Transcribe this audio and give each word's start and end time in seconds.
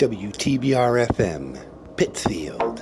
WTBR 0.00 1.12
FM, 1.12 1.60
Pittsfield. 1.98 2.80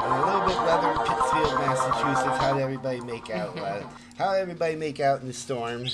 A 0.00 0.24
little 0.24 0.44
bit 0.46 0.56
weather 0.64 0.90
in 0.92 0.98
Pittsfield, 1.06 1.54
Massachusetts. 1.60 2.38
How 2.38 2.54
did 2.54 2.62
everybody 2.62 3.00
make 3.02 3.28
out? 3.28 3.58
Uh, 3.58 3.82
how 4.16 4.32
everybody 4.32 4.76
make 4.76 4.98
out 4.98 5.20
in 5.20 5.26
the 5.26 5.34
storm? 5.34 5.88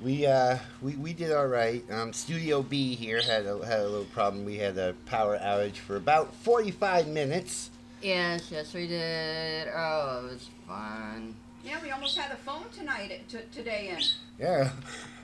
We 0.00 0.26
uh, 0.26 0.58
we, 0.80 0.94
we 0.94 1.12
did 1.12 1.32
all 1.32 1.48
right. 1.48 1.84
Um, 1.90 2.12
Studio 2.12 2.62
B 2.62 2.94
here 2.94 3.20
had 3.20 3.46
a, 3.46 3.66
had 3.66 3.80
a 3.80 3.88
little 3.88 4.04
problem. 4.04 4.44
We 4.44 4.58
had 4.58 4.78
a 4.78 4.94
power 5.06 5.36
outage 5.38 5.78
for 5.78 5.96
about 5.96 6.32
45 6.36 7.08
minutes. 7.08 7.67
Yes, 8.02 8.50
yes, 8.50 8.74
we 8.74 8.86
did. 8.86 9.68
Oh, 9.74 10.26
it 10.26 10.32
was 10.32 10.48
fun. 10.66 11.34
Yeah, 11.64 11.78
we 11.82 11.90
almost 11.90 12.16
had 12.16 12.30
a 12.30 12.36
phone 12.36 12.64
tonight, 12.72 13.10
uh, 13.12 13.30
t- 13.30 13.44
today 13.52 13.90
in. 13.96 14.02
Yeah, 14.38 14.70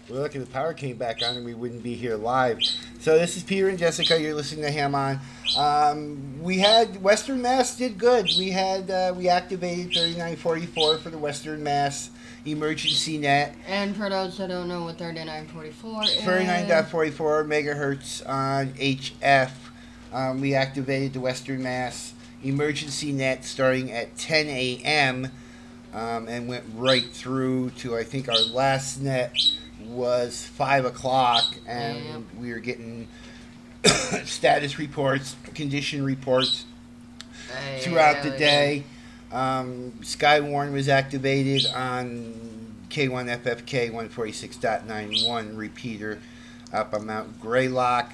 we're 0.09 0.21
lucky 0.21 0.39
the 0.39 0.47
power 0.47 0.75
came 0.75 0.97
back 0.97 1.23
on 1.23 1.37
and 1.37 1.45
we 1.45 1.55
wouldn't 1.55 1.83
be 1.83 1.95
here 1.95 2.17
live. 2.17 2.59
So 2.99 3.17
this 3.17 3.37
is 3.37 3.45
Peter 3.45 3.69
and 3.69 3.79
Jessica. 3.79 4.21
You're 4.21 4.35
listening 4.35 4.63
to 4.65 4.71
Ham 4.73 4.95
On. 4.95 5.21
Um, 5.57 6.43
we 6.43 6.59
had 6.59 7.01
Western 7.01 7.41
Mass 7.41 7.77
did 7.77 7.97
good. 7.97 8.29
We 8.37 8.51
had 8.51 8.91
uh, 8.91 9.15
we 9.17 9.29
activated 9.29 9.93
3944 9.93 10.99
for 10.99 11.11
the 11.11 11.19
Western 11.19 11.63
Mass 11.63 12.11
emergency 12.45 13.19
net. 13.19 13.55
And 13.69 13.97
for 13.97 14.11
those 14.11 14.37
that 14.39 14.49
don't 14.49 14.69
know 14.69 14.85
what 14.85 14.99
3944 14.99 16.05
is, 16.05 16.11
39.44 16.23 17.47
megahertz 17.47 18.29
on 18.29 18.73
HF. 18.75 19.51
Um, 20.13 20.41
we 20.41 20.55
activated 20.55 21.13
the 21.13 21.21
Western 21.21 21.63
Mass 21.63 22.14
emergency 22.45 23.13
net 23.13 23.45
starting 23.45 23.91
at 23.93 24.17
10 24.17 24.49
a.m. 24.49 25.29
Um, 25.93 26.29
and 26.29 26.49
went 26.49 26.65
right 26.75 27.05
through 27.05 27.71
to 27.71 27.97
I 27.97 28.03
think 28.03 28.29
our 28.29 28.41
last 28.53 29.01
net 29.01 29.33
was 29.87 30.45
five 30.45 30.85
o'clock, 30.85 31.55
and 31.67 32.05
Yep. 32.05 32.23
we 32.41 32.53
were 32.53 32.59
getting 32.59 33.09
status 34.25 34.79
reports, 34.79 35.37
condition 35.55 36.05
reports 36.05 36.65
uh, 37.51 37.79
throughout 37.81 38.23
the 38.23 38.31
yeah, 38.31 38.37
day. 38.37 38.85
Um, 39.33 39.93
Skywarn 40.03 40.73
was 40.73 40.89
activated 40.89 41.67
on 41.75 42.75
K1FFK 42.89 43.91
146.91 43.93 45.57
repeater 45.57 46.21
up 46.73 46.95
on 46.95 47.07
Mount 47.07 47.41
Greylock, 47.41 48.13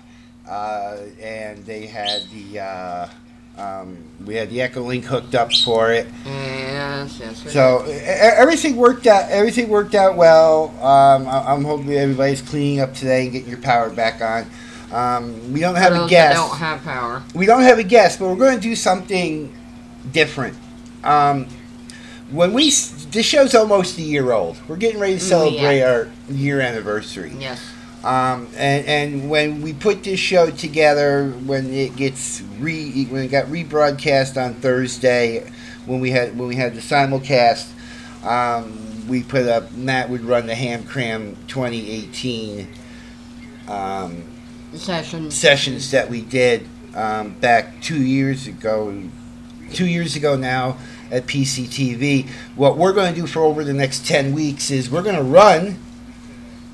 uh, 0.48 0.97
and 1.20 1.65
they 1.67 1.87
had 1.87 2.22
the 2.31 2.61
uh, 2.61 3.09
um, 3.59 3.98
we 4.25 4.34
had 4.37 4.51
the 4.51 4.61
Echo 4.62 4.83
Link 4.83 5.05
hooked 5.05 5.34
up 5.34 5.53
for 5.53 5.93
it. 5.93 6.06
Yes, 6.25 7.19
yes. 7.21 7.53
So 7.53 7.84
e- 7.87 7.91
everything 7.93 8.77
worked 8.77 9.06
out. 9.06 9.31
Everything 9.31 9.69
worked 9.69 9.94
out 9.94 10.16
well. 10.16 10.71
Um, 10.83 11.27
I- 11.28 11.53
I'm 11.53 11.65
hoping 11.65 11.93
everybody's 11.93 12.43
cleaning 12.43 12.81
up 12.81 12.94
today 12.94 13.25
and 13.25 13.33
getting 13.33 13.49
your 13.49 13.59
power 13.61 13.91
back 13.91 14.21
on. 14.22 14.47
Um, 14.93 15.53
we 15.53 15.61
don't 15.61 15.77
have 15.77 15.93
a 15.93 16.09
guest 16.09 16.37
don't 16.37 16.59
have 16.59 16.83
power. 16.83 17.22
we 17.34 17.47
don't 17.47 17.62
have 17.62 17.78
a 17.78 17.84
guest, 17.84 18.19
but 18.19 18.28
we're 18.28 18.34
going 18.37 18.56
to 18.56 18.61
do 18.62 18.75
something 18.75 19.55
different. 20.12 20.56
Um, 21.05 21.47
when 22.31 22.53
we 22.53 22.69
s- 22.69 23.06
this 23.11 23.27
show's 23.27 23.55
almost 23.55 23.99
a 23.99 24.03
year 24.03 24.32
old, 24.32 24.56
we're 24.69 24.77
getting 24.77 25.00
ready 25.00 25.19
to 25.19 25.25
Mm, 25.25 25.28
celebrate 25.28 25.78
yeah. 25.78 25.91
our 25.91 26.09
year 26.31 26.61
anniversary. 26.61 27.32
Yes. 27.38 27.61
Um, 28.03 28.49
and 28.56 28.87
and 28.87 29.31
when 29.31 29.61
we 29.61 29.75
put 29.75 30.03
this 30.05 30.19
show 30.19 30.50
together, 30.50 31.31
when 31.44 31.72
it 31.72 31.97
gets 31.97 32.41
re 32.59 33.05
when 33.05 33.25
it 33.25 33.28
got 33.28 33.47
rebroadcast 33.47 34.43
on 34.43 34.55
Thursday, 34.55 35.50
when 35.84 36.00
we 36.00 36.11
had 36.11 36.38
when 36.38 36.49
we 36.49 36.56
had 36.56 36.75
the 36.75 36.81
simulcast, 36.81 37.69
um, 38.25 39.06
we 39.06 39.22
put 39.22 39.47
up 39.47 39.72
Matt 39.72 40.09
would 40.09 40.22
run 40.22 40.47
the 40.47 40.55
Ham 40.55 40.84
Cram 40.84 41.37
2018. 41.47 42.69
Um, 43.69 44.25
Session. 44.72 45.31
sessions 45.31 45.91
that 45.91 46.09
we 46.09 46.22
did 46.22 46.67
um, 46.94 47.32
back 47.34 47.82
two 47.82 48.03
years 48.03 48.47
ago, 48.47 49.03
two 49.72 49.87
years 49.87 50.17
ago 50.17 50.37
now 50.37 50.78
at 51.11 51.27
PCTV. 51.27 52.28
What 52.55 52.78
we're 52.78 52.93
going 52.93 53.12
to 53.15 53.21
do 53.21 53.27
for 53.27 53.43
over 53.43 53.65
the 53.65 53.72
next 53.72 54.06
10 54.06 54.32
weeks 54.32 54.71
is 54.71 54.91
we're 54.91 55.03
going 55.03 55.17
to 55.17 55.22
run 55.22 55.77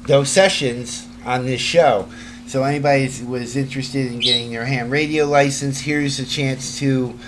those 0.07 0.29
sessions 0.29 1.06
on 1.27 1.45
this 1.45 1.61
show. 1.61 2.09
So 2.47 2.63
anybody 2.63 3.07
who 3.09 3.27
was 3.27 3.57
interested 3.57 4.07
in 4.07 4.21
getting 4.21 4.51
their 4.51 4.65
ham 4.65 4.89
radio 4.89 5.27
license, 5.27 5.81
here's 5.81 6.19
a 6.21 6.25
chance 6.25 6.79
to 6.79 7.19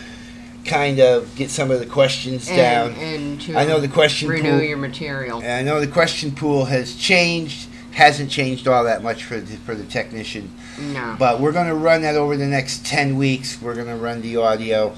kind 0.64 1.00
of 1.00 1.34
get 1.34 1.50
some 1.50 1.70
of 1.70 1.80
the 1.80 1.86
questions 1.86 2.46
down. 2.46 2.92
And, 2.92 3.00
and 3.00 3.40
to 3.42 3.56
I 3.58 3.64
know 3.64 3.80
the 3.80 3.88
question 3.88 4.28
renew 4.28 4.52
pool- 4.52 4.62
your 4.62 4.76
material. 4.78 5.38
And 5.42 5.50
I 5.50 5.62
know 5.62 5.80
the 5.80 5.90
question 5.90 6.30
pool 6.30 6.66
has 6.66 6.94
changed, 6.94 7.68
hasn't 7.92 8.30
changed 8.30 8.68
all 8.68 8.84
that 8.84 9.02
much 9.02 9.24
for 9.24 9.40
the, 9.40 9.56
for 9.58 9.74
the 9.74 9.84
technician 9.84 10.52
No. 10.78 11.16
but 11.18 11.40
we're 11.40 11.52
going 11.52 11.66
to 11.68 11.74
run 11.74 12.02
that 12.02 12.14
over 12.14 12.36
the 12.36 12.46
next 12.46 12.86
10 12.86 13.16
weeks. 13.16 13.60
We're 13.60 13.74
going 13.74 13.88
to 13.88 13.96
run 13.96 14.22
the 14.22 14.36
audio 14.36 14.94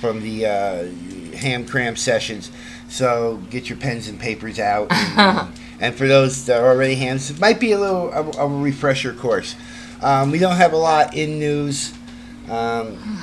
from 0.00 0.20
the 0.20 0.46
uh, 0.46 1.36
ham 1.36 1.64
cram 1.66 1.96
sessions. 1.96 2.50
So 2.90 3.40
get 3.48 3.70
your 3.70 3.78
pens 3.78 4.08
and 4.08 4.20
papers 4.20 4.58
out. 4.58 4.88
And, 4.92 5.48
and 5.82 5.96
for 5.96 6.06
those 6.06 6.46
that 6.46 6.62
are 6.62 6.68
already 6.68 6.94
hands, 6.94 7.28
it 7.28 7.40
might 7.40 7.58
be 7.58 7.72
a 7.72 7.78
little 7.78 8.10
of 8.12 8.38
a 8.38 8.46
refresher 8.46 9.12
course. 9.12 9.56
Um, 10.00 10.30
we 10.30 10.38
don't 10.38 10.54
have 10.54 10.72
a 10.72 10.76
lot 10.76 11.16
in 11.16 11.40
news 11.40 11.92
um, 12.48 13.20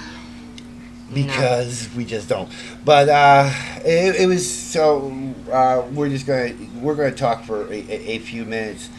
because 1.14 1.90
we 1.96 2.04
just 2.04 2.28
don't. 2.28 2.50
But 2.84 3.08
uh, 3.08 3.50
it, 3.86 4.22
it 4.22 4.28
was 4.28 4.50
so. 4.50 5.34
Uh, 5.50 5.88
we're 5.94 6.10
just 6.10 6.28
gonna 6.28 6.54
we're 6.82 6.96
gonna 6.96 7.16
talk 7.16 7.46
for 7.46 7.66
a, 7.72 7.78
a, 7.78 8.10
a 8.16 8.20
few 8.20 8.44
minutes. 8.44 8.90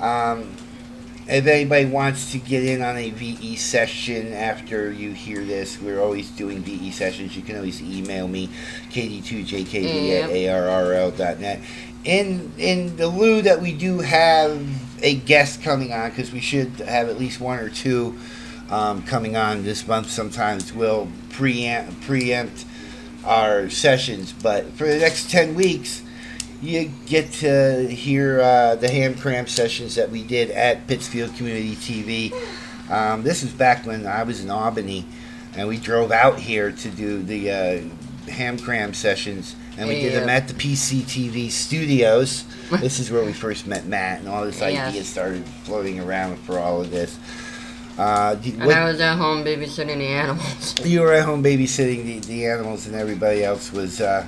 Um, 0.00 0.56
if 1.26 1.46
anybody 1.46 1.86
wants 1.86 2.32
to 2.32 2.38
get 2.38 2.64
in 2.64 2.82
on 2.82 2.96
a 2.96 3.10
VE 3.10 3.56
session 3.56 4.32
after 4.32 4.92
you 4.92 5.12
hear 5.12 5.42
this, 5.42 5.80
we're 5.80 6.00
always 6.00 6.30
doing 6.30 6.62
VE 6.62 6.90
sessions. 6.90 7.34
You 7.34 7.42
can 7.42 7.56
always 7.56 7.80
email 7.80 8.28
me, 8.28 8.48
kd2jkd 8.90 10.22
at 10.22 10.30
arrl.net. 10.30 11.60
In, 12.04 12.52
in 12.58 12.96
the 12.96 13.08
lieu 13.08 13.40
that 13.40 13.62
we 13.62 13.72
do 13.72 14.00
have 14.00 14.62
a 15.02 15.14
guest 15.14 15.62
coming 15.62 15.92
on, 15.94 16.10
because 16.10 16.30
we 16.30 16.40
should 16.40 16.68
have 16.80 17.08
at 17.08 17.18
least 17.18 17.40
one 17.40 17.58
or 17.58 17.70
two 17.70 18.18
um, 18.68 19.02
coming 19.02 19.34
on 19.36 19.64
this 19.64 19.86
month 19.86 20.10
sometimes, 20.10 20.74
we'll 20.74 21.08
preempt, 21.30 22.02
preempt 22.02 22.66
our 23.24 23.70
sessions. 23.70 24.32
But 24.32 24.66
for 24.72 24.86
the 24.86 24.98
next 24.98 25.30
10 25.30 25.54
weeks, 25.54 26.02
you 26.64 26.90
get 27.06 27.30
to 27.32 27.86
hear 27.88 28.40
uh, 28.40 28.74
the 28.76 28.88
ham 28.88 29.14
cram 29.14 29.46
sessions 29.46 29.94
that 29.96 30.10
we 30.10 30.22
did 30.24 30.50
at 30.50 30.86
Pittsfield 30.86 31.34
Community 31.36 31.76
TV. 31.76 32.32
Um, 32.90 33.22
this 33.22 33.42
was 33.42 33.52
back 33.52 33.86
when 33.86 34.06
I 34.06 34.22
was 34.22 34.42
in 34.42 34.50
Albany, 34.50 35.04
and 35.56 35.68
we 35.68 35.76
drove 35.76 36.10
out 36.10 36.38
here 36.38 36.72
to 36.72 36.88
do 36.88 37.22
the 37.22 37.50
uh, 37.50 38.30
ham 38.30 38.58
cram 38.58 38.94
sessions, 38.94 39.56
and 39.76 39.88
we 39.88 40.00
did 40.00 40.14
them 40.14 40.28
at 40.28 40.48
the 40.48 40.54
PCTV 40.54 41.50
studios. 41.50 42.44
this 42.70 42.98
is 42.98 43.10
where 43.10 43.24
we 43.24 43.32
first 43.32 43.66
met 43.66 43.86
Matt, 43.86 44.20
and 44.20 44.28
all 44.28 44.44
this 44.44 44.60
Yes. 44.60 44.88
idea 44.88 45.04
started 45.04 45.44
floating 45.64 46.00
around 46.00 46.36
for 46.38 46.58
all 46.58 46.80
of 46.80 46.90
this. 46.90 47.18
Uh, 47.98 48.34
do- 48.36 48.50
and 48.52 48.64
what- 48.64 48.76
I 48.76 48.84
was 48.86 49.00
at 49.00 49.16
home 49.16 49.44
babysitting 49.44 49.98
the 49.98 50.06
animals. 50.06 50.74
you 50.84 51.02
were 51.02 51.12
at 51.12 51.24
home 51.24 51.44
babysitting 51.44 52.04
the, 52.04 52.18
the 52.20 52.46
animals, 52.46 52.86
and 52.86 52.96
everybody 52.96 53.44
else 53.44 53.70
was 53.72 54.00
uh, 54.00 54.26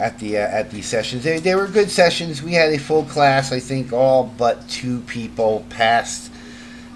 at 0.00 0.18
the 0.18 0.38
uh, 0.38 0.40
at 0.40 0.70
these 0.70 0.86
sessions. 0.86 1.22
They, 1.22 1.38
they 1.38 1.54
were 1.54 1.68
good 1.68 1.90
sessions. 1.90 2.42
We 2.42 2.54
had 2.54 2.72
a 2.72 2.78
full 2.78 3.04
class. 3.04 3.52
I 3.52 3.60
think 3.60 3.92
all 3.92 4.24
but 4.36 4.68
two 4.68 5.00
people 5.02 5.64
passed 5.68 6.32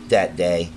that 0.08 0.36
day. 0.36 0.70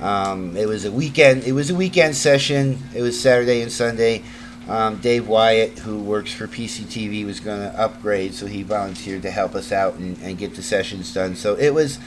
Um, 0.00 0.56
it 0.56 0.68
was 0.68 0.84
a 0.84 0.92
weekend. 0.92 1.44
It 1.44 1.52
was 1.52 1.70
a 1.70 1.74
weekend 1.74 2.16
session. 2.16 2.78
It 2.94 3.02
was 3.02 3.18
Saturday 3.20 3.62
and 3.62 3.72
Sunday. 3.72 4.22
Um, 4.68 4.96
Dave 4.98 5.26
Wyatt, 5.26 5.78
who 5.78 5.98
works 6.02 6.32
for 6.32 6.46
PCTV, 6.46 7.24
was 7.24 7.40
going 7.40 7.60
to 7.60 7.80
upgrade, 7.80 8.34
so 8.34 8.46
he 8.46 8.62
volunteered 8.62 9.22
to 9.22 9.30
help 9.30 9.54
us 9.54 9.72
out 9.72 9.94
and, 9.94 10.18
and 10.18 10.36
get 10.36 10.54
the 10.56 10.62
sessions 10.62 11.14
done. 11.14 11.36
So 11.36 11.54
it 11.54 11.70
was 11.70 11.98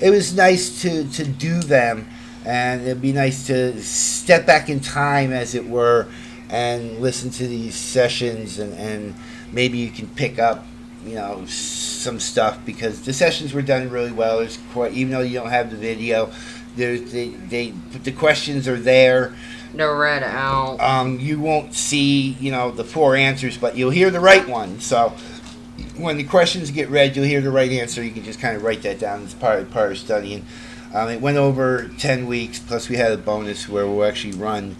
it 0.00 0.10
was 0.10 0.34
nice 0.34 0.80
to, 0.82 1.08
to 1.12 1.24
do 1.24 1.60
them, 1.60 2.08
and 2.44 2.80
it'd 2.82 3.02
be 3.02 3.12
nice 3.12 3.46
to 3.48 3.80
step 3.82 4.46
back 4.46 4.70
in 4.70 4.80
time, 4.80 5.30
as 5.30 5.54
it 5.54 5.66
were, 5.66 6.08
and 6.50 7.00
listen 7.00 7.30
to 7.30 7.46
these 7.46 7.74
sessions, 7.74 8.58
and, 8.58 8.74
and 8.74 9.14
maybe 9.52 9.78
you 9.78 9.90
can 9.90 10.08
pick 10.08 10.38
up, 10.38 10.66
you 11.04 11.14
know, 11.14 11.44
some 11.46 12.18
stuff 12.18 12.58
because 12.66 13.02
the 13.02 13.12
sessions 13.12 13.54
were 13.54 13.62
done 13.62 13.88
really 13.88 14.12
well. 14.12 14.38
There's 14.38 14.58
quite, 14.72 14.92
even 14.92 15.12
though 15.12 15.20
you 15.20 15.38
don't 15.38 15.50
have 15.50 15.70
the 15.70 15.76
video, 15.76 16.30
there's 16.76 17.12
they, 17.12 17.28
they 17.28 17.70
the 17.70 18.12
questions 18.12 18.68
are 18.68 18.78
there. 18.78 19.34
They're 19.72 19.96
read 19.96 20.24
out. 20.24 20.80
Um, 20.80 21.20
you 21.20 21.38
won't 21.38 21.74
see, 21.74 22.32
you 22.40 22.50
know, 22.50 22.72
the 22.72 22.84
four 22.84 23.14
answers, 23.14 23.56
but 23.56 23.76
you'll 23.76 23.90
hear 23.90 24.10
the 24.10 24.20
right 24.20 24.46
one. 24.48 24.80
So 24.80 25.14
when 25.96 26.16
the 26.16 26.24
questions 26.24 26.70
get 26.72 26.88
read, 26.90 27.14
you'll 27.14 27.26
hear 27.26 27.40
the 27.40 27.50
right 27.50 27.70
answer. 27.70 28.02
You 28.02 28.10
can 28.10 28.24
just 28.24 28.40
kind 28.40 28.56
of 28.56 28.64
write 28.64 28.82
that 28.82 28.98
down 28.98 29.22
as 29.22 29.34
part 29.34 29.60
of, 29.60 29.70
part 29.70 29.92
of 29.92 29.98
studying. 29.98 30.44
Um, 30.92 31.08
it 31.08 31.20
went 31.20 31.36
over 31.36 31.88
10 31.98 32.26
weeks, 32.26 32.58
plus 32.58 32.88
we 32.88 32.96
had 32.96 33.12
a 33.12 33.16
bonus 33.16 33.68
where 33.68 33.86
we'll 33.86 34.04
actually 34.04 34.36
run. 34.36 34.74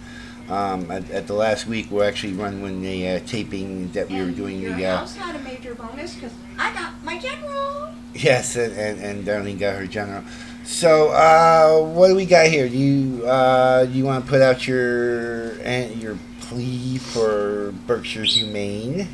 Um, 0.49 0.89
at, 0.91 1.09
at 1.11 1.27
the 1.27 1.33
last 1.33 1.67
week, 1.67 1.87
we'll 1.89 2.03
actually 2.03 2.33
run 2.33 2.61
when 2.61 2.81
the 2.81 3.07
uh, 3.07 3.19
taping 3.25 3.91
that 3.91 4.09
we 4.09 4.21
were 4.21 4.31
doing 4.31 4.59
Your 4.59 4.75
the. 4.75 4.85
Uh, 4.85 4.97
house 4.97 5.15
had 5.15 5.35
a 5.35 5.39
major 5.39 5.75
bonus 5.75 6.15
because 6.15 6.33
I 6.57 6.73
got 6.73 7.01
my 7.03 7.17
general. 7.19 7.89
Yes, 8.13 8.55
and, 8.55 8.73
and, 8.73 8.99
and 8.99 9.25
Darlene 9.25 9.57
got 9.59 9.75
her 9.75 9.87
general. 9.87 10.23
So, 10.63 11.09
uh, 11.09 11.81
what 11.81 12.09
do 12.09 12.15
we 12.15 12.25
got 12.25 12.47
here? 12.47 12.67
Do 12.69 12.77
you 12.77 13.25
uh, 13.25 13.85
do 13.85 13.91
you 13.91 14.05
want 14.05 14.25
to 14.25 14.29
put 14.29 14.41
out 14.41 14.67
your 14.67 15.53
uh, 15.65 15.87
your 15.95 16.17
plea 16.41 16.97
for 16.97 17.73
Berkshire 17.87 18.23
Humane? 18.23 19.07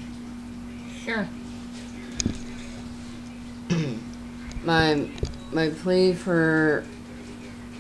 Sure. 1.04 1.28
my 4.64 5.08
my 5.52 5.70
plea 5.70 6.14
for 6.14 6.84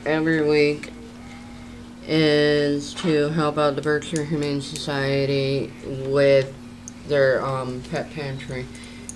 every 0.05 0.47
week 0.47 0.91
is 2.07 2.93
to 2.93 3.29
help 3.29 3.57
out 3.57 3.75
the 3.75 3.81
Berkshire 3.81 4.23
Humane 4.23 4.61
Society 4.61 5.71
with 6.07 6.53
their 7.07 7.45
um, 7.45 7.81
pet 7.91 8.11
pantry. 8.11 8.65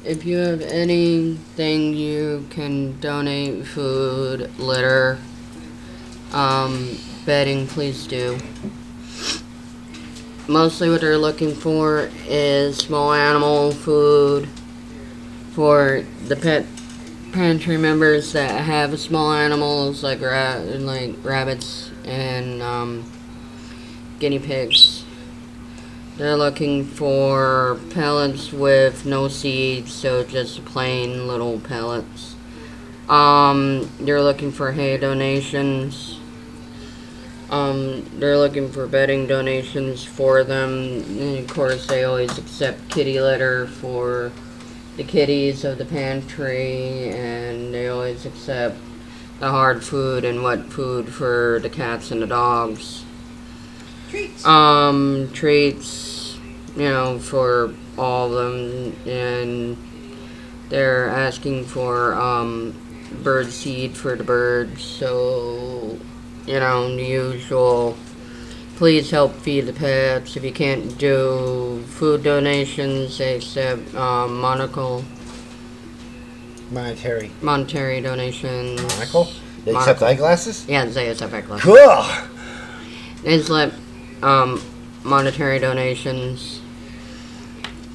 If 0.03 0.25
you 0.25 0.37
have 0.37 0.61
anything 0.61 1.93
you 1.93 2.47
can 2.49 2.99
donate, 2.99 3.65
food, 3.65 4.51
litter, 4.59 5.19
um, 6.33 6.97
bedding, 7.25 7.67
please 7.67 8.07
do. 8.07 8.39
Mostly 10.47 10.89
what 10.89 11.01
they're 11.01 11.17
looking 11.17 11.53
for 11.53 12.09
is 12.27 12.77
small 12.77 13.13
animal 13.13 13.71
food 13.71 14.49
for 15.51 16.03
the 16.27 16.35
pet 16.35 16.65
pantry 17.31 17.77
members 17.77 18.33
that 18.33 18.65
have 18.65 18.99
small 18.99 19.31
animals 19.31 20.03
like 20.03 20.19
ra- 20.19 20.57
like 20.57 21.15
rabbits 21.23 21.90
and 22.05 22.61
um, 22.61 23.11
guinea 24.19 24.39
pigs. 24.39 25.03
They're 26.17 26.37
looking 26.37 26.85
for 26.85 27.79
pellets 27.89 28.51
with 28.51 29.05
no 29.05 29.27
seeds, 29.27 29.93
so 29.93 30.23
just 30.23 30.63
plain 30.65 31.27
little 31.27 31.59
pellets. 31.59 32.35
Um, 33.09 33.89
they're 33.99 34.21
looking 34.21 34.51
for 34.51 34.71
hay 34.71 34.97
donations. 34.97 36.19
Um, 37.49 38.05
they're 38.19 38.37
looking 38.37 38.71
for 38.71 38.87
bedding 38.87 39.27
donations 39.27 40.03
for 40.03 40.43
them. 40.43 41.01
And 41.01 41.39
of 41.39 41.47
course, 41.47 41.87
they 41.87 42.03
always 42.03 42.37
accept 42.37 42.89
kitty 42.89 43.19
litter 43.19 43.67
for 43.67 44.31
the 44.95 45.03
kitties 45.03 45.65
of 45.65 45.77
the 45.77 45.85
pantry, 45.85 47.09
and 47.09 47.73
they 47.73 47.87
always 47.87 48.25
accept 48.25 48.77
the 49.41 49.49
hard 49.49 49.83
food 49.83 50.23
and 50.23 50.43
wet 50.43 50.67
food 50.67 51.11
for 51.11 51.59
the 51.63 51.69
cats 51.69 52.11
and 52.11 52.21
the 52.21 52.27
dogs. 52.27 53.03
Treats. 54.09 54.45
Um, 54.45 55.31
treats, 55.33 56.37
you 56.75 56.87
know, 56.87 57.17
for 57.17 57.73
all 57.97 58.37
of 58.37 58.53
them, 58.53 58.95
and 59.07 59.77
they're 60.69 61.09
asking 61.09 61.65
for 61.65 62.13
um, 62.13 62.79
bird 63.23 63.51
seed 63.51 63.97
for 63.97 64.15
the 64.15 64.23
birds. 64.23 64.83
So, 64.83 65.97
you 66.45 66.59
know, 66.59 66.95
the 66.95 67.03
usual. 67.03 67.97
Please 68.75 69.09
help 69.09 69.35
feed 69.35 69.61
the 69.61 69.73
pets. 69.73 70.37
If 70.37 70.43
you 70.43 70.51
can't 70.51 70.97
do 70.97 71.83
food 71.87 72.23
donations, 72.23 73.17
they 73.17 73.35
accept 73.37 73.93
um, 73.95 74.39
monocle, 74.39 75.03
Monetary. 76.71 77.31
monetary 77.41 77.99
donations. 78.01 78.81
Monocle? 78.81 79.25
They 79.65 79.71
accept 79.71 80.01
Monocle. 80.01 80.07
eyeglasses? 80.07 80.65
Yeah, 80.67 80.85
they 80.85 81.09
accept 81.09 81.33
eyeglasses. 81.33 81.63
Cool! 81.65 82.05
They 83.23 83.35
accept 83.35 83.75
um, 84.23 84.61
monetary 85.03 85.59
donations. 85.59 86.61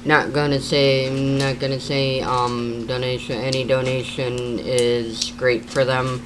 Not 0.05 0.31
gonna 0.31 0.61
say, 0.61 1.09
not 1.09 1.59
gonna 1.59 1.79
say 1.79 2.21
um, 2.21 2.85
donation. 2.87 3.37
Any 3.41 3.65
donation 3.65 4.59
is 4.59 5.31
great 5.37 5.65
for 5.65 5.83
them. 5.83 6.21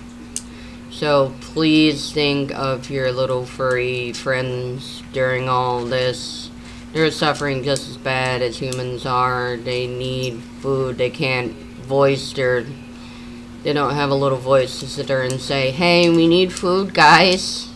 So 0.91 1.33
please 1.39 2.11
think 2.11 2.51
of 2.53 2.89
your 2.91 3.11
little 3.11 3.45
furry 3.45 4.11
friends 4.13 5.01
during 5.13 5.47
all 5.49 5.83
this. 5.85 6.51
They're 6.93 7.09
suffering 7.09 7.63
just 7.63 7.89
as 7.89 7.97
bad 7.97 8.41
as 8.41 8.59
humans 8.59 9.05
are. 9.05 9.55
They 9.55 9.87
need 9.87 10.43
food. 10.59 10.97
They 10.97 11.09
can't 11.09 11.55
voice 11.91 12.31
their. 12.33 12.63
They 13.63 13.73
don't 13.73 13.93
have 13.93 14.09
a 14.09 14.15
little 14.15 14.37
voice 14.39 14.79
to 14.79 14.87
sit 14.87 15.07
there 15.07 15.21
and 15.21 15.39
say, 15.41 15.71
"Hey, 15.71 16.09
we 16.09 16.25
need 16.27 16.53
food, 16.53 16.93
guys." 16.93 17.67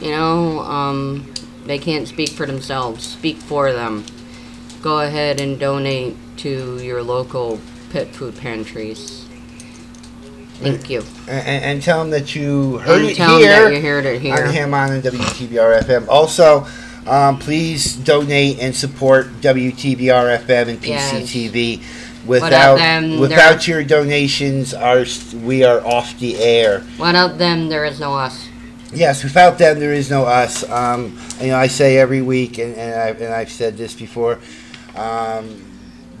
You 0.00 0.10
know, 0.12 0.60
um, 0.60 1.26
they 1.66 1.78
can't 1.78 2.06
speak 2.06 2.30
for 2.30 2.46
themselves. 2.46 3.04
Speak 3.04 3.36
for 3.38 3.72
them. 3.72 4.04
Go 4.80 5.00
ahead 5.00 5.40
and 5.40 5.58
donate 5.58 6.14
to 6.44 6.78
your 6.80 7.02
local 7.02 7.58
pet 7.92 8.14
food 8.14 8.36
pantries. 8.36 9.24
Thank 10.62 10.88
you. 10.88 11.00
And, 11.28 11.46
and, 11.46 11.64
and 11.64 11.82
tell 11.82 11.98
them 12.00 12.10
that 12.10 12.34
you 12.36 12.78
heard 12.78 13.00
And 13.02 13.10
it 13.10 13.16
tell 13.16 13.38
here. 13.38 13.50
them 13.50 13.64
that 13.72 13.76
you 13.76 13.82
heard 13.82 14.06
it 14.06 14.22
here 14.22 14.34
on. 14.46 14.52
Ham 14.54 14.72
on 14.74 14.92
and 14.92 15.02
WTBR 15.02 15.82
FM. 15.82 16.08
Also, 16.08 16.66
um, 17.06 17.38
please 17.38 17.94
donate 17.96 18.58
and 18.60 18.74
support 18.74 19.26
WTBR 19.42 20.38
FM 20.46 20.68
and 20.68 20.84
Yes. 20.84 21.12
PCTV. 21.12 21.80
Without 21.80 22.05
Without 22.26 22.76
them, 22.76 23.18
without 23.18 23.66
your 23.68 23.84
donations, 23.84 24.74
our 24.74 25.04
we 25.34 25.64
are 25.64 25.84
off 25.86 26.18
the 26.18 26.36
air. 26.38 26.84
Without 26.98 27.38
them, 27.38 27.68
there 27.68 27.84
is 27.84 28.00
no 28.00 28.14
us. 28.14 28.48
Yes, 28.92 29.24
without 29.24 29.58
them, 29.58 29.80
there 29.80 29.92
is 29.92 30.10
no 30.10 30.24
us. 30.24 30.68
Um, 30.68 31.18
you 31.40 31.48
know, 31.48 31.58
I 31.58 31.66
say 31.66 31.98
every 31.98 32.22
week, 32.22 32.58
and, 32.58 32.74
and, 32.76 32.94
I, 32.94 33.08
and 33.08 33.34
I've 33.34 33.50
said 33.50 33.76
this 33.76 33.94
before. 33.94 34.38
Um, 34.94 35.64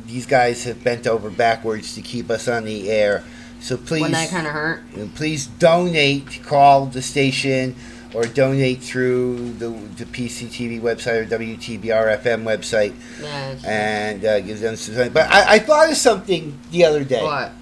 these 0.06 0.26
guys 0.26 0.64
have 0.64 0.82
bent 0.84 1.06
over 1.06 1.30
backwards 1.30 1.94
to 1.94 2.02
keep 2.02 2.30
us 2.30 2.48
on 2.48 2.64
the 2.64 2.90
air. 2.90 3.24
So 3.60 3.76
please, 3.76 4.02
Wouldn't 4.02 4.12
that 4.12 4.30
kind 4.30 4.46
of 4.46 4.52
hurt? 4.52 4.82
please 5.14 5.46
donate. 5.46 6.42
Call 6.44 6.86
the 6.86 7.02
station 7.02 7.74
or 8.14 8.24
donate 8.24 8.80
through 8.80 9.52
the, 9.54 9.68
the 9.68 10.04
PCTV 10.06 10.80
website 10.80 11.22
or 11.22 11.26
WTBR 11.38 12.18
FM 12.22 12.44
website 12.44 12.94
Yes. 13.20 13.64
and 13.64 14.24
uh, 14.24 14.40
give 14.40 14.60
them 14.60 14.76
some. 14.76 15.12
But 15.12 15.28
I, 15.30 15.54
I 15.54 15.58
thought 15.58 15.90
of 15.90 15.96
something 15.96 16.58
the 16.70 16.84
other 16.84 17.04
day. 17.04 17.22
what? 17.22 17.52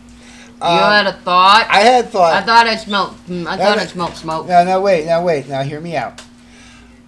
Um, 0.62 0.72
you 0.76 0.80
had 0.82 1.06
a 1.08 1.12
thought? 1.12 1.66
I 1.68 1.80
had 1.80 2.08
thought. 2.10 2.32
I 2.34 2.40
thought 2.42 2.66
I 2.66 2.76
smelled. 2.76 3.14
mm, 3.26 3.46
I 3.46 3.56
thought 3.56 3.76
no. 3.76 3.82
I 3.82 3.86
smelled 3.86 4.14
smoke. 4.14 4.46
No, 4.46 4.64
no, 4.64 4.80
wait, 4.80 5.04
now 5.06 5.22
wait. 5.22 5.48
Now, 5.48 5.62
hear 5.62 5.80
me 5.80 5.96
out. 5.96 6.22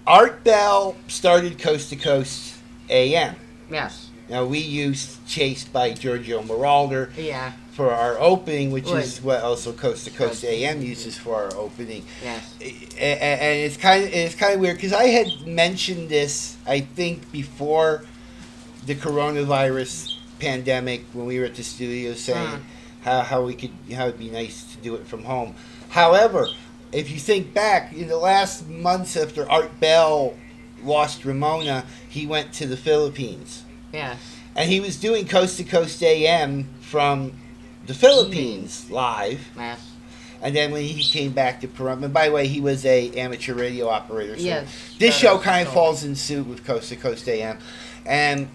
Art 0.05 0.43
Bell 0.43 0.95
started 1.07 1.57
Coast 1.59 1.89
to 1.89 1.95
Coast 1.95 2.55
AM. 2.89 3.35
Yes. 3.71 4.06
Now, 4.29 4.43
we 4.45 4.59
used 4.59 5.25
Chased 5.27 5.71
by 5.71 5.93
Giorgio 5.93 6.41
Moroder. 6.41 7.11
Yeah. 7.17 7.53
for 7.71 7.91
our 7.93 8.17
opening, 8.19 8.71
which 8.71 8.89
is 8.89 9.21
what 9.21 9.43
also 9.43 9.71
Coast 9.71 10.05
to 10.05 10.09
Coast 10.11 10.43
AM 10.43 10.81
uses 10.81 11.15
for 11.15 11.35
our 11.35 11.55
opening. 11.55 12.03
Yes. 12.23 12.55
A- 12.59 12.65
a- 12.97 13.21
And 13.43 13.59
it's 13.59 13.77
kind 13.77 14.03
of 14.03 14.11
it's 14.11 14.33
kind 14.33 14.55
of 14.55 14.59
weird 14.59 14.77
because 14.77 14.93
I 14.93 15.03
had 15.09 15.45
mentioned 15.45 16.09
this 16.09 16.57
I 16.65 16.79
think 16.79 17.31
before 17.31 18.03
the 18.87 18.95
coronavirus 18.95 20.17
pandemic 20.39 21.03
when 21.13 21.27
we 21.27 21.37
were 21.37 21.45
at 21.45 21.53
the 21.53 21.61
studio 21.63 22.13
saying 22.15 22.47
Uh. 22.47 22.57
how, 23.03 23.21
how 23.21 23.41
we 23.43 23.53
could 23.53 23.69
how 23.93 24.07
it'd 24.07 24.17
be 24.19 24.31
nice 24.31 24.63
to 24.71 24.77
do 24.77 24.95
it 24.95 25.05
from 25.05 25.23
home. 25.25 25.53
However, 25.89 26.47
if 26.91 27.11
you 27.11 27.19
think 27.19 27.53
back 27.53 27.93
in 27.93 28.07
the 28.07 28.17
last 28.17 28.67
months 28.67 29.15
after 29.15 29.47
Art 29.47 29.79
Bell 29.79 30.33
lost 30.83 31.25
Ramona, 31.25 31.85
he 32.09 32.25
went 32.25 32.53
to 32.53 32.65
the 32.65 32.77
Philippines 32.77 33.61
Yes. 33.93 34.17
and 34.55 34.69
he 34.69 34.79
was 34.79 34.97
doing 34.97 35.27
Coast 35.27 35.57
to 35.57 35.63
Coast 35.63 36.01
AM 36.03 36.67
from 36.81 37.33
the 37.85 37.93
Philippines 37.93 38.89
live. 38.89 39.47
Yes. 39.55 39.79
And 40.41 40.55
then 40.55 40.71
when 40.71 40.83
he 40.83 41.01
came 41.03 41.31
back 41.31 41.61
to 41.61 41.67
Pahrump, 41.67 42.03
and 42.03 42.13
by 42.13 42.27
the 42.27 42.33
way, 42.35 42.47
he 42.47 42.59
was 42.61 42.85
a 42.85 43.11
amateur 43.11 43.53
radio 43.55 43.87
operator. 43.89 44.35
So 44.37 44.43
Yes. 44.43 44.67
this 44.99 45.15
show 45.17 45.37
kind 45.39 45.61
of 45.63 45.69
so- 45.69 45.73
falls 45.73 46.03
in 46.03 46.15
suit 46.15 46.45
with 46.47 46.63
Coast 46.65 46.89
to 46.89 46.95
Coast 46.95 47.27
AM, 47.27 47.57
and 48.05 48.47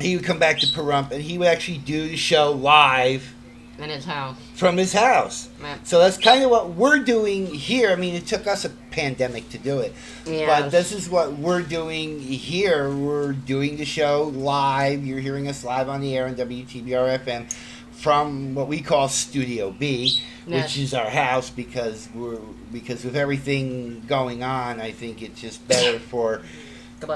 he 0.00 0.16
would 0.16 0.24
come 0.24 0.38
back 0.38 0.58
to 0.60 0.66
Pahrump, 0.66 1.10
and 1.12 1.22
he 1.22 1.38
would 1.38 1.46
actually 1.48 1.78
do 1.78 2.08
the 2.08 2.16
show 2.16 2.50
live 2.52 3.32
In 3.78 3.88
his 3.88 4.04
house. 4.04 4.36
from 4.54 4.76
his 4.76 4.92
house. 4.92 5.48
Yeah. 5.60 5.76
So 5.84 5.98
that's 5.98 6.16
kind 6.18 6.44
of 6.44 6.50
what 6.50 6.70
we're 6.70 6.98
doing 7.00 7.46
here. 7.46 7.90
I 7.90 7.96
mean, 7.96 8.14
it 8.14 8.26
took 8.26 8.46
us 8.46 8.64
a 8.64 8.68
pandemic 8.90 9.48
to 9.50 9.58
do 9.58 9.80
it, 9.80 9.94
but 10.24 10.70
this 10.70 10.92
is 10.92 11.08
what 11.08 11.32
we're 11.32 11.62
doing 11.62 12.20
here. 12.20 12.94
We're 12.94 13.32
doing 13.32 13.76
the 13.78 13.84
show 13.86 14.24
live. 14.34 15.04
You're 15.06 15.20
hearing 15.20 15.48
us 15.48 15.64
live 15.64 15.88
on 15.88 16.00
the 16.00 16.16
air 16.16 16.26
on 16.26 16.34
WTBR 16.36 17.18
FM 17.24 17.50
from 17.92 18.54
what 18.54 18.68
we 18.68 18.80
call 18.80 19.08
Studio 19.08 19.70
B, 19.70 20.20
Yes. 20.46 20.64
which 20.64 20.78
is 20.78 20.92
our 20.92 21.08
house 21.08 21.50
because 21.50 22.08
we're 22.14 22.38
because 22.72 23.04
with 23.04 23.16
everything 23.16 24.02
going 24.06 24.42
on, 24.42 24.80
I 24.80 24.90
think 24.92 25.22
it's 25.22 25.40
just 25.40 25.66
better 25.68 25.98
for 26.10 26.42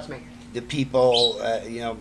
me. 0.08 0.18
the 0.52 0.62
people. 0.62 1.38
Uh, 1.40 1.60
you 1.68 1.80
know, 1.80 1.96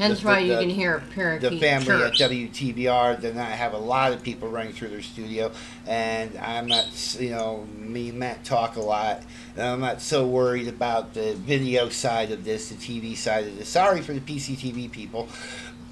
Hence 0.00 0.20
the- 0.20 0.26
why 0.26 0.38
you 0.40 0.54
the- 0.54 0.60
can 0.62 0.70
hear 0.70 0.96
a 0.96 1.00
parakeet 1.00 1.50
the 1.50 1.58
family 1.60 1.86
chirp. 1.86 2.12
at 2.14 2.18
WTBR 2.18 3.20
did 3.20 3.36
not 3.36 3.48
have 3.50 3.74
a 3.74 3.78
lot 3.78 4.12
of 4.12 4.22
people 4.22 4.48
running 4.48 4.72
through 4.72 4.88
their 4.88 5.02
studio, 5.02 5.50
and 5.86 6.36
I'm 6.38 6.66
not, 6.66 6.86
s- 6.86 7.18
you 7.20 7.30
know, 7.30 7.66
me 7.76 8.08
and 8.08 8.18
Matt 8.18 8.44
talk 8.44 8.76
a 8.76 8.80
lot, 8.80 9.22
and 9.56 9.64
I'm 9.66 9.80
not 9.80 10.00
so 10.00 10.26
worried 10.26 10.68
about 10.68 11.14
the 11.14 11.34
video 11.34 11.88
side 11.90 12.30
of 12.32 12.44
this, 12.44 12.68
the 12.70 12.76
TV 12.76 13.14
side 13.14 13.46
of 13.46 13.58
this. 13.58 13.68
Sorry 13.68 14.00
for 14.00 14.12
the 14.14 14.20
PCTV 14.20 14.88
people, 14.90 15.28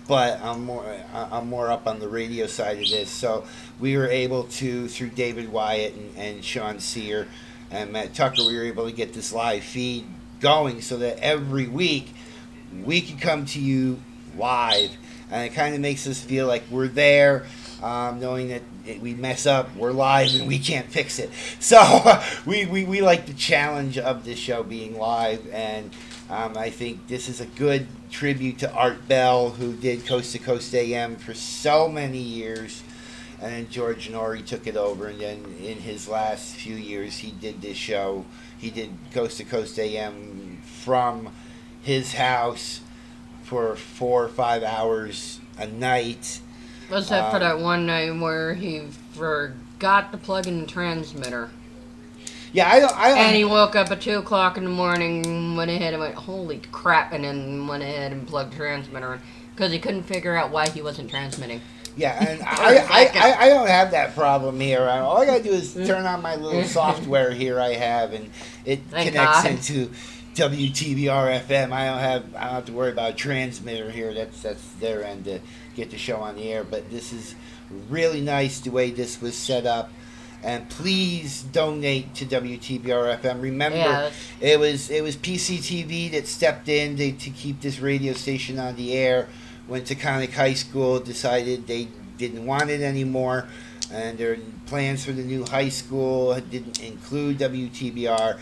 but 0.07 0.41
I'm 0.43 0.65
more, 0.65 0.85
I- 1.15 1.29
I'm 1.39 1.49
more 1.49 1.71
up 1.71 1.87
on 1.87 2.01
the 2.01 2.09
radio 2.09 2.47
side 2.47 2.79
of 2.79 2.89
this. 2.89 3.11
So 3.11 3.45
we 3.79 3.97
were 3.97 4.09
able 4.09 4.45
to, 4.45 4.89
through 4.89 5.11
David 5.11 5.53
Wyatt 5.53 5.95
and, 5.95 6.17
and 6.17 6.45
Sean 6.45 6.81
Sear 6.81 7.29
and 7.71 7.93
Matt 7.93 8.15
Tucker, 8.15 8.47
we 8.47 8.57
were 8.57 8.65
able 8.65 8.87
to 8.87 8.93
get 8.93 9.13
this 9.13 9.33
live 9.35 9.63
feed 9.63 10.07
going 10.41 10.81
so 10.81 10.97
that 10.97 11.19
every 11.23 11.67
week 11.67 12.15
we 12.85 13.01
can 13.01 13.19
come 13.19 13.47
to 13.47 13.61
you 13.61 14.01
live, 14.37 14.91
and 15.31 15.45
it 15.45 15.55
kind 15.55 15.75
of 15.75 15.81
makes 15.81 16.07
us 16.07 16.21
feel 16.21 16.47
like 16.47 16.65
we're 16.71 16.89
there, 16.89 17.47
um, 17.83 18.21
knowing 18.21 18.49
that 18.49 18.63
it, 18.87 19.01
we 19.01 19.15
mess 19.15 19.47
up, 19.47 19.75
we're 19.77 19.93
live, 19.93 20.35
and 20.35 20.49
we 20.49 20.59
can't 20.59 20.87
fix 20.87 21.19
it. 21.19 21.31
So 21.61 22.21
we, 22.47 22.67
we, 22.67 22.85
we 22.85 23.01
like 23.01 23.27
the 23.27 23.35
challenge 23.35 23.99
of 23.99 24.25
this 24.25 24.39
show 24.39 24.63
being 24.63 24.99
live, 24.99 25.47
and 25.53 25.91
um, 26.31 26.57
I 26.57 26.71
think 26.71 27.09
this 27.09 27.29
is 27.29 27.41
a 27.41 27.47
good 27.47 27.87
tribute 28.11 28.59
to 28.61 28.73
Art 28.73 29.09
Bell, 29.09 29.51
who 29.51 29.75
did 29.75 30.07
Coast 30.07 30.33
to 30.33 30.39
Coast 30.39 30.75
AM 30.75 31.17
for 31.17 31.35
so 31.35 31.89
many 31.89 32.19
years. 32.19 32.83
And 33.41 33.53
then 33.53 33.69
George 33.71 34.11
Noory 34.11 34.45
took 34.45 34.67
it 34.67 34.77
over, 34.77 35.07
and 35.07 35.21
then 35.21 35.45
in 35.63 35.79
his 35.79 36.09
last 36.09 36.57
few 36.57 36.75
years, 36.75 37.19
he 37.19 37.31
did 37.31 37.63
this 37.63 37.77
show. 37.77 38.25
He 38.59 38.69
did 38.71 38.91
Coast 39.13 39.37
to 39.39 39.45
Coast 39.45 39.79
AM 39.79 40.61
from 40.83 41.33
his 41.89 42.13
house 42.13 42.83
for 43.43 43.75
four 43.75 44.23
or 44.25 44.29
five 44.29 44.63
hours 44.63 45.41
a 45.59 45.67
night. 45.67 46.41
Except 46.91 47.31
for 47.31 47.37
Um, 47.37 47.43
that 47.43 47.59
one 47.59 47.87
night 47.87 48.11
where 48.11 48.53
he 48.55 48.83
forgot 49.15 50.13
to 50.13 50.19
plug 50.19 50.47
in 50.47 50.61
the 50.61 50.67
transmitter. 50.67 51.49
Yeah, 52.53 52.71
I 52.71 52.81
don't. 52.81 52.95
I. 52.97 53.11
And 53.19 53.35
he 53.37 53.45
woke 53.45 53.75
up 53.75 53.91
at 53.91 54.01
2 54.03 54.19
o'clock 54.19 54.57
in 54.59 54.65
the 54.65 54.71
morning, 54.71 55.57
went 55.57 55.71
ahead 55.71 55.95
and 55.95 56.01
went, 56.03 56.15
holy 56.15 56.61
crap, 56.73 57.13
and 57.13 57.25
then 57.25 57.67
went 57.67 57.83
ahead 57.83 58.13
and 58.13 58.27
plugged 58.29 58.53
the 58.53 58.57
transmitter 58.57 59.15
in. 59.15 59.21
Because 59.55 59.73
he 59.73 59.79
couldn't 59.79 60.05
figure 60.05 60.37
out 60.37 60.51
why 60.51 60.69
he 60.69 60.81
wasn't 60.83 61.11
transmitting. 61.11 61.61
yeah, 61.97 62.23
and 62.23 62.43
I, 62.47 62.77
I, 62.91 63.11
I, 63.15 63.45
I 63.45 63.49
don't 63.49 63.67
have 63.69 63.91
that 63.93 64.15
problem 64.15 64.61
here. 64.61 64.83
All 64.83 65.19
I 65.19 65.27
gotta 65.27 65.43
do 65.43 65.51
is 65.53 65.75
turn 65.75 66.05
on 66.07 66.21
my 66.23 66.37
little 66.37 66.65
software 66.81 67.33
here 67.33 67.59
I 67.61 67.75
have, 67.75 68.13
and 68.13 68.31
it 68.65 68.81
Thank 68.91 69.11
connects 69.11 69.43
God. 69.43 69.51
into 69.51 69.91
WTBR 70.39 71.41
FM. 71.47 71.73
I 71.73 71.87
don't 71.87 71.99
have. 71.99 72.35
I 72.37 72.45
don't 72.45 72.55
have 72.55 72.65
to 72.67 72.73
worry 72.73 72.93
about 72.93 73.11
a 73.13 73.17
transmitter 73.17 73.91
here. 73.91 74.15
That's 74.15 74.41
that's 74.43 74.63
their 74.81 75.03
end 75.05 75.25
to 75.25 75.41
get 75.75 75.91
the 75.91 75.99
show 75.99 76.19
on 76.19 76.37
the 76.37 76.53
air. 76.53 76.63
But 76.63 76.91
this 76.91 77.13
is 77.13 77.35
really 77.89 78.21
nice 78.21 78.61
the 78.61 78.71
way 78.71 78.91
this 78.93 79.21
was 79.21 79.37
set 79.37 79.67
up. 79.67 79.91
And 80.45 80.69
please 80.71 81.43
donate 81.43 82.15
to 82.15 82.25
WTBR 82.25 83.19
FM. 83.21 83.43
Remember, 83.43 83.77
Yeah. 83.79 84.11
it 84.41 84.61
was 84.61 84.89
it 84.91 85.03
was 85.03 85.17
PCTV 85.17 86.13
that 86.13 86.29
stepped 86.29 86.69
in 86.69 86.97
to, 86.97 87.11
to 87.11 87.31
keep 87.31 87.61
this 87.61 87.81
radio 87.81 88.13
station 88.13 88.61
on 88.61 88.77
the 88.77 88.93
air 88.95 89.29
when 89.67 89.83
Taconic 89.83 90.33
High 90.33 90.55
School 90.55 91.01
decided 91.01 91.67
they 91.67 91.89
didn't 92.17 92.47
want 92.47 92.71
it 92.71 92.81
anymore, 92.81 93.49
and 93.93 94.17
their 94.17 94.39
plans 94.67 95.05
for 95.05 95.11
the 95.13 95.23
new 95.25 95.45
high 95.45 95.69
school 95.69 96.33
didn't 96.41 96.81
include 96.81 97.39
WTBR. 97.39 98.39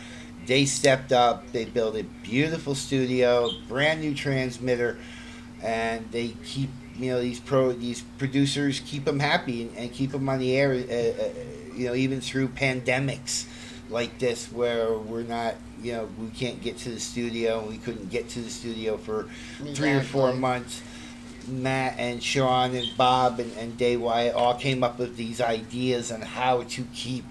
They 0.46 0.64
stepped 0.64 1.12
up. 1.12 1.52
They 1.52 1.64
built 1.64 1.96
a 1.96 2.04
beautiful 2.04 2.74
studio, 2.74 3.50
brand 3.68 4.00
new 4.00 4.14
transmitter, 4.14 4.98
and 5.62 6.10
they 6.12 6.34
keep 6.44 6.70
you 6.96 7.10
know 7.10 7.20
these 7.20 7.40
pro 7.40 7.72
these 7.72 8.02
producers 8.18 8.80
keep 8.80 9.04
them 9.04 9.20
happy 9.20 9.62
and, 9.62 9.76
and 9.76 9.92
keep 9.92 10.12
them 10.12 10.28
on 10.28 10.38
the 10.38 10.56
air. 10.56 10.72
Uh, 10.72 11.22
uh, 11.22 11.28
you 11.74 11.86
know, 11.86 11.94
even 11.94 12.20
through 12.20 12.48
pandemics 12.48 13.46
like 13.90 14.18
this, 14.18 14.50
where 14.50 14.92
we're 14.94 15.22
not 15.22 15.56
you 15.82 15.92
know 15.92 16.08
we 16.18 16.28
can't 16.28 16.60
get 16.62 16.78
to 16.78 16.90
the 16.90 17.00
studio. 17.00 17.66
We 17.66 17.78
couldn't 17.78 18.10
get 18.10 18.28
to 18.30 18.40
the 18.40 18.50
studio 18.50 18.96
for 18.96 19.28
three 19.74 19.92
or 19.92 20.02
four 20.02 20.32
months. 20.32 20.82
Matt 21.48 21.94
and 21.98 22.20
Sean 22.22 22.74
and 22.74 22.88
Bob 22.96 23.38
and, 23.38 23.56
and 23.56 23.76
Dave 23.78 24.00
Wyatt 24.00 24.34
all 24.34 24.54
came 24.54 24.82
up 24.82 24.98
with 24.98 25.16
these 25.16 25.40
ideas 25.40 26.10
on 26.10 26.20
how 26.20 26.64
to 26.64 26.82
keep 26.92 27.24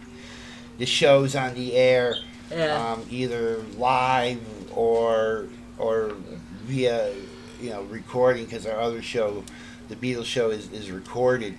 the 0.78 0.86
shows 0.86 1.36
on 1.36 1.54
the 1.54 1.74
air, 1.74 2.16
Yeah. 2.56 2.94
um, 2.94 3.06
either 3.10 3.58
live 3.78 4.42
or 4.76 5.48
or 5.78 6.16
via 6.64 7.14
you 7.62 7.70
know 7.70 7.84
recording 7.84 8.46
because 8.46 8.66
our 8.66 8.80
other 8.80 9.02
show, 9.02 9.44
the 9.90 9.96
Beatles 9.96 10.26
show, 10.26 10.50
is, 10.50 10.72
is 10.72 10.90
recorded. 10.92 11.58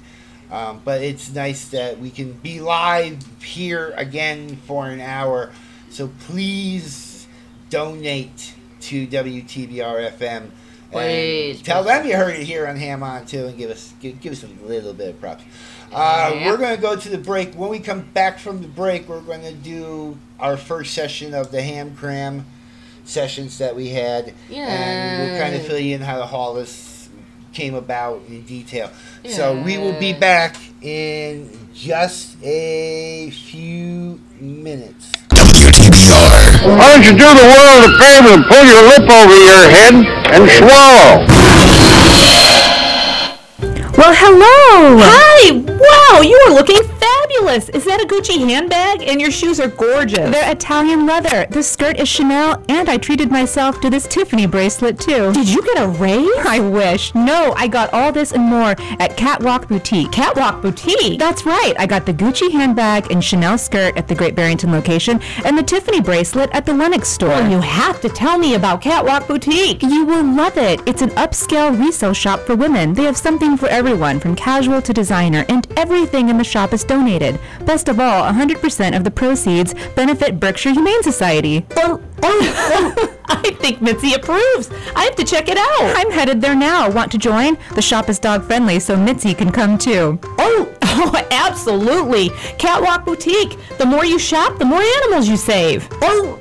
Um, 0.50 0.80
but 0.84 1.02
it's 1.02 1.34
nice 1.34 1.68
that 1.70 1.98
we 1.98 2.10
can 2.10 2.32
be 2.34 2.60
live 2.60 3.18
here 3.42 3.92
again 3.96 4.56
for 4.64 4.86
an 4.86 5.00
hour. 5.00 5.50
So 5.90 6.08
please 6.20 7.26
donate 7.68 8.54
to 8.82 9.06
WTBR 9.08 10.12
FM. 10.12 10.50
Please, 10.92 11.56
And 11.56 11.64
tell 11.64 11.82
them 11.82 12.06
you 12.06 12.16
heard 12.16 12.36
it 12.36 12.44
here 12.44 12.66
on 12.66 12.76
Ham 12.76 13.02
On 13.02 13.26
too, 13.26 13.46
and 13.46 13.58
give 13.58 13.70
us 13.70 13.92
give, 14.00 14.20
give 14.20 14.32
us 14.32 14.44
a 14.44 14.64
little 14.64 14.92
bit 14.92 15.10
of 15.10 15.20
props. 15.20 15.42
Uh, 15.92 16.32
Yeah. 16.34 16.50
We're 16.50 16.56
going 16.58 16.74
to 16.76 16.82
go 16.82 16.96
to 16.96 17.08
the 17.08 17.18
break. 17.18 17.54
When 17.54 17.68
we 17.70 17.78
come 17.78 18.02
back 18.12 18.38
from 18.38 18.60
the 18.62 18.68
break, 18.68 19.08
we're 19.08 19.20
going 19.20 19.42
to 19.42 19.52
do 19.52 20.16
our 20.40 20.56
first 20.56 20.94
session 20.94 21.32
of 21.34 21.50
the 21.50 21.62
Ham 21.62 21.94
Cram 21.96 22.44
sessions 23.04 23.58
that 23.58 23.74
we 23.76 23.88
had, 23.90 24.34
and 24.50 25.22
we'll 25.32 25.40
kind 25.40 25.54
of 25.54 25.62
fill 25.66 25.78
you 25.78 25.94
in 25.94 26.00
how 26.02 26.18
the 26.18 26.26
Hollis 26.26 27.08
came 27.52 27.74
about 27.74 28.20
in 28.28 28.42
detail. 28.42 28.90
So 29.28 29.60
we 29.62 29.78
will 29.78 29.98
be 29.98 30.12
back 30.12 30.56
in 30.82 31.48
just 31.72 32.36
a 32.42 33.30
few 33.30 34.20
minutes. 34.40 35.12
Why 35.30 36.92
don't 36.92 37.04
you 37.04 37.12
do 37.12 37.28
the 37.30 37.46
world 37.46 37.84
a 37.84 37.98
favor 37.98 38.28
and 38.34 38.44
pull 38.44 38.64
your 38.64 38.82
lip 38.82 39.08
over 39.08 39.36
your 39.38 39.70
head 39.70 39.94
and 40.34 40.50
swallow? 40.50 41.26
Well, 43.96 44.12
hello. 44.14 44.98
Hi. 45.00 45.75
Wow, 46.10 46.20
you 46.20 46.40
are 46.46 46.54
looking 46.54 46.95
fabulous. 47.26 47.68
Is 47.71 47.85
that 47.85 48.00
a 48.00 48.06
Gucci 48.06 48.38
handbag? 48.38 49.02
And 49.02 49.21
your 49.21 49.30
shoes 49.30 49.61
are 49.61 49.68
gorgeous. 49.68 50.30
They're 50.30 50.50
Italian 50.50 51.06
leather. 51.06 51.47
This 51.50 51.71
skirt 51.71 51.99
is 51.99 52.09
Chanel, 52.09 52.62
and 52.68 52.88
I 52.88 52.97
treated 52.97 53.30
myself 53.30 53.80
to 53.80 53.90
this 53.90 54.06
Tiffany 54.06 54.47
bracelet 54.47 54.99
too. 54.99 55.33
Did 55.33 55.49
you 55.49 55.62
get 55.62 55.83
a 55.83 55.88
raise? 55.88 56.28
I 56.47 56.61
wish. 56.61 57.14
No, 57.14 57.52
I 57.56 57.68
got 57.68 57.92
all 57.92 58.12
this 58.12 58.33
and 58.33 58.45
more 58.45 58.75
at 59.00 59.16
Catwalk 59.16 59.68
Boutique. 59.68 60.12
Catwalk 60.12 60.62
Boutique? 60.62 61.18
That's 61.18 61.45
right. 61.45 61.75
I 61.78 61.87
got 61.87 62.06
the 62.06 62.14
Gucci 62.14 62.50
handbag 62.50 63.11
and 63.11 63.23
Chanel 63.23 63.59
skirt 63.59 63.97
at 63.97 64.09
the 64.09 64.14
Great 64.14 64.35
Barrington 64.35 64.73
location, 64.73 65.21
and 65.45 65.56
the 65.56 65.62
Tiffany 65.62 66.00
bracelet 66.00 66.50
at 66.52 66.66
the 66.66 66.75
Lenox 66.75 67.09
store. 67.09 67.28
Well, 67.28 67.50
you 67.50 67.61
have 67.61 68.00
to 68.02 68.09
tell 68.09 68.38
me 68.38 68.54
about 68.54 68.80
Catwalk 68.80 69.26
Boutique. 69.26 69.83
You 69.83 70.04
will 70.04 70.25
love 70.25 70.56
it. 70.56 70.80
It's 70.87 71.02
an 71.02 71.11
upscale 71.11 71.78
resale 71.78 72.12
shop 72.12 72.40
for 72.40 72.54
women. 72.54 72.95
They 72.95 73.04
have 73.04 73.16
something 73.16 73.56
for 73.56 73.68
everyone, 73.68 74.21
from 74.21 74.37
casual 74.37 74.83
to 74.83 74.92
designer, 74.92 75.45
and 75.49 75.66
everything 75.76 76.28
in 76.28 76.38
the 76.38 76.45
shop 76.45 76.73
is 76.73 76.85
donated. 76.85 77.15
Best 77.64 77.88
of 77.88 78.00
all, 78.00 78.25
100% 78.32 78.96
of 78.96 79.04
the 79.04 79.11
proceeds 79.11 79.75
benefit 79.94 80.40
Berkshire 80.40 80.73
Humane 80.73 81.02
Society. 81.02 81.66
Oh, 81.76 82.00
oh, 82.23 83.18
I 83.26 83.50
think 83.61 83.80
Mitzi 83.80 84.14
approves. 84.14 84.70
I 84.94 85.04
have 85.04 85.16
to 85.16 85.25
check 85.25 85.49
it 85.49 85.58
out. 85.58 85.96
I'm 85.96 86.11
headed 86.11 86.40
there 86.40 86.54
now. 86.54 86.90
Want 86.90 87.11
to 87.12 87.18
join? 87.18 87.58
The 87.75 87.82
shop 87.82 88.08
is 88.08 88.18
dog 88.18 88.44
friendly, 88.44 88.80
so 88.80 88.96
Mitzi 88.96 89.35
can 89.35 89.50
come 89.50 89.78
too. 89.78 90.18
Oh, 90.38 90.73
oh, 90.82 91.26
absolutely. 91.30 92.30
Catwalk 92.58 93.04
Boutique. 93.04 93.56
The 93.78 93.87
more 93.87 94.04
you 94.04 94.18
shop, 94.18 94.58
the 94.58 94.64
more 94.64 94.82
animals 94.82 95.28
you 95.28 95.37
save. 95.37 95.88
Oh. 96.02 96.40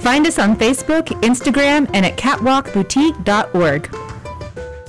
Find 0.00 0.26
us 0.26 0.38
on 0.38 0.56
Facebook, 0.56 1.06
Instagram, 1.22 1.90
and 1.94 2.04
at 2.04 2.16
catwalkboutique.org. 2.16 4.07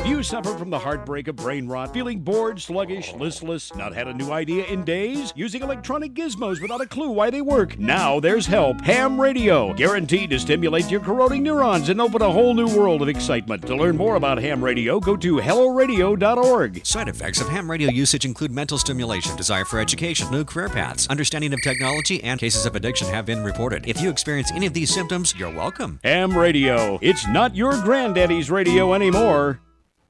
You 0.10 0.24
suffer 0.24 0.58
from 0.58 0.72
the 0.72 0.80
heartbreak 0.80 1.28
of 1.28 1.36
brain 1.36 1.68
rot, 1.68 1.94
feeling 1.94 2.20
bored, 2.20 2.60
sluggish, 2.60 3.14
listless, 3.14 3.74
not 3.76 3.94
had 3.94 4.08
a 4.08 4.14
new 4.14 4.32
idea 4.32 4.66
in 4.66 4.84
days, 4.84 5.32
using 5.36 5.62
electronic 5.62 6.16
gizmos 6.16 6.60
without 6.60 6.82
a 6.82 6.88
clue 6.88 7.12
why 7.12 7.30
they 7.30 7.42
work? 7.42 7.78
Now 7.78 8.20
there's 8.20 8.48
help. 8.48 8.82
Ham 8.82 9.22
Radio, 9.22 9.72
guaranteed 9.76 10.32
to 10.32 10.40
stimulate 10.40 10.90
your 10.90 11.00
corroding 11.00 11.44
neurons 11.44 11.90
and 11.90 12.02
open 12.02 12.24
a 12.24 12.32
whole 12.32 12.56
new 12.56 12.68
world 12.76 13.04
of 13.04 13.08
excitement. 13.08 13.68
To 13.68 13.76
learn 13.76 13.98
more 13.98 14.16
about 14.16 14.42
ham 14.42 14.64
radio, 14.64 15.00
go 15.00 15.16
to 15.16 15.36
helloradio.org. 15.36 16.86
Side 16.88 17.08
effects 17.08 17.40
of 17.40 17.48
ham 17.48 17.70
radio 17.70 17.92
usage 17.92 18.26
include 18.26 18.52
mental 18.52 18.80
stimulation, 18.80 19.36
desire 19.36 19.64
for 19.64 19.80
education, 19.80 20.32
new 20.32 20.44
career 20.44 20.70
paths, 20.70 21.06
understanding 21.08 21.54
of 21.54 21.62
technology, 21.62 22.24
and 22.24 22.40
cases 22.40 22.66
of 22.66 22.76
addiction 22.76 23.08
have 23.10 23.28
been 23.28 23.44
reported. 23.44 23.88
If 23.88 24.02
you 24.02 24.10
experience 24.10 24.52
any 24.52 24.66
of 24.66 24.74
these 24.74 24.92
symptoms, 24.92 25.36
you're 25.38 25.56
welcome. 25.56 26.00
Ham 26.04 26.36
Radio. 26.36 26.98
It's 27.00 27.28
not 27.28 27.56
your 27.56 27.80
granddaddy's 27.84 28.50
radio 28.50 28.96
anymore. 28.96 29.62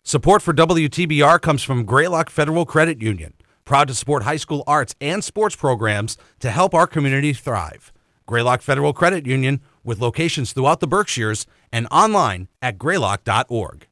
Support 0.09 0.41
for 0.41 0.55
WTBR 0.55 1.39
comes 1.39 1.61
from 1.61 1.85
Greylock 1.85 2.31
Federal 2.31 2.65
Credit 2.65 2.99
Union, 2.99 3.35
proud 3.63 3.89
to 3.89 3.93
support 3.93 4.23
high 4.23 4.37
school 4.37 4.63
arts 4.65 4.95
and 4.99 5.23
sports 5.23 5.55
programs 5.55 6.17
to 6.39 6.49
help 6.49 6.73
our 6.73 6.87
community 6.87 7.31
thrive. 7.31 7.93
Greylock 8.25 8.63
Federal 8.63 8.91
Credit 8.91 9.27
Union, 9.27 9.61
with 9.83 10.01
locations 10.01 10.51
throughout 10.51 10.79
the 10.79 10.87
Berkshires 10.87 11.45
and 11.71 11.87
online 11.91 12.47
at 12.59 12.79
greylock.org. 12.79 13.85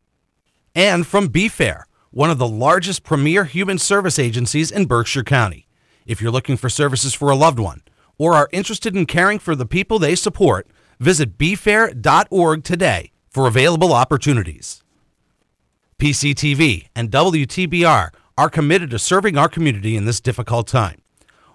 And 0.73 1.05
from 1.05 1.29
BFAIR, 1.29 1.83
one 2.09 2.31
of 2.31 2.39
the 2.39 2.47
largest 2.47 3.03
premier 3.03 3.43
human 3.43 3.77
service 3.77 4.17
agencies 4.17 4.71
in 4.71 4.87
Berkshire 4.87 5.21
County. 5.21 5.67
If 6.07 6.19
you're 6.19 6.31
looking 6.31 6.57
for 6.57 6.67
services 6.67 7.13
for 7.13 7.29
a 7.29 7.35
loved 7.35 7.59
one 7.59 7.83
or 8.17 8.33
are 8.33 8.49
interested 8.51 8.95
in 8.95 9.05
caring 9.05 9.37
for 9.37 9.55
the 9.55 9.67
people 9.67 9.99
they 9.99 10.15
support, 10.15 10.67
visit 10.99 11.37
bfair.org 11.37 12.63
today 12.63 13.11
for 13.29 13.45
available 13.45 13.93
opportunities. 13.93 14.83
PCTV 15.99 16.89
and 16.95 17.09
WTBR 17.09 18.11
are 18.37 18.49
committed 18.51 18.91
to 18.91 18.99
serving 18.99 19.35
our 19.35 19.49
community 19.49 19.95
in 19.95 20.05
this 20.05 20.19
difficult 20.19 20.67
time. 20.67 21.01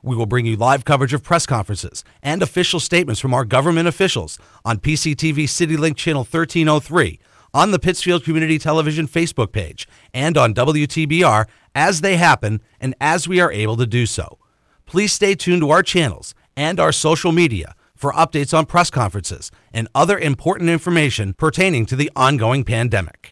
We 0.03 0.17
will 0.17 0.27
bring 0.27 0.47
you 0.47 0.57
live 0.57 0.85
coverage 0.85 1.15
of 1.15 1.23
press 1.23 1.47
conferences 1.47 2.03
and 2.25 2.43
official 2.43 2.81
statements 2.81 3.21
from 3.21 3.35
our 3.35 3.45
government 3.45 3.87
officials 3.87 4.41
on 4.65 4.79
PCTV 4.79 5.45
CityLink 5.45 5.97
Channel 5.97 6.23
1303, 6.23 7.21
on 7.55 7.71
the 7.71 7.79
Pittsfield 7.79 8.25
Community 8.25 8.59
Television 8.59 9.07
Facebook 9.07 9.53
page, 9.53 9.87
and 10.13 10.37
on 10.37 10.55
WTBR 10.55 11.47
as 11.77 12.01
they 12.01 12.17
happen 12.17 12.61
and 12.81 12.97
as 13.01 13.29
we 13.29 13.39
are 13.39 13.53
able 13.53 13.77
to 13.77 13.87
do 13.87 14.07
so. 14.07 14.39
Please 14.87 15.13
stay 15.13 15.37
tuned 15.37 15.63
to 15.63 15.71
our 15.71 15.85
channels 15.85 16.35
and 16.57 16.81
our 16.81 16.91
social 16.91 17.31
media 17.31 17.77
for 17.95 18.13
updates 18.15 18.53
on 18.53 18.67
press 18.67 18.91
conferences 18.91 19.53
and 19.73 19.87
other 19.95 20.19
important 20.19 20.69
information 20.69 21.33
pertaining 21.33 21.87
to 21.87 21.95
the 21.95 22.11
ongoing 22.17 22.65
pandemic. 22.65 23.32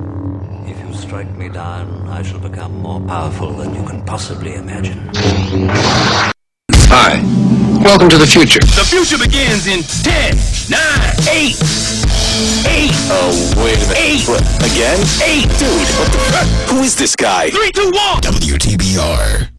If 1.11 1.17
you 1.17 1.23
strike 1.23 1.37
me 1.37 1.49
down, 1.49 2.07
I 2.07 2.21
shall 2.21 2.39
become 2.39 2.79
more 2.79 3.01
powerful 3.01 3.51
than 3.51 3.75
you 3.75 3.83
can 3.85 4.01
possibly 4.05 4.55
imagine. 4.55 5.09
Hi. 6.87 7.19
Welcome 7.83 8.07
to 8.07 8.17
the 8.17 8.25
future. 8.25 8.59
The 8.59 8.87
future 8.87 9.17
begins 9.17 9.67
in 9.67 9.83
10, 9.83 10.37
9, 10.71 10.79
8, 11.27 11.51
8. 11.51 12.95
Oh, 13.11 13.53
wait 13.57 13.75
a 13.75 13.81
minute. 13.81 13.97
8. 13.99 14.29
What, 14.29 14.41
again? 14.63 14.99
8. 15.21 15.43
Dude, 15.59 15.89
what 15.99 16.07
the 16.13 16.19
fuck? 16.31 16.47
Who 16.69 16.79
is 16.79 16.95
this 16.95 17.13
guy? 17.17 17.49
3, 17.49 17.71
2, 17.73 17.91
1. 17.91 18.21
WTBR. 18.21 19.49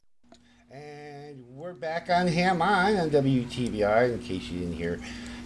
And 0.71 1.45
we're 1.51 1.75
back 1.75 2.09
on 2.09 2.29
Ham 2.29 2.63
On 2.63 2.97
on 2.97 3.11
WTBR, 3.11 4.15
in 4.15 4.21
case 4.21 4.49
you 4.49 4.61
didn't 4.61 4.73
hear 4.73 5.01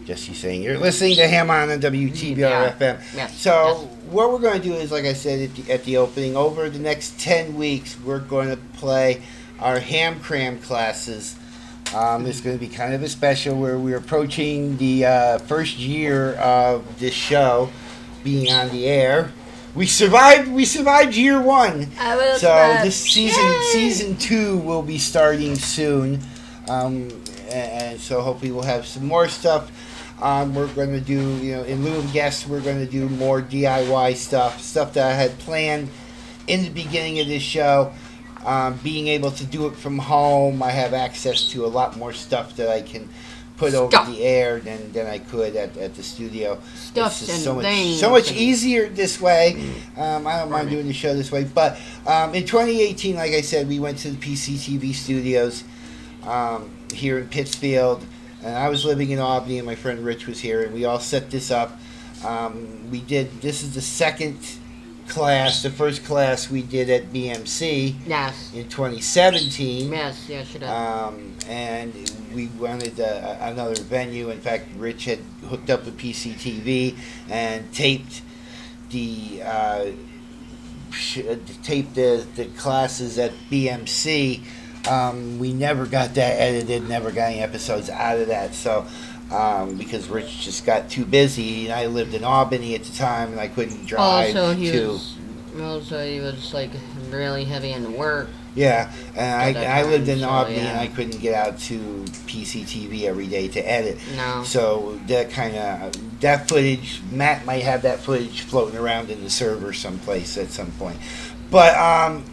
Jesse 0.06 0.34
saying 0.34 0.62
you're 0.62 0.78
listening 0.78 1.16
to 1.16 1.26
Ham 1.26 1.50
On 1.50 1.68
on 1.68 1.80
WTBR 1.80 2.36
Yeah. 2.38 2.72
FM. 2.78 3.00
Yes, 3.16 3.36
So 3.40 3.88
what 4.08 4.30
we're 4.30 4.38
going 4.38 4.60
to 4.62 4.68
do 4.68 4.74
is, 4.74 4.92
like 4.92 5.04
I 5.04 5.12
said 5.14 5.50
at 5.50 5.56
the, 5.56 5.72
at 5.72 5.84
the 5.84 5.96
opening, 5.96 6.36
over 6.36 6.70
the 6.70 6.78
next 6.78 7.18
10 7.18 7.56
weeks, 7.56 7.98
we're 8.04 8.20
going 8.20 8.48
to 8.50 8.56
play 8.78 9.22
our 9.58 9.80
Ham 9.80 10.20
Cram 10.20 10.60
classes. 10.60 11.34
Um, 11.92 12.24
it's 12.26 12.40
going 12.40 12.56
to 12.56 12.64
be 12.64 12.72
kind 12.72 12.94
of 12.94 13.02
a 13.02 13.08
special 13.08 13.56
where 13.60 13.78
we're 13.78 13.96
approaching 13.96 14.76
the 14.76 15.06
uh, 15.06 15.38
first 15.38 15.76
year 15.78 16.34
of 16.34 17.00
this 17.00 17.14
show 17.14 17.70
being 18.22 18.52
on 18.52 18.70
the 18.70 18.86
air. 18.86 19.32
We 19.74 19.86
survived. 19.86 20.48
We 20.52 20.64
survived 20.64 21.14
year 21.16 21.40
one. 21.40 21.88
I 21.98 22.16
will 22.16 22.34
so 22.34 22.46
survive. 22.46 22.84
this 22.84 22.96
season, 22.96 23.52
season 23.72 24.16
two, 24.16 24.56
will 24.58 24.82
be 24.82 24.98
starting 24.98 25.54
soon, 25.56 26.20
um, 26.68 27.08
and, 27.50 27.52
and 27.52 28.00
so 28.00 28.20
hopefully 28.22 28.52
we'll 28.52 28.62
have 28.62 28.86
some 28.86 29.04
more 29.06 29.28
stuff. 29.28 29.70
Um, 30.20 30.54
we're 30.54 30.72
going 30.72 30.92
to 30.92 31.00
do, 31.00 31.36
you 31.36 31.56
know, 31.56 31.62
in 31.64 31.84
lieu 31.84 31.96
of 31.96 32.12
guests, 32.12 32.46
we're 32.46 32.62
going 32.62 32.84
to 32.84 32.90
do 32.90 33.08
more 33.08 33.42
DIY 33.42 34.16
stuff, 34.16 34.60
stuff 34.60 34.94
that 34.94 35.10
I 35.10 35.14
had 35.14 35.38
planned 35.40 35.90
in 36.46 36.62
the 36.62 36.70
beginning 36.70 37.20
of 37.20 37.26
this 37.26 37.42
show. 37.42 37.92
Um, 38.44 38.78
being 38.82 39.08
able 39.08 39.32
to 39.32 39.44
do 39.44 39.66
it 39.66 39.74
from 39.74 39.98
home, 39.98 40.62
I 40.62 40.70
have 40.70 40.94
access 40.94 41.50
to 41.50 41.66
a 41.66 41.68
lot 41.68 41.96
more 41.96 42.12
stuff 42.12 42.56
that 42.56 42.68
I 42.68 42.80
can 42.80 43.08
put 43.56 43.74
over 43.74 43.96
the 44.10 44.22
air 44.22 44.60
than, 44.60 44.92
than 44.92 45.06
I 45.06 45.18
could 45.18 45.56
at, 45.56 45.76
at 45.76 45.94
the 45.94 46.02
studio. 46.02 46.60
Stuff 46.74 47.12
It's 47.12 47.20
just 47.20 47.32
and 47.32 47.40
so 47.40 47.54
much, 47.54 47.64
things 47.64 48.00
so 48.00 48.10
much 48.10 48.32
easier 48.32 48.88
this 48.88 49.20
way. 49.20 49.72
Um, 49.96 50.26
I 50.26 50.38
don't 50.38 50.50
mind 50.50 50.70
doing 50.70 50.86
the 50.86 50.92
show 50.92 51.14
this 51.14 51.32
way. 51.32 51.44
But 51.44 51.78
um, 52.06 52.34
in 52.34 52.44
2018, 52.44 53.16
like 53.16 53.32
I 53.32 53.40
said, 53.40 53.68
we 53.68 53.80
went 53.80 53.98
to 53.98 54.10
the 54.10 54.16
PCTV 54.16 54.94
studios 54.94 55.64
um, 56.24 56.70
here 56.92 57.18
in 57.18 57.28
Pittsfield. 57.28 58.04
And 58.46 58.54
I 58.56 58.68
was 58.68 58.84
living 58.84 59.10
in 59.10 59.18
Albany, 59.18 59.58
and 59.58 59.66
my 59.66 59.74
friend 59.74 60.04
Rich 60.04 60.28
was 60.28 60.38
here, 60.38 60.62
and 60.62 60.72
we 60.72 60.84
all 60.84 61.00
set 61.00 61.30
this 61.30 61.50
up. 61.50 61.80
Um, 62.24 62.88
we 62.92 63.00
did, 63.00 63.40
this 63.40 63.64
is 63.64 63.74
the 63.74 63.80
second 63.80 64.38
class, 65.08 65.64
the 65.64 65.70
first 65.70 66.04
class 66.04 66.48
we 66.48 66.62
did 66.62 66.88
at 66.88 67.12
BMC 67.12 67.96
Yes. 68.06 68.52
in 68.54 68.68
2017. 68.68 69.90
Yes, 69.90 70.26
yes, 70.28 70.54
you 70.54 70.60
did. 70.60 70.68
Um, 70.68 71.34
and 71.48 71.92
we 72.32 72.46
wanted 72.46 73.00
uh, 73.00 73.36
another 73.40 73.74
venue. 73.74 74.30
In 74.30 74.40
fact, 74.40 74.68
Rich 74.76 75.06
had 75.06 75.18
hooked 75.48 75.68
up 75.68 75.84
with 75.84 75.98
PCTV 75.98 76.96
and 77.28 77.72
taped 77.72 78.22
the 78.90 79.42
uh, 79.42 79.86
uh, 81.18 81.36
taped 81.64 81.96
the, 81.96 82.24
the 82.36 82.44
classes 82.56 83.18
at 83.18 83.32
BMC. 83.50 84.40
Um, 84.88 85.38
we 85.38 85.52
never 85.52 85.86
got 85.86 86.14
that 86.14 86.40
edited. 86.40 86.88
Never 86.88 87.10
got 87.10 87.30
any 87.30 87.40
episodes 87.40 87.90
out 87.90 88.18
of 88.18 88.28
that. 88.28 88.54
So. 88.54 88.86
Um, 89.28 89.74
because 89.76 90.08
Rich 90.08 90.42
just 90.42 90.64
got 90.64 90.88
too 90.88 91.04
busy, 91.04 91.64
and 91.64 91.74
I 91.74 91.86
lived 91.86 92.14
in 92.14 92.22
Albany 92.22 92.76
at 92.76 92.84
the 92.84 92.96
time, 92.96 93.32
and 93.32 93.40
I 93.40 93.48
couldn't 93.48 93.84
drive 93.84 94.36
also, 94.36 94.54
he 94.54 94.70
to. 94.70 94.86
was 94.90 95.16
also 95.60 96.06
he 96.06 96.20
was 96.20 96.54
like 96.54 96.70
really 97.10 97.44
heavy 97.44 97.72
into 97.72 97.90
work. 97.90 98.28
Yeah, 98.54 98.90
and 99.14 99.56
At 99.56 99.60
that 99.60 99.76
I, 99.76 99.80
I 99.80 99.82
lived 99.82 100.08
in 100.08 100.20
so, 100.20 100.28
Albany 100.28 100.60
and. 100.60 100.78
I 100.78 100.86
couldn't 100.86 101.20
get 101.20 101.34
out 101.34 101.58
to 101.60 101.78
PCTV 102.26 103.02
every 103.02 103.26
day 103.26 103.48
to 103.48 103.60
edit. 103.60 103.98
No. 104.16 104.44
So 104.44 104.98
that 105.08 105.30
kind 105.30 105.56
of 105.56 106.20
that 106.20 106.48
footage, 106.48 107.02
Matt 107.10 107.44
might 107.44 107.62
have 107.64 107.82
that 107.82 108.00
footage 108.00 108.40
floating 108.42 108.78
around 108.78 109.10
in 109.10 109.22
the 109.22 109.30
server 109.30 109.72
someplace 109.74 110.38
at 110.38 110.50
some 110.52 110.70
point. 110.72 110.98
But 111.50 111.76
um, 111.76 112.24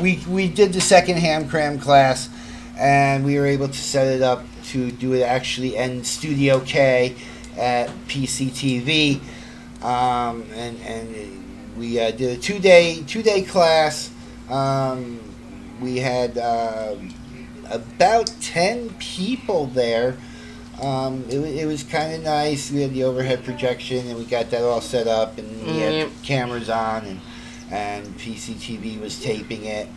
we 0.00 0.22
we 0.28 0.48
did 0.48 0.72
the 0.72 0.80
second 0.80 1.18
ham 1.18 1.48
cram 1.48 1.78
class, 1.78 2.28
and 2.76 3.24
we 3.24 3.38
were 3.38 3.46
able 3.46 3.68
to 3.68 3.78
set 3.78 4.06
it 4.06 4.22
up 4.22 4.44
to 4.68 4.90
do 4.92 5.14
it 5.14 5.22
actually 5.22 5.76
in 5.76 6.04
Studio 6.04 6.60
K 6.60 7.16
at 7.56 7.88
PCTV, 8.08 9.20
um, 9.82 10.44
and 10.54 10.78
and 10.82 11.76
we 11.76 11.98
uh, 11.98 12.10
did 12.10 12.38
a 12.38 12.40
two 12.40 12.58
day 12.58 13.02
two 13.06 13.22
day 13.22 13.42
class. 13.42 14.10
Um, 14.50 15.20
we 15.80 15.98
had 15.98 16.38
uh, 16.38 16.96
about 17.70 18.26
ten 18.40 18.90
people 18.98 19.66
there. 19.66 20.16
Um, 20.80 21.24
it, 21.28 21.38
it 21.38 21.66
was 21.66 21.82
kind 21.82 22.14
of 22.14 22.22
nice. 22.22 22.70
We 22.70 22.82
had 22.82 22.92
the 22.92 23.04
overhead 23.04 23.44
projection, 23.44 24.06
and 24.06 24.16
we 24.16 24.24
got 24.24 24.50
that 24.50 24.62
all 24.62 24.80
set 24.80 25.08
up, 25.08 25.38
and 25.38 25.66
we 25.66 25.78
had 25.80 26.08
cameras 26.22 26.70
on, 26.70 27.04
and 27.04 27.20
and 27.70 28.06
PCTV 28.18 29.00
was 29.00 29.20
taping 29.22 29.64
it, 29.64 29.88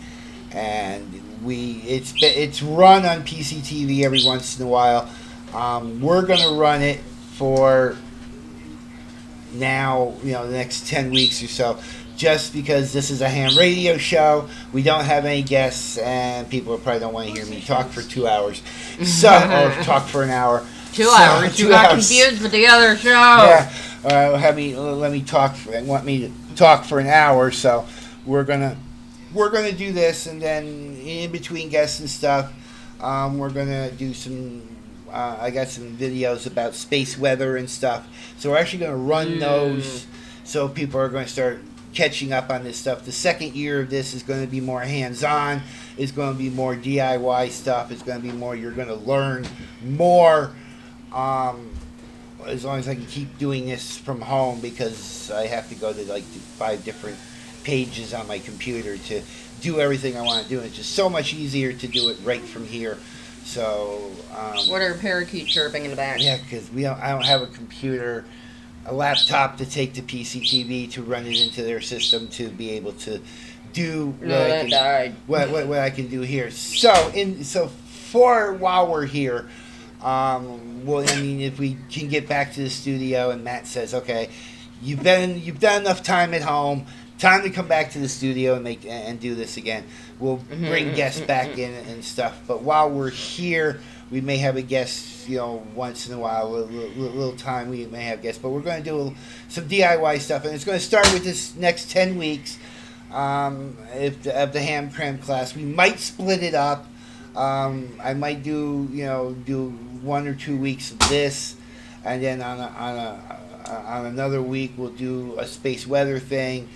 and 0.51 1.21
we 1.43 1.81
it's 1.87 2.13
it's 2.21 2.61
run 2.61 3.05
on 3.05 3.23
PCTV 3.23 4.03
every 4.03 4.23
once 4.25 4.59
in 4.59 4.65
a 4.65 4.69
while. 4.69 5.09
Um, 5.53 6.01
we're 6.01 6.25
gonna 6.25 6.57
run 6.57 6.81
it 6.81 6.99
for 7.33 7.97
now, 9.53 10.13
you 10.23 10.31
know, 10.33 10.47
the 10.47 10.53
next 10.57 10.87
ten 10.87 11.11
weeks 11.11 11.43
or 11.43 11.47
so, 11.47 11.79
just 12.15 12.53
because 12.53 12.93
this 12.93 13.09
is 13.09 13.21
a 13.21 13.29
ham 13.29 13.57
radio 13.57 13.97
show. 13.97 14.47
We 14.71 14.81
don't 14.83 15.03
have 15.05 15.25
any 15.25 15.41
guests, 15.43 15.97
and 15.97 16.49
people 16.49 16.77
probably 16.77 16.99
don't 16.99 17.13
want 17.13 17.27
to 17.27 17.33
hear 17.33 17.45
me 17.45 17.61
talk 17.61 17.89
for 17.89 18.01
two 18.01 18.27
hours. 18.27 18.61
So, 19.03 19.29
or 19.33 19.83
talk 19.83 20.07
for 20.07 20.23
an 20.23 20.29
hour. 20.29 20.65
Two 20.93 21.03
So, 21.03 21.11
hours. 21.13 21.59
You 21.59 21.69
got 21.69 21.91
hours. 21.91 22.07
confused 22.07 22.41
with 22.41 22.51
the 22.51 22.67
other 22.67 22.95
show. 22.97 23.09
Yeah. 23.09 23.71
Uh, 24.03 24.35
have 24.37 24.55
me 24.55 24.75
let 24.75 25.11
me 25.11 25.21
talk. 25.21 25.55
For, 25.55 25.79
want 25.83 26.05
me 26.05 26.21
to 26.21 26.31
talk 26.55 26.83
for 26.85 26.99
an 26.99 27.07
hour? 27.07 27.51
So 27.51 27.85
we're 28.25 28.43
gonna 28.43 28.77
we're 29.33 29.49
gonna 29.49 29.71
do 29.71 29.91
this, 29.93 30.27
and 30.27 30.41
then 30.41 30.97
in 31.03 31.31
between 31.31 31.69
guests 31.69 31.99
and 31.99 32.09
stuff, 32.09 32.51
um, 32.99 33.37
we're 33.37 33.49
gonna 33.49 33.91
do 33.91 34.13
some. 34.13 34.61
Uh, 35.11 35.37
I 35.41 35.49
got 35.49 35.67
some 35.67 35.97
videos 35.97 36.47
about 36.47 36.73
space 36.73 37.17
weather 37.17 37.57
and 37.57 37.69
stuff. 37.69 38.07
So 38.37 38.51
we're 38.51 38.57
actually 38.57 38.79
gonna 38.79 38.95
run 38.95 39.27
Mm. 39.35 39.39
those, 39.41 40.05
so 40.45 40.69
people 40.69 40.99
are 41.01 41.09
going 41.09 41.25
to 41.25 41.31
start 41.31 41.59
catching 41.93 42.31
up 42.31 42.49
on 42.49 42.63
this 42.63 42.77
stuff. 42.77 43.03
The 43.03 43.11
second 43.11 43.53
year 43.53 43.81
of 43.81 43.89
this 43.89 44.13
is 44.13 44.23
going 44.23 44.39
to 44.39 44.47
be 44.49 44.61
more 44.61 44.79
hands-on. 44.79 45.61
It's 45.97 46.13
going 46.13 46.31
to 46.31 46.39
be 46.39 46.49
more 46.49 46.73
DIY 46.73 47.49
stuff. 47.49 47.91
It's 47.91 48.01
going 48.01 48.21
to 48.21 48.25
be 48.25 48.31
more. 48.31 48.55
You're 48.55 48.71
going 48.71 48.87
to 48.87 48.95
learn 48.95 49.45
more. 49.83 50.51
Um, 51.11 51.71
as 52.45 52.65
long 52.65 52.79
as 52.79 52.87
I 52.87 52.95
can 52.95 53.05
keep 53.05 53.37
doing 53.37 53.65
this 53.65 53.97
from 53.97 54.21
home 54.21 54.59
because 54.59 55.31
I 55.31 55.47
have 55.47 55.69
to 55.69 55.75
go 55.75 55.93
to 55.93 56.01
like 56.11 56.23
five 56.23 56.83
different 56.83 57.17
pages 57.63 58.13
on 58.13 58.27
my 58.27 58.39
computer 58.39 58.97
to 58.97 59.21
do 59.61 59.79
everything 59.79 60.17
I 60.17 60.21
want 60.21 60.43
to 60.43 60.49
do. 60.49 60.59
It's 60.59 60.75
just 60.75 60.93
so 60.93 61.09
much 61.09 61.33
easier 61.33 61.73
to 61.73 61.87
do 61.87 62.09
it 62.09 62.17
right 62.23 62.41
from 62.41 62.65
here. 62.65 62.97
So, 63.43 64.11
um, 64.35 64.69
What 64.69 64.81
are 64.81 64.93
parakeets 64.95 65.51
chirping 65.51 65.83
in 65.85 65.91
the 65.91 65.95
back? 65.97 66.21
yeah, 66.21 66.37
because 66.37 66.71
we 66.71 66.83
don't, 66.83 66.99
I 66.99 67.11
don't 67.11 67.25
have 67.25 67.41
a 67.41 67.47
computer, 67.47 68.23
a 68.85 68.93
laptop 68.93 69.57
to 69.57 69.65
take 69.65 69.93
to 69.93 70.01
PCTV 70.01 70.91
to 70.91 71.03
run 71.03 71.25
it 71.25 71.39
into 71.39 71.63
their 71.63 71.81
system 71.81 72.27
to 72.29 72.49
be 72.49 72.71
able 72.71 72.93
to 72.93 73.19
do 73.73 74.07
what, 74.19 74.27
No, 74.27 74.43
I, 74.43 75.07
can, 75.07 75.15
what, 75.27 75.49
what, 75.49 75.67
what 75.67 75.79
I 75.79 75.89
can 75.89 76.07
do 76.07 76.21
here. 76.21 76.51
So 76.51 76.91
in 77.13 77.43
so 77.43 77.67
for 77.67 78.53
while 78.53 78.91
we're 78.91 79.05
here, 79.05 79.47
um, 80.03 80.85
well, 80.85 81.07
I 81.07 81.15
mean, 81.21 81.41
if 81.41 81.59
we 81.59 81.77
can 81.91 82.07
get 82.07 82.27
back 82.27 82.53
to 82.53 82.61
the 82.61 82.69
studio 82.69 83.29
and 83.31 83.43
Matt 83.43 83.67
says, 83.67 83.93
okay, 83.93 84.29
you've 84.81 85.03
been 85.03 85.41
you've 85.41 85.59
done 85.59 85.81
enough 85.81 86.03
time 86.03 86.33
at 86.33 86.41
home. 86.41 86.85
Time 87.19 87.43
to 87.43 87.51
come 87.51 87.67
back 87.67 87.91
to 87.91 87.99
the 87.99 88.09
studio 88.09 88.55
and 88.55 88.63
make 88.63 88.83
and 88.87 89.19
do 89.19 89.35
this 89.35 89.55
again. 89.57 89.83
We'll 90.19 90.39
Mhm, 90.39 90.67
bring 90.67 90.85
mhm, 90.87 90.95
guests 90.95 91.21
back 91.21 91.49
mhm. 91.49 91.57
in 91.59 91.73
and 91.87 92.03
stuff. 92.03 92.39
But 92.47 92.63
while 92.63 92.89
we're 92.89 93.11
here, 93.11 93.79
we 94.09 94.21
may 94.21 94.37
have 94.37 94.55
a 94.57 94.63
guest, 94.63 95.29
you 95.29 95.37
know, 95.37 95.63
once 95.75 96.07
in 96.07 96.13
a 96.15 96.19
while, 96.19 96.47
a 96.47 96.49
little, 96.49 96.67
little, 96.89 97.13
little 97.15 97.35
time 97.37 97.69
we 97.69 97.85
may 97.85 98.03
have 98.05 98.23
guests. 98.23 98.41
But 98.41 98.49
we're 98.49 98.61
going 98.61 98.83
to 98.83 98.89
do 98.89 99.15
some 99.49 99.67
DIY 99.67 100.17
stuff, 100.17 100.45
and 100.45 100.55
it's 100.55 100.65
going 100.65 100.79
to 100.79 100.83
start 100.83 101.11
with 101.13 101.23
this 101.23 101.55
next 101.55 101.91
ten 101.91 102.17
weeks 102.17 102.57
um, 103.13 103.77
if 103.95 104.23
the, 104.23 104.35
of 104.41 104.53
the 104.53 104.61
ham 104.61 104.89
cram 104.89 105.17
class. 105.19 105.55
We 105.55 105.63
might 105.63 105.99
split 105.99 106.41
it 106.43 106.55
up. 106.55 106.87
Um, 107.35 107.97
I 108.03 108.13
might 108.13 108.43
do, 108.43 108.89
you 108.91 109.05
know, 109.05 109.33
do 109.45 109.69
one 110.01 110.27
or 110.27 110.35
two 110.35 110.57
weeks 110.57 110.91
of 110.91 110.99
this, 111.09 111.55
and 112.03 112.23
then 112.23 112.41
on 112.41 112.59
a, 112.59 112.67
on 112.67 112.97
a 112.97 113.41
on 113.71 114.05
another 114.05 114.41
week 114.41 114.73
we'll 114.77 114.89
do 114.89 115.37
a 115.39 115.47
space 115.47 115.87
weather 115.87 116.19
thing, 116.19 116.67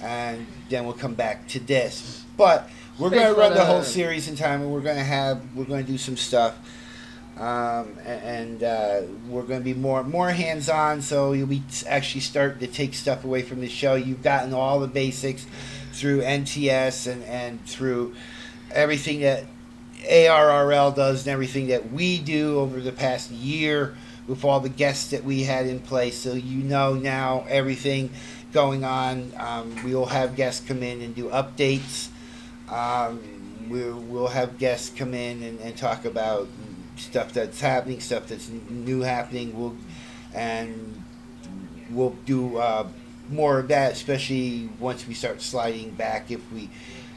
and 0.00 0.46
then 0.68 0.84
we'll 0.84 0.94
come 0.94 1.14
back 1.14 1.48
to 1.48 1.60
this. 1.60 2.24
But 2.36 2.68
we're 2.98 3.10
going 3.10 3.26
to 3.26 3.38
run 3.38 3.54
the 3.54 3.64
whole 3.64 3.82
series 3.82 4.28
in 4.28 4.36
time, 4.36 4.62
and 4.62 4.72
we're 4.72 4.80
going 4.80 4.96
to 4.96 5.04
have 5.04 5.42
we're 5.54 5.64
going 5.64 5.84
to 5.84 5.90
do 5.90 5.98
some 5.98 6.16
stuff. 6.16 6.56
Um, 7.36 7.98
and 8.06 8.62
uh, 8.62 9.02
we're 9.26 9.42
going 9.42 9.58
to 9.58 9.64
be 9.64 9.74
more 9.74 10.04
more 10.04 10.30
hands 10.30 10.68
on, 10.68 11.02
so 11.02 11.32
you'll 11.32 11.48
be 11.48 11.64
actually 11.88 12.20
starting 12.20 12.60
to 12.60 12.68
take 12.68 12.94
stuff 12.94 13.24
away 13.24 13.42
from 13.42 13.60
the 13.60 13.68
show. 13.68 13.96
You've 13.96 14.22
gotten 14.22 14.54
all 14.54 14.78
the 14.78 14.86
basics 14.86 15.44
through 15.92 16.22
NTS 16.22 17.10
and, 17.10 17.24
and 17.24 17.64
through 17.66 18.14
everything 18.70 19.20
that 19.20 19.46
ARRL 20.04 20.94
does 20.94 21.26
and 21.26 21.32
everything 21.32 21.68
that 21.68 21.92
we 21.92 22.18
do 22.18 22.58
over 22.58 22.80
the 22.80 22.92
past 22.92 23.30
year 23.30 23.96
with 24.26 24.44
all 24.44 24.60
the 24.60 24.68
guests 24.68 25.10
that 25.10 25.24
we 25.24 25.44
had 25.44 25.66
in 25.66 25.80
place. 25.80 26.18
So 26.18 26.32
you 26.32 26.62
know 26.62 26.94
now 26.94 27.44
everything 27.48 28.10
going 28.52 28.84
on. 28.84 29.32
Um, 29.36 29.82
we 29.84 29.94
will 29.94 30.06
have 30.06 30.36
guests 30.36 30.66
come 30.66 30.82
in 30.82 31.02
and 31.02 31.14
do 31.14 31.28
updates. 31.28 32.08
Um, 32.68 33.66
we'll, 33.68 33.98
we'll 33.98 34.28
have 34.28 34.58
guests 34.58 34.90
come 34.96 35.14
in 35.14 35.42
and, 35.42 35.60
and 35.60 35.76
talk 35.76 36.04
about 36.04 36.48
stuff 36.96 37.32
that's 37.32 37.60
happening, 37.60 38.00
stuff 38.00 38.28
that's 38.28 38.48
new 38.48 39.00
happening. 39.00 39.58
We'll 39.58 39.76
and 40.34 41.04
we'll 41.90 42.16
do 42.26 42.56
uh, 42.56 42.86
more 43.30 43.60
of 43.60 43.68
that, 43.68 43.92
especially 43.92 44.68
once 44.78 45.06
we 45.06 45.14
start 45.14 45.40
sliding 45.42 45.90
back. 45.90 46.30
If 46.30 46.40
we 46.52 46.70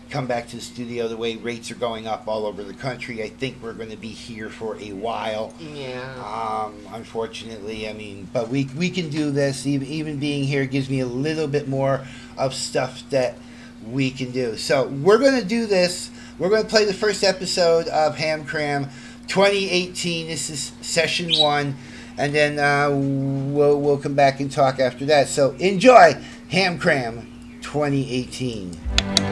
come 0.10 0.28
back 0.28 0.48
to 0.50 0.58
the 0.58 0.62
studio, 0.62 1.08
the 1.08 1.18
way 1.18 1.36
rates 1.36 1.70
are 1.72 1.76
going 1.76 2.08
up 2.08 2.28
all 2.28 2.46
over 2.46 2.64
the 2.64 2.74
country, 2.74 3.24
I 3.24 3.30
think 3.30 3.58
we're 3.62 3.74
going 3.74 3.90
to 3.90 3.98
be 3.98 4.10
here 4.10 4.50
for 4.50 4.78
a 4.78 4.94
while. 4.94 5.54
Yeah. 5.60 6.14
Um, 6.24 6.76
unfortunately, 6.94 7.90
I 7.90 7.94
mean, 7.94 8.28
but 8.34 8.50
we 8.50 8.70
we 8.78 8.90
can 8.90 9.10
do 9.10 9.32
this. 9.32 9.66
Even 9.68 9.88
even 9.88 10.20
being 10.20 10.44
here 10.44 10.66
gives 10.66 10.90
me 10.90 11.00
a 11.00 11.06
little 11.06 11.48
bit 11.48 11.68
more 11.68 12.06
of 12.38 12.54
stuff 12.54 13.04
that 13.10 13.38
we 13.86 14.12
can 14.12 14.32
do. 14.32 14.58
So 14.58 14.88
we're 14.88 15.20
going 15.20 15.40
to 15.40 15.46
do 15.46 15.66
this. 15.66 16.10
We're 16.40 16.50
going 16.50 16.64
to 16.64 16.70
play 16.70 16.86
the 16.86 16.94
first 16.94 17.24
episode 17.24 17.88
of 17.88 18.16
Ham 18.18 18.46
Cram 18.46 18.86
2018. 19.28 20.28
This 20.28 20.50
is 20.50 20.72
session 20.82 21.32
one, 21.40 21.76
and 22.18 22.34
then 22.34 22.60
uh, 22.60 22.90
we'll 22.92 23.80
we'll 23.80 23.98
come 23.98 24.16
back 24.16 24.40
and 24.40 24.52
talk 24.52 24.80
after 24.80 25.06
that. 25.06 25.28
So 25.28 25.52
enjoy 25.54 26.14
Ham 26.50 26.78
Cram 26.78 27.60
2018. 27.62 29.27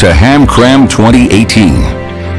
To 0.00 0.12
HamCram 0.12 0.90
2018. 0.90 1.72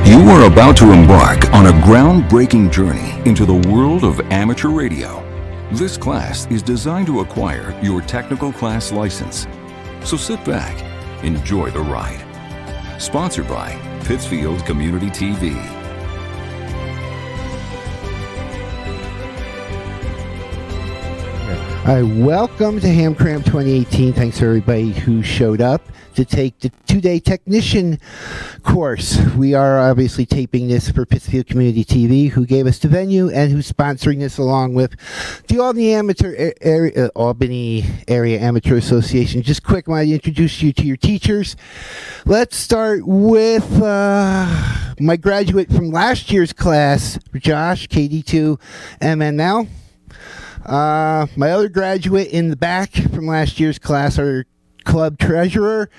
You 0.06 0.30
are 0.30 0.46
about 0.46 0.78
to 0.78 0.91
embark 0.91 1.52
on 1.54 1.65
a 1.65 1.72
groundbreaking 1.72 2.72
journey 2.72 3.20
into 3.28 3.48
the 3.48 3.67
world 3.67 4.04
of 4.04 4.20
amateur 4.32 4.70
radio. 4.70 5.24
This 5.72 5.98
class 5.98 6.46
is 6.52 6.62
designed 6.62 7.08
to 7.08 7.22
acquire 7.22 7.76
your 7.82 8.02
technical 8.02 8.54
class 8.54 8.91
license. 8.91 9.48
So 10.04 10.17
sit 10.17 10.46
back, 10.46 10.84
enjoy 11.24 11.72
the 11.72 11.80
ride. 11.80 12.24
Sponsored 13.02 13.48
by 13.48 13.76
Pittsfield 14.06 14.63
Community 14.63 15.08
TV. 15.08 15.77
All 21.88 21.93
right, 21.93 22.17
welcome 22.17 22.82
to 22.82 22.88
Ham 22.89 23.15
Cram 23.15 23.41
2018. 23.43 24.12
Thanks 24.12 24.39
to 24.39 24.45
everybody 24.45 24.91
who 24.91 25.23
showed 25.23 25.62
up 25.62 25.82
to 26.15 26.26
take 26.26 26.60
the 26.60 26.69
two-day 26.86 27.21
technician 27.21 28.02
course. 28.62 29.17
We 29.38 29.54
are 29.54 29.80
obviously 29.80 30.26
taping 30.26 30.67
this 30.67 30.91
for 30.91 31.06
Pittsfield 31.06 31.47
Community 31.47 31.86
TV, 31.86 32.30
who 32.30 32.45
gave 32.45 32.67
us 32.67 32.78
the 32.80 32.89
venue 32.89 33.30
and 33.30 33.54
who's 33.54 33.71
sponsoring 33.71 34.19
this 34.19 34.38
along 34.38 34.73
with 34.73 34.97
the 35.47 35.60
Albany 35.60 35.93
Amateur 35.93 36.52
Area, 36.60 37.06
uh, 37.06 37.10
Albany 37.15 37.86
Area 38.10 38.38
Amateur 38.38 38.76
Association. 38.76 39.41
Just 39.41 39.63
quick, 39.63 39.88
I 39.88 40.04
to 40.04 40.12
introduce 40.12 40.62
you 40.62 40.73
to 40.73 40.84
your 40.84 40.97
teachers. 40.97 41.56
Let's 42.26 42.58
start 42.58 43.08
with 43.08 43.82
uh, 43.82 44.93
my 45.00 45.15
graduate 45.15 45.71
from 45.71 45.91
last 45.91 46.34
year's 46.34 46.52
class, 46.52 47.17
Josh, 47.34 47.88
KD2 47.88 48.60
MNL. 49.00 49.69
Uh, 50.68 51.26
my 51.38 51.52
other 51.52 51.70
graduate 51.70 52.28
in 52.28 52.50
the 52.50 52.58
back 52.58 52.92
from 52.92 53.26
last 53.26 53.58
year's 53.58 53.80
class, 53.80 54.20
our 54.20 54.46
club 54.84 55.18
treasurer, 55.18 55.90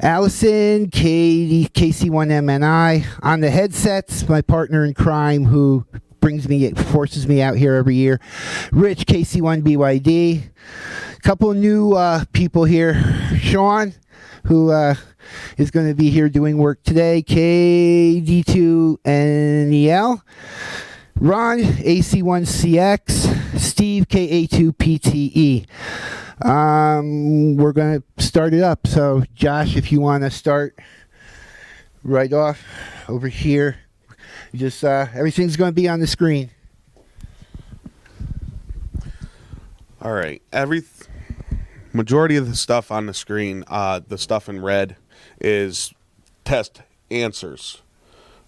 Allison, 0.00 0.88
Katie, 0.88 1.66
KC1MNI. 1.66 3.04
On 3.22 3.40
the 3.40 3.50
headsets, 3.50 4.26
my 4.26 4.40
partner 4.40 4.86
in 4.86 4.94
crime 4.94 5.44
who 5.44 5.84
brings 6.20 6.48
me, 6.48 6.72
forces 6.72 7.28
me 7.28 7.42
out 7.42 7.58
here 7.58 7.74
every 7.74 7.96
year, 7.96 8.18
Rich, 8.72 9.04
KC1BYD. 9.04 10.50
Couple 11.22 11.52
new 11.52 11.92
uh, 11.92 12.24
people 12.32 12.64
here. 12.64 12.94
Sean, 13.38 13.92
who 14.46 14.70
uh, 14.70 14.94
is 15.58 15.70
going 15.70 15.88
to 15.88 15.94
be 15.94 16.08
here 16.08 16.30
doing 16.30 16.56
work 16.56 16.82
today, 16.82 17.22
KD2NEL. 17.22 20.22
Ron, 21.22 21.60
AC1CX, 21.60 23.56
Steve, 23.56 24.08
KA2PTE. 24.08 25.66
Um, 26.44 27.56
we're 27.56 27.70
going 27.72 28.02
to 28.02 28.22
start 28.24 28.52
it 28.54 28.64
up. 28.64 28.88
So, 28.88 29.22
Josh, 29.32 29.76
if 29.76 29.92
you 29.92 30.00
want 30.00 30.24
to 30.24 30.30
start 30.30 30.76
right 32.02 32.32
off 32.32 32.60
over 33.08 33.28
here, 33.28 33.76
just 34.52 34.82
uh, 34.82 35.06
everything's 35.14 35.56
going 35.56 35.70
to 35.70 35.74
be 35.74 35.88
on 35.88 36.00
the 36.00 36.08
screen. 36.08 36.50
All 40.00 40.14
right. 40.14 40.42
Every 40.52 40.82
majority 41.92 42.34
of 42.34 42.48
the 42.48 42.56
stuff 42.56 42.90
on 42.90 43.06
the 43.06 43.14
screen, 43.14 43.62
uh, 43.68 44.00
the 44.04 44.18
stuff 44.18 44.48
in 44.48 44.60
red, 44.60 44.96
is 45.40 45.94
test 46.44 46.82
answers. 47.12 47.80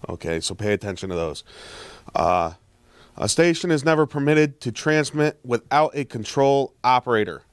Okay, 0.09 0.41
so 0.41 0.53
pay 0.53 0.73
attention 0.73 1.07
to 1.09 1.15
those. 1.15 1.45
Uh, 2.13 2.51
a 3.17 3.29
station 3.29 3.71
is 3.71 3.85
never 3.85 4.05
permitted 4.05 4.59
to 4.61 4.71
transmit 4.71 5.39
without 5.43 5.91
a 5.95 6.05
control 6.05 6.73
operator. 6.83 7.43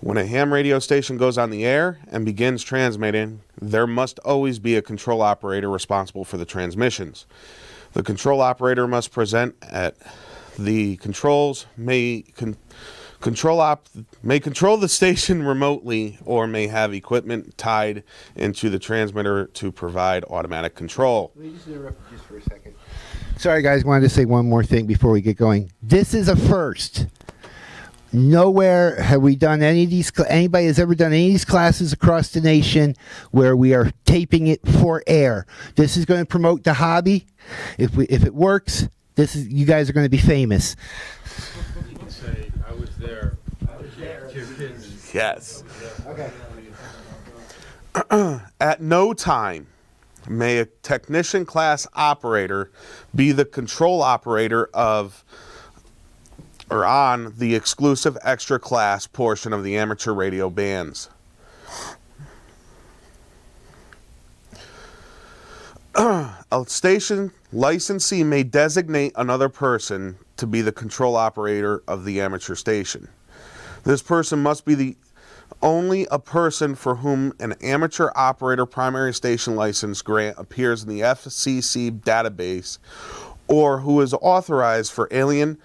When 0.00 0.16
a 0.16 0.24
ham 0.24 0.52
radio 0.52 0.78
station 0.78 1.18
goes 1.18 1.36
on 1.36 1.50
the 1.50 1.66
air 1.66 1.98
and 2.08 2.24
begins 2.24 2.62
transmitting, 2.62 3.42
there 3.60 3.86
must 3.86 4.18
always 4.20 4.58
be 4.58 4.76
a 4.76 4.82
control 4.82 5.20
operator 5.20 5.68
responsible 5.68 6.24
for 6.24 6.38
the 6.38 6.46
transmissions. 6.46 7.26
The 7.92 8.02
control 8.02 8.40
operator 8.40 8.86
must 8.86 9.12
present 9.12 9.56
at 9.62 9.96
the 10.58 10.96
controls 10.96 11.66
may 11.76 12.22
con- 12.36 12.56
control 13.20 13.60
op 13.60 13.86
may 14.22 14.40
control 14.40 14.76
the 14.76 14.88
station 14.88 15.42
remotely 15.46 16.18
or 16.24 16.46
may 16.46 16.66
have 16.66 16.94
equipment 16.94 17.56
tied 17.58 18.02
into 18.36 18.70
the 18.70 18.78
transmitter 18.78 19.46
to 19.46 19.70
provide 19.72 20.24
automatic 20.24 20.74
control. 20.74 21.32
Let 21.34 21.44
me 21.44 21.52
just 21.52 21.68
interrupt 21.68 22.10
just 22.10 22.24
for 22.24 22.36
a 22.38 22.42
second. 22.42 22.74
Sorry, 23.40 23.62
guys. 23.62 23.86
Wanted 23.86 24.02
to 24.02 24.10
say 24.10 24.26
one 24.26 24.46
more 24.50 24.62
thing 24.62 24.84
before 24.84 25.12
we 25.12 25.22
get 25.22 25.38
going. 25.38 25.72
This 25.82 26.12
is 26.12 26.28
a 26.28 26.36
first. 26.36 27.06
Nowhere 28.12 29.00
have 29.00 29.22
we 29.22 29.34
done 29.34 29.62
any 29.62 29.84
of 29.84 29.88
these. 29.88 30.12
cl- 30.14 30.28
Anybody 30.28 30.66
has 30.66 30.78
ever 30.78 30.94
done 30.94 31.14
any 31.14 31.28
of 31.28 31.32
these 31.32 31.46
classes 31.46 31.90
across 31.94 32.28
the 32.28 32.42
nation 32.42 32.94
where 33.30 33.56
we 33.56 33.72
are 33.72 33.92
taping 34.04 34.46
it 34.48 34.60
for 34.80 35.02
air. 35.06 35.46
This 35.76 35.96
is 35.96 36.04
going 36.04 36.20
to 36.20 36.26
promote 36.26 36.64
the 36.64 36.74
hobby. 36.74 37.24
If 37.78 37.94
we, 37.96 38.04
if 38.08 38.26
it 38.26 38.34
works, 38.34 38.90
this 39.14 39.34
is 39.34 39.48
you 39.48 39.64
guys 39.64 39.88
are 39.88 39.94
going 39.94 40.04
to 40.04 40.10
be 40.10 40.18
famous. 40.18 40.76
I 42.68 42.74
was 42.74 42.90
there. 42.98 43.38
Yes. 45.14 45.64
Okay. 46.06 46.30
At 48.60 48.82
no 48.82 49.14
time 49.14 49.66
may 50.28 50.58
a 50.58 50.66
technician 50.66 51.44
class 51.44 51.86
operator 51.94 52.70
be 53.14 53.32
the 53.32 53.44
control 53.44 54.02
operator 54.02 54.68
of 54.74 55.24
or 56.70 56.84
on 56.84 57.34
the 57.36 57.54
exclusive 57.54 58.16
extra 58.22 58.58
class 58.58 59.06
portion 59.06 59.52
of 59.52 59.64
the 59.64 59.76
amateur 59.76 60.12
radio 60.12 60.48
bands. 60.48 61.10
a 65.96 66.64
station 66.66 67.32
licensee 67.52 68.22
may 68.22 68.44
designate 68.44 69.12
another 69.16 69.48
person 69.48 70.16
to 70.36 70.46
be 70.46 70.62
the 70.62 70.70
control 70.72 71.16
operator 71.16 71.82
of 71.88 72.04
the 72.04 72.20
amateur 72.20 72.54
station. 72.54 73.08
This 73.84 74.02
person 74.02 74.40
must 74.40 74.64
be 74.64 74.74
the 74.74 74.96
only 75.62 76.06
a 76.10 76.18
person 76.18 76.74
for 76.74 76.96
whom 76.96 77.32
an 77.38 77.52
amateur 77.62 78.10
operator 78.14 78.66
primary 78.66 79.12
station 79.12 79.56
license 79.56 80.02
grant 80.02 80.38
appears 80.38 80.82
in 80.82 80.88
the 80.88 81.00
FCC 81.00 81.90
database 82.00 82.78
or 83.48 83.80
who 83.80 84.00
is 84.00 84.14
authorized 84.14 84.92
for 84.92 85.08
alien 85.10 85.58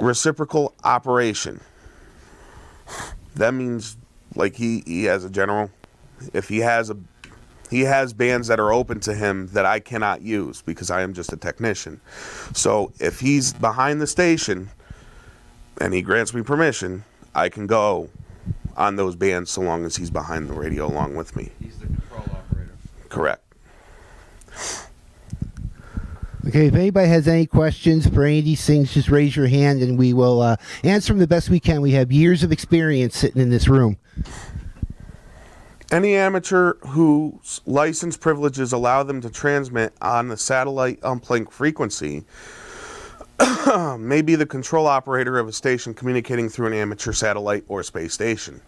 reciprocal 0.00 0.74
operation. 0.84 1.60
That 3.36 3.54
means 3.54 3.96
like 4.34 4.56
he, 4.56 4.82
he 4.86 5.04
has 5.04 5.24
a 5.24 5.30
general 5.30 5.70
if 6.32 6.48
he 6.48 6.58
has 6.58 6.90
a 6.90 6.96
he 7.70 7.80
has 7.82 8.12
bands 8.12 8.48
that 8.48 8.60
are 8.60 8.70
open 8.70 9.00
to 9.00 9.14
him 9.14 9.46
that 9.48 9.64
I 9.64 9.80
cannot 9.80 10.20
use 10.20 10.60
because 10.60 10.90
I 10.90 11.00
am 11.00 11.14
just 11.14 11.32
a 11.32 11.38
technician. 11.38 12.02
So 12.52 12.92
if 13.00 13.18
he's 13.20 13.54
behind 13.54 13.98
the 13.98 14.06
station 14.06 14.68
and 15.80 15.94
he 15.94 16.02
grants 16.02 16.34
me 16.34 16.42
permission, 16.42 17.04
I 17.34 17.48
can 17.48 17.66
go 17.66 18.10
on 18.76 18.96
those 18.96 19.16
bands 19.16 19.50
so 19.50 19.60
long 19.60 19.84
as 19.84 19.96
he's 19.96 20.10
behind 20.10 20.48
the 20.48 20.54
radio 20.54 20.86
along 20.86 21.16
with 21.16 21.36
me. 21.36 21.50
He's 21.60 21.78
the 21.78 21.86
control 21.86 22.24
operator. 22.30 22.72
Correct. 23.08 23.42
Okay, 26.48 26.66
if 26.66 26.74
anybody 26.74 27.08
has 27.08 27.28
any 27.28 27.46
questions 27.46 28.06
for 28.08 28.24
any 28.24 28.40
of 28.40 28.44
these 28.44 28.66
things, 28.66 28.92
just 28.92 29.08
raise 29.08 29.36
your 29.36 29.46
hand 29.46 29.80
and 29.80 29.96
we 29.96 30.12
will 30.12 30.40
uh, 30.40 30.56
answer 30.82 31.12
them 31.12 31.20
the 31.20 31.28
best 31.28 31.48
we 31.48 31.60
can. 31.60 31.80
We 31.80 31.92
have 31.92 32.10
years 32.10 32.42
of 32.42 32.50
experience 32.50 33.16
sitting 33.16 33.40
in 33.40 33.50
this 33.50 33.68
room. 33.68 33.96
Any 35.92 36.16
amateur 36.16 36.74
whose 36.86 37.60
license 37.64 38.16
privileges 38.16 38.72
allow 38.72 39.02
them 39.02 39.20
to 39.20 39.30
transmit 39.30 39.92
on 40.00 40.28
the 40.28 40.36
satellite 40.36 41.00
uplink 41.02 41.52
frequency 41.52 42.24
may 43.98 44.22
be 44.22 44.34
the 44.34 44.46
control 44.46 44.86
operator 44.86 45.38
of 45.38 45.48
a 45.48 45.52
station 45.52 45.94
communicating 45.94 46.48
through 46.48 46.66
an 46.68 46.72
amateur 46.74 47.12
satellite 47.12 47.64
or 47.68 47.82
space 47.82 48.12
station. 48.12 48.60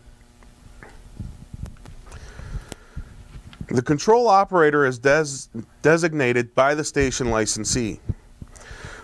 The 3.69 3.83
control 3.83 4.29
operator 4.29 4.87
is 4.87 4.99
des- 4.99 5.49
designated 5.83 6.55
by 6.55 6.75
the 6.75 6.85
station 6.85 7.31
licensee. 7.31 8.01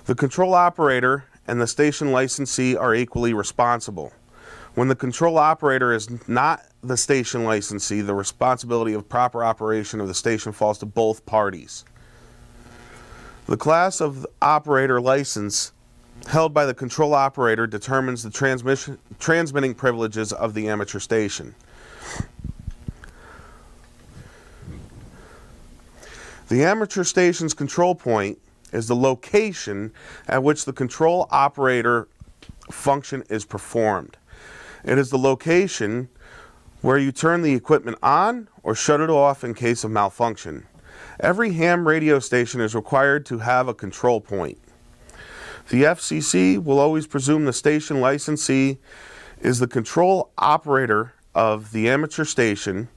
The 0.07 0.15
control 0.15 0.55
operator 0.55 1.25
and 1.47 1.61
the 1.61 1.67
station 1.67 2.13
licensee 2.13 2.77
are 2.77 2.95
equally 2.95 3.35
responsible. 3.35 4.13
When 4.75 4.89
the 4.89 4.95
control 4.95 5.39
operator 5.39 5.93
is 5.93 6.29
not 6.29 6.63
the 6.83 6.97
station 6.97 7.45
licensee, 7.45 8.01
the 8.01 8.15
responsibility 8.15 8.93
of 8.95 9.09
proper 9.09 9.43
operation 9.43 10.01
of 10.01 10.09
the 10.09 10.15
station 10.15 10.53
falls 10.53 10.79
to 10.79 10.87
both 10.87 11.27
parties. 11.27 11.85
The 13.51 13.57
class 13.57 14.01
of 14.01 14.25
operator 14.41 15.01
license 15.01 15.73
held 16.29 16.55
by 16.55 16.67
the 16.67 16.73
control 16.73 17.15
operator 17.15 17.67
determines 17.67 18.23
the 18.23 18.31
transmission 18.31 18.97
transmitting 19.19 19.75
privileges 19.75 20.33
of 20.33 20.55
the 20.55 20.69
amateur 20.69 21.01
station. 21.01 21.57
The 26.47 26.63
amateur 26.63 27.03
station's 27.03 27.53
control 27.53 27.97
point 27.97 28.39
is 28.73 28.87
the 28.87 28.95
location 28.95 29.93
at 30.29 30.45
which 30.45 30.65
the 30.65 30.73
control 30.73 31.27
operator 31.33 32.07
function 32.71 33.25
is 33.29 33.45
performed. 33.45 34.17
It 34.85 34.97
is 34.97 35.11
the 35.11 35.19
location 35.19 36.09
where 36.83 36.99
you 36.99 37.11
turn 37.11 37.43
the 37.43 37.55
equipment 37.55 37.99
on 38.01 38.47
or 38.63 38.77
shut 38.77 39.01
it 39.01 39.11
off 39.11 39.43
in 39.43 39.55
case 39.55 39.83
of 39.83 39.91
malfunction. 39.91 40.69
Every 41.23 41.53
ham 41.53 41.87
radio 41.87 42.19
station 42.19 42.63
is 42.63 42.75
required 42.75 43.27
to 43.27 43.39
have 43.41 43.69
a 43.69 43.75
control 43.75 44.23
point. 44.23 44.59
The 45.69 45.83
FCC 45.83 46.63
will 46.63 46.79
always 46.79 47.07
presume 47.07 47.45
the 47.45 47.53
station 47.53 48.01
licensee 48.01 48.79
is 49.39 49.59
the 49.59 49.67
control 49.67 50.33
operator 50.39 51.13
of 51.35 51.73
the 51.73 51.91
amateur 51.91 52.25
station 52.25 52.89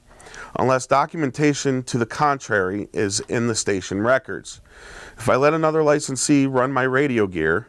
unless 0.58 0.88
documentation 0.88 1.84
to 1.84 1.98
the 1.98 2.06
contrary 2.06 2.88
is 2.94 3.20
in 3.28 3.48
the 3.48 3.56
station 3.56 4.02
records. 4.02 4.62
If 5.18 5.28
I 5.28 5.36
let 5.36 5.54
another 5.54 5.84
licensee 5.84 6.48
run 6.48 6.72
my 6.72 6.84
radio 6.84 7.28
gear, 7.28 7.68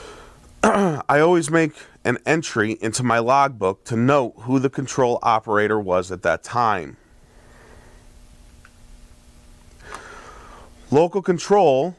I 0.64 1.20
always 1.20 1.48
make 1.48 1.74
an 2.04 2.18
entry 2.26 2.76
into 2.80 3.04
my 3.04 3.20
logbook 3.20 3.84
to 3.84 3.96
note 3.96 4.34
who 4.38 4.58
the 4.58 4.70
control 4.70 5.20
operator 5.22 5.78
was 5.78 6.10
at 6.10 6.22
that 6.22 6.42
time. 6.42 6.96
Local 10.92 11.22
control 11.22 11.94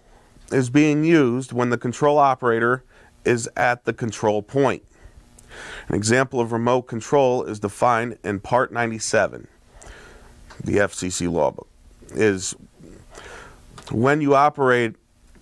is 0.51 0.69
being 0.69 1.05
used 1.05 1.53
when 1.53 1.69
the 1.69 1.77
control 1.77 2.17
operator 2.17 2.83
is 3.23 3.49
at 3.55 3.85
the 3.85 3.93
control 3.93 4.41
point. 4.41 4.83
An 5.87 5.95
example 5.95 6.41
of 6.41 6.51
remote 6.51 6.83
control 6.83 7.43
is 7.43 7.59
defined 7.59 8.17
in 8.23 8.41
Part 8.41 8.73
97, 8.73 9.47
the 10.63 10.73
FCC 10.73 11.31
law 11.31 11.51
book, 11.51 11.69
is 12.09 12.53
when 13.91 14.19
you 14.19 14.35
operate 14.35 14.95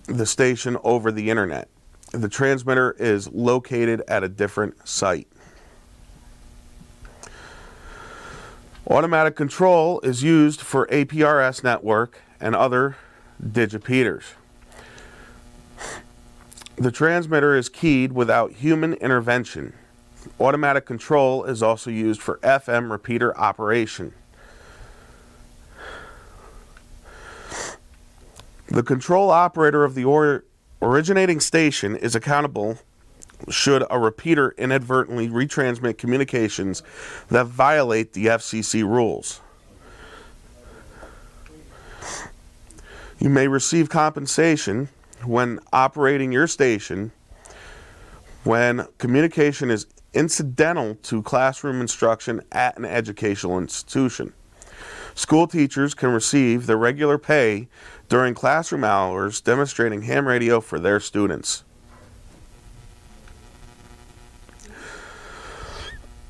the 0.06 0.26
station 0.26 0.76
over 0.84 1.10
the 1.10 1.28
internet. 1.28 1.68
The 2.12 2.28
transmitter 2.28 2.92
is 2.98 3.28
located 3.32 4.02
at 4.06 4.22
a 4.22 4.28
different 4.28 4.88
site. 4.88 5.26
Automatic 8.86 9.34
control 9.34 10.00
is 10.00 10.22
used 10.22 10.60
for 10.60 10.86
APRS 10.88 11.64
network 11.64 12.20
and 12.40 12.54
other 12.54 12.96
digipeaters. 13.40 14.34
The 16.76 16.90
transmitter 16.90 17.56
is 17.56 17.68
keyed 17.68 18.12
without 18.12 18.52
human 18.52 18.94
intervention. 18.94 19.74
Automatic 20.38 20.86
control 20.86 21.44
is 21.44 21.62
also 21.62 21.90
used 21.90 22.20
for 22.20 22.38
FM 22.38 22.90
repeater 22.90 23.36
operation. 23.36 24.12
The 28.68 28.82
control 28.82 29.30
operator 29.30 29.84
of 29.84 29.94
the 29.94 30.04
or- 30.04 30.44
originating 30.80 31.40
station 31.40 31.96
is 31.96 32.14
accountable 32.14 32.78
should 33.48 33.84
a 33.90 33.98
repeater 33.98 34.54
inadvertently 34.58 35.28
retransmit 35.28 35.98
communications 35.98 36.82
that 37.28 37.46
violate 37.46 38.12
the 38.12 38.26
FCC 38.26 38.82
rules. 38.84 39.40
You 43.20 43.28
may 43.28 43.48
receive 43.48 43.90
compensation 43.90 44.88
when 45.24 45.60
operating 45.74 46.32
your 46.32 46.46
station 46.46 47.12
when 48.44 48.88
communication 48.96 49.70
is 49.70 49.86
incidental 50.14 50.94
to 50.94 51.22
classroom 51.22 51.82
instruction 51.82 52.40
at 52.50 52.78
an 52.78 52.86
educational 52.86 53.58
institution. 53.58 54.32
School 55.14 55.46
teachers 55.46 55.92
can 55.92 56.08
receive 56.14 56.66
their 56.66 56.78
regular 56.78 57.18
pay 57.18 57.68
during 58.08 58.32
classroom 58.32 58.84
hours 58.84 59.42
demonstrating 59.42 60.00
ham 60.02 60.26
radio 60.26 60.58
for 60.58 60.80
their 60.80 60.98
students. 60.98 61.64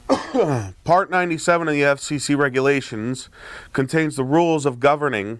Part 0.82 1.08
97 1.08 1.68
of 1.68 1.74
the 1.74 1.82
FCC 1.82 2.36
regulations 2.36 3.28
contains 3.72 4.16
the 4.16 4.24
rules 4.24 4.66
of 4.66 4.80
governing 4.80 5.38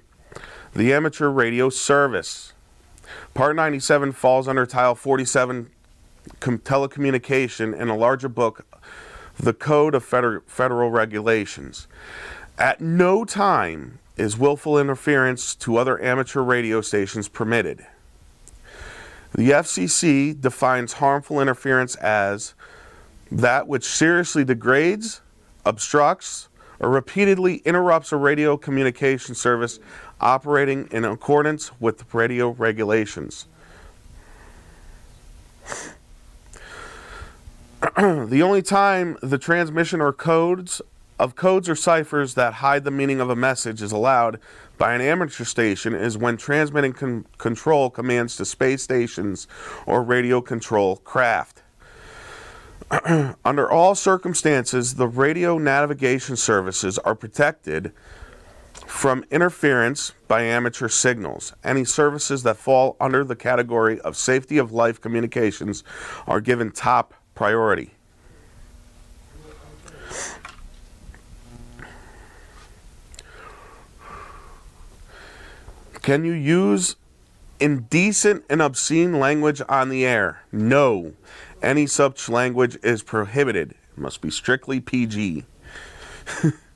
the 0.75 0.93
amateur 0.93 1.29
radio 1.29 1.69
service. 1.69 2.53
Part 3.35 3.57
97 3.57 4.13
falls 4.13 4.49
under 4.49 4.67
Title 4.67 4.95
47 4.95 5.71
com- 6.39 6.59
telecommunication 6.59 7.79
in 7.79 7.89
a 7.89 7.97
larger 7.97 8.29
book, 8.29 8.67
the 9.39 9.53
Code 9.53 9.95
of 9.95 10.05
Feder- 10.05 10.43
Federal 10.47 10.91
Regulations. 10.91 11.89
At 12.59 12.81
no 12.81 13.25
time 13.25 13.99
is 14.17 14.37
willful 14.37 14.79
interference 14.79 15.55
to 15.57 15.77
other 15.77 16.01
amateur 16.03 16.43
radio 16.43 16.81
stations 16.81 17.29
permitted. 17.29 17.87
The 19.35 19.51
FCC 19.51 20.39
defines 20.39 20.95
harmful 20.95 21.41
interference 21.41 21.95
as 21.97 22.55
that 23.31 23.69
which 23.69 23.85
seriously 23.85 24.45
degrades, 24.45 25.21
obstructs, 25.65 26.49
or 26.81 26.91
repeatedly 26.91 27.57
interrupts 27.59 28.11
a 28.11 28.17
radio 28.17 28.57
communication 28.57 29.35
service 29.35 29.79
operating 30.21 30.89
in 30.91 31.05
accordance 31.05 31.71
with 31.81 32.13
radio 32.15 32.51
regulations. 32.51 33.47
the 37.97 38.43
only 38.43 38.63
time 38.63 39.17
the 39.23 39.39
transmission 39.39 40.01
or 40.01 40.13
codes 40.13 40.83
of 41.19 41.35
codes 41.37 41.69
or 41.69 41.75
ciphers 41.75 42.35
that 42.35 42.55
hide 42.55 42.85
the 42.85 42.91
meaning 42.91 43.21
of 43.21 43.29
a 43.31 43.37
message 43.37 43.83
is 43.83 43.93
allowed 43.93 44.41
by 44.79 44.95
an 44.95 45.03
amateur 45.03 45.45
station 45.45 45.95
is 45.95 46.17
when 46.17 46.39
transmitting 46.39 46.95
con- 46.95 47.27
control 47.37 47.91
commands 47.91 48.37
to 48.37 48.45
space 48.45 48.83
stations 48.83 49.47
or 49.87 50.03
radio 50.03 50.41
control 50.41 50.97
craft. 50.97 51.63
Under 53.45 53.71
all 53.71 53.95
circumstances, 53.95 54.95
the 54.95 55.07
radio 55.07 55.59
navigation 55.59 56.37
services 56.37 56.99
are 56.99 57.15
protected 57.15 57.93
from 58.91 59.25
interference 59.31 60.13
by 60.27 60.43
amateur 60.43 60.89
signals. 60.89 61.55
Any 61.63 61.85
services 61.85 62.43
that 62.43 62.57
fall 62.57 62.97
under 63.01 63.23
the 63.25 63.37
category 63.37 64.01
of 64.01 64.17
safety 64.17 64.59
of 64.59 64.73
life 64.73 65.01
communications 65.01 65.85
are 66.27 66.41
given 66.41 66.73
top 66.73 67.15
priority. 67.35 67.93
Can 76.03 76.25
you 76.25 76.33
use 76.33 76.97
indecent 77.61 78.45
and 78.51 78.61
obscene 78.61 79.21
language 79.21 79.63
on 79.69 79.89
the 79.89 80.05
air? 80.05 80.43
No. 80.51 81.13
Any 81.63 81.87
such 81.87 82.29
language 82.29 82.77
is 82.83 83.05
prohibited. 83.05 83.71
It 83.71 83.99
must 83.99 84.21
be 84.21 84.31
strictly 84.31 84.81
PG. 84.81 85.45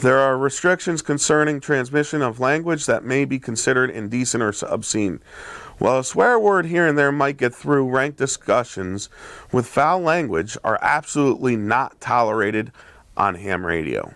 there 0.00 0.18
are 0.18 0.38
restrictions 0.38 1.02
concerning 1.02 1.60
transmission 1.60 2.22
of 2.22 2.38
language 2.40 2.86
that 2.86 3.04
may 3.04 3.24
be 3.24 3.38
considered 3.38 3.90
indecent 3.90 4.42
or 4.42 4.54
obscene. 4.68 5.20
While 5.78 5.98
a 5.98 6.04
swear 6.04 6.38
word 6.38 6.66
here 6.66 6.86
and 6.86 6.96
there 6.96 7.12
might 7.12 7.36
get 7.36 7.54
through 7.54 7.88
rank 7.88 8.16
discussions, 8.16 9.08
with 9.52 9.66
foul 9.66 10.00
language 10.00 10.56
are 10.64 10.78
absolutely 10.82 11.56
not 11.56 12.00
tolerated 12.00 12.72
on 13.16 13.36
ham 13.36 13.64
radio. 13.64 14.12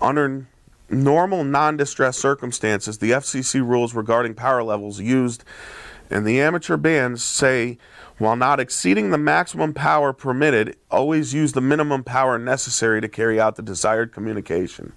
Under 0.00 0.46
normal 0.90 1.44
non 1.44 1.76
distress 1.76 2.18
circumstances, 2.18 2.98
the 2.98 3.12
FCC 3.12 3.66
rules 3.66 3.94
regarding 3.94 4.34
power 4.34 4.62
levels 4.62 5.00
used 5.00 5.44
in 6.12 6.24
the 6.24 6.40
amateur 6.40 6.76
bands 6.76 7.24
say 7.24 7.78
while 8.18 8.36
not 8.36 8.60
exceeding 8.60 9.10
the 9.10 9.18
maximum 9.18 9.74
power 9.74 10.12
permitted, 10.12 10.76
always 10.90 11.34
use 11.34 11.54
the 11.54 11.60
minimum 11.60 12.04
power 12.04 12.38
necessary 12.38 13.00
to 13.00 13.08
carry 13.08 13.40
out 13.40 13.56
the 13.56 13.62
desired 13.62 14.12
communication. 14.12 14.92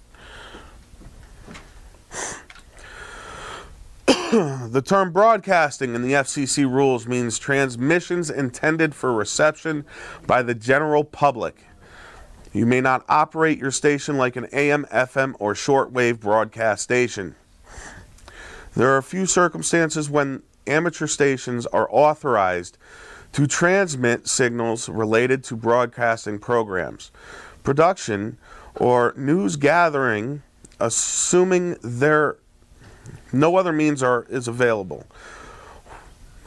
the 4.06 4.82
term 4.84 5.10
broadcasting 5.10 5.96
in 5.96 6.02
the 6.02 6.12
FCC 6.12 6.70
rules 6.70 7.08
means 7.08 7.38
transmissions 7.38 8.30
intended 8.30 8.94
for 8.94 9.12
reception 9.12 9.84
by 10.26 10.42
the 10.42 10.54
general 10.54 11.02
public. 11.02 11.64
You 12.52 12.64
may 12.64 12.80
not 12.80 13.04
operate 13.08 13.58
your 13.58 13.72
station 13.72 14.16
like 14.16 14.36
an 14.36 14.46
AM, 14.52 14.84
FM, 14.86 15.34
or 15.38 15.54
shortwave 15.54 16.20
broadcast 16.20 16.84
station. 16.84 17.34
There 18.74 18.90
are 18.90 18.98
a 18.98 19.02
few 19.02 19.26
circumstances 19.26 20.08
when 20.08 20.42
amateur 20.66 21.06
stations 21.06 21.66
are 21.66 21.88
authorized 21.90 22.78
to 23.32 23.46
transmit 23.46 24.26
signals 24.26 24.88
related 24.88 25.44
to 25.44 25.56
broadcasting 25.56 26.38
programs, 26.38 27.10
production, 27.62 28.38
or 28.76 29.12
news 29.16 29.56
gathering, 29.56 30.42
assuming 30.80 31.76
there 31.82 32.36
no 33.32 33.56
other 33.56 33.72
means 33.72 34.02
are 34.02 34.26
is 34.28 34.48
available. 34.48 35.06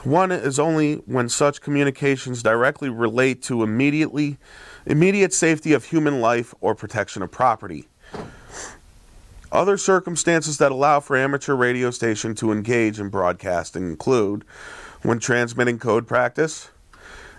One 0.03 0.31
is 0.31 0.59
only 0.59 0.95
when 1.05 1.27
such 1.27 1.61
communications 1.61 2.41
directly 2.41 2.89
relate 2.89 3.41
to 3.43 3.63
immediately 3.63 4.37
immediate 4.85 5.33
safety 5.33 5.73
of 5.73 5.85
human 5.85 6.21
life 6.21 6.53
or 6.61 6.73
protection 6.73 7.21
of 7.21 7.31
property. 7.31 7.87
Other 9.51 9.77
circumstances 9.77 10.57
that 10.59 10.71
allow 10.71 10.99
for 10.99 11.17
amateur 11.17 11.55
radio 11.55 11.89
station 11.89 12.35
to 12.35 12.51
engage 12.51 12.99
in 12.99 13.09
broadcasting 13.09 13.83
include 13.83 14.43
when 15.01 15.19
transmitting 15.19 15.79
code 15.79 16.07
practice, 16.07 16.69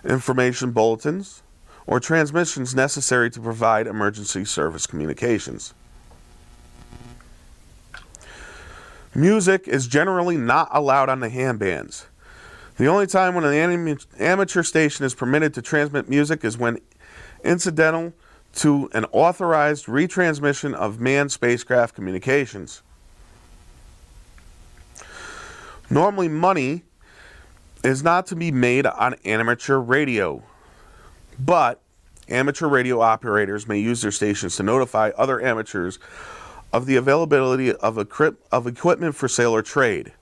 information 0.03 0.71
bulletins, 0.71 1.41
or 1.87 1.99
transmissions 1.99 2.75
necessary 2.75 3.29
to 3.31 3.39
provide 3.39 3.87
emergency 3.87 4.43
service 4.43 4.85
communications. 4.85 5.73
Music 9.15 9.67
is 9.67 9.87
generally 9.87 10.37
not 10.37 10.69
allowed 10.71 11.09
on 11.09 11.19
the 11.19 11.29
ham 11.29 11.57
bands. 11.57 12.07
The 12.77 12.87
only 12.87 13.07
time 13.07 13.35
when 13.35 13.43
an 13.43 13.97
amateur 14.19 14.63
station 14.63 15.05
is 15.05 15.13
permitted 15.13 15.53
to 15.53 15.61
transmit 15.61 16.09
music 16.09 16.43
is 16.43 16.57
when 16.57 16.79
incidental 17.43 18.13
to 18.55 18.89
an 18.93 19.05
authorized 19.11 19.85
retransmission 19.85 20.73
of 20.73 20.99
manned 20.99 21.31
spacecraft 21.31 21.95
communications. 21.95 22.81
Normally, 25.89 26.27
money 26.27 26.83
is 27.83 28.03
not 28.03 28.25
to 28.27 28.35
be 28.35 28.51
made 28.51 28.85
on 28.85 29.15
amateur 29.25 29.77
radio, 29.77 30.43
but 31.39 31.81
amateur 32.29 32.67
radio 32.67 33.01
operators 33.01 33.67
may 33.67 33.79
use 33.79 34.01
their 34.01 34.11
stations 34.11 34.55
to 34.55 34.63
notify 34.63 35.11
other 35.17 35.41
amateurs 35.41 35.99
of 36.71 36.85
the 36.85 36.95
availability 36.95 37.73
of, 37.73 37.97
of 38.51 38.67
equipment 38.67 39.15
for 39.15 39.27
sale 39.27 39.51
or 39.51 39.61
trade. 39.61 40.13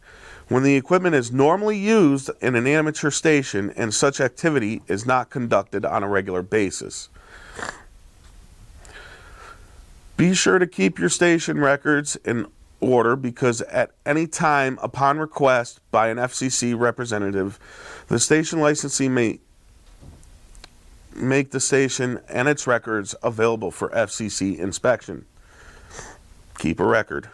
When 0.47 0.63
the 0.63 0.75
equipment 0.75 1.13
is 1.13 1.31
normally 1.31 1.77
used 1.77 2.31
in 2.41 2.55
an 2.55 2.65
amateur 2.65 3.11
station 3.11 3.71
and 3.75 3.93
such 3.93 4.19
activity 4.19 4.81
is 4.87 5.05
not 5.05 5.29
conducted 5.29 5.85
on 5.85 6.01
a 6.01 6.09
regular 6.09 6.41
basis. 6.41 7.09
Be 10.19 10.33
sure 10.33 10.59
to 10.59 10.67
keep 10.67 10.99
your 10.99 11.07
station 11.07 11.61
records 11.61 12.17
in 12.25 12.45
order 12.81 13.15
because 13.15 13.61
at 13.61 13.91
any 14.05 14.27
time 14.27 14.77
upon 14.81 15.17
request 15.17 15.79
by 15.91 16.09
an 16.09 16.17
FCC 16.17 16.77
representative, 16.77 17.57
the 18.09 18.19
station 18.19 18.59
licensee 18.59 19.07
may 19.07 19.39
make 21.15 21.51
the 21.51 21.61
station 21.61 22.19
and 22.27 22.49
its 22.49 22.67
records 22.67 23.15
available 23.23 23.71
for 23.71 23.87
FCC 23.91 24.59
inspection. 24.59 25.23
Keep 26.57 26.81
a 26.81 26.85
record. 26.85 27.29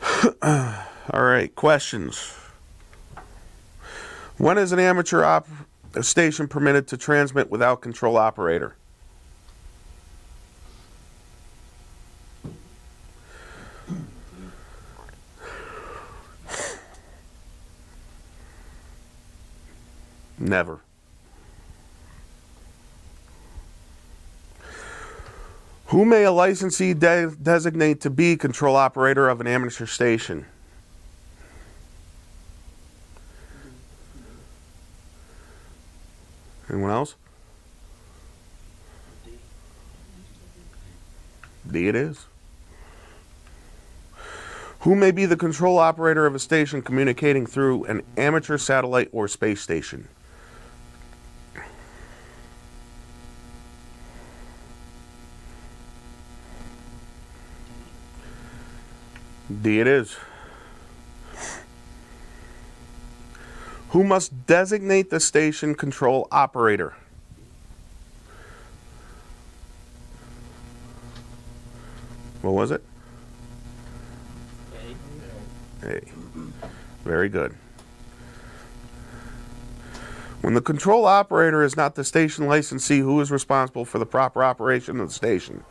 All 0.42 1.22
right, 1.22 1.54
questions. 1.54 2.36
When 4.38 4.58
is 4.58 4.72
an 4.72 4.80
amateur 4.80 5.22
op- 5.22 5.46
station 6.00 6.48
permitted 6.48 6.88
to 6.88 6.96
transmit 6.96 7.48
without 7.48 7.80
control 7.80 8.16
operator? 8.16 8.74
Never. 20.38 20.80
Who 25.86 26.06
may 26.06 26.24
a 26.24 26.32
licensee 26.32 26.94
de- 26.94 27.36
designate 27.42 28.00
to 28.00 28.10
be 28.10 28.36
control 28.36 28.76
operator 28.76 29.28
of 29.28 29.40
an 29.42 29.46
amateur 29.46 29.84
station? 29.84 30.46
Anyone 36.70 36.90
else? 36.90 37.14
D 41.70 41.88
it 41.88 41.94
is. 41.94 42.24
Who 44.80 44.96
may 44.96 45.10
be 45.10 45.26
the 45.26 45.36
control 45.36 45.78
operator 45.78 46.24
of 46.24 46.34
a 46.34 46.38
station 46.38 46.80
communicating 46.80 47.46
through 47.46 47.84
an 47.84 48.02
amateur 48.16 48.56
satellite 48.56 49.10
or 49.12 49.28
space 49.28 49.60
station? 49.60 50.08
D 59.50 59.80
it 59.80 59.86
is. 59.86 60.16
Who 63.90 64.04
must 64.04 64.46
designate 64.46 65.10
the 65.10 65.20
station 65.20 65.74
control 65.74 66.28
operator? 66.30 66.94
What 72.42 72.54
was 72.54 72.70
it? 72.70 72.82
A. 75.84 76.00
Very 77.04 77.28
good. 77.28 77.54
When 80.40 80.54
the 80.54 80.60
control 80.60 81.06
operator 81.06 81.62
is 81.62 81.76
not 81.76 81.94
the 81.94 82.02
station 82.02 82.46
licensee, 82.46 82.98
who 82.98 83.20
is 83.20 83.30
responsible 83.30 83.84
for 83.84 83.98
the 84.00 84.06
proper 84.06 84.42
operation 84.42 84.98
of 84.98 85.08
the 85.08 85.14
station? 85.14 85.64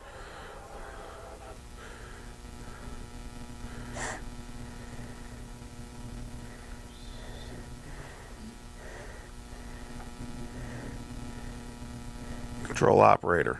Control 12.63 13.01
operator 13.41 13.59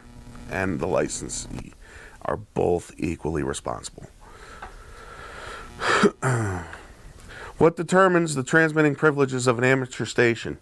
and 0.50 0.80
the 0.80 0.88
licensee 0.88 1.74
are 2.24 2.38
both 2.38 2.94
equally 2.98 3.42
responsible. 3.42 4.06
what 7.58 7.76
determines 7.76 8.36
the 8.36 8.44
transmitting 8.44 8.96
privileges 8.96 9.48
of 9.48 9.58
an 9.58 9.64
amateur 9.64 10.06
station? 10.06 10.60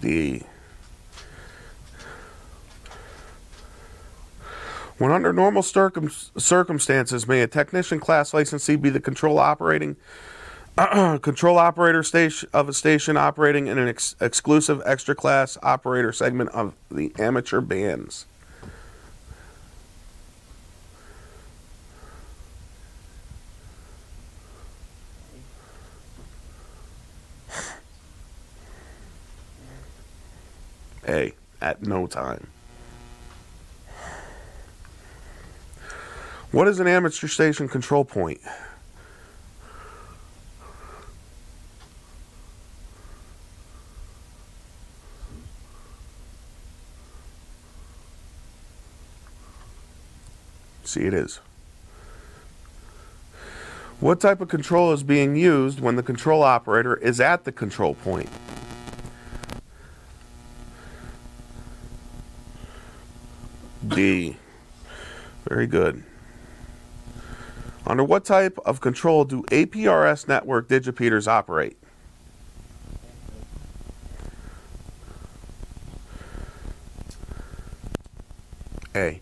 The 0.00 0.42
When 4.98 5.03
under 5.14 5.32
normal 5.32 5.62
circum- 5.62 6.10
circumstances, 6.36 7.26
may 7.26 7.40
a 7.40 7.46
technician 7.46 8.00
class 8.00 8.34
licensee 8.34 8.76
be 8.76 8.90
the 8.90 9.00
control 9.00 9.38
operating 9.38 9.96
control 10.76 11.56
operator 11.56 12.02
station 12.02 12.48
of 12.52 12.68
a 12.68 12.72
station 12.72 13.16
operating 13.16 13.68
in 13.68 13.78
an 13.78 13.86
ex- 13.86 14.16
exclusive 14.20 14.82
extra 14.84 15.14
class 15.14 15.56
operator 15.62 16.12
segment 16.12 16.50
of 16.50 16.74
the 16.90 17.12
amateur 17.16 17.60
bands. 17.60 18.26
A. 31.06 31.34
At 31.60 31.82
no 31.82 32.06
time. 32.08 32.48
What 36.54 36.68
is 36.68 36.78
an 36.78 36.86
amateur 36.86 37.26
station 37.26 37.68
control 37.68 38.04
point? 38.04 38.40
See, 50.84 51.00
it 51.00 51.12
is. 51.12 51.40
What 53.98 54.20
type 54.20 54.40
of 54.40 54.46
control 54.46 54.92
is 54.92 55.02
being 55.02 55.34
used 55.34 55.80
when 55.80 55.96
the 55.96 56.04
control 56.04 56.44
operator 56.44 56.94
is 56.94 57.18
at 57.20 57.42
the 57.42 57.50
control 57.50 57.96
point? 57.96 58.28
D. 63.88 64.36
Very 65.48 65.66
good. 65.66 66.04
Under 67.86 68.02
what 68.02 68.24
type 68.24 68.58
of 68.64 68.80
control 68.80 69.24
do 69.24 69.42
APRS 69.44 70.26
network 70.26 70.68
digipeaters 70.68 71.28
operate? 71.28 71.76
A. 78.94 79.20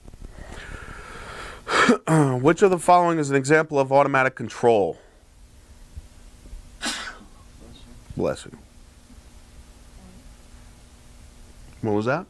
Which 2.41 2.63
of 2.63 2.71
the 2.71 2.79
following 2.79 3.19
is 3.19 3.31
an 3.31 3.37
example 3.37 3.81
of 3.81 3.91
automatic 3.91 4.35
control? 4.35 4.99
Bless 8.17 8.45
you. 8.45 8.57
What 11.81 11.93
was 11.93 12.07
that? 12.07 12.27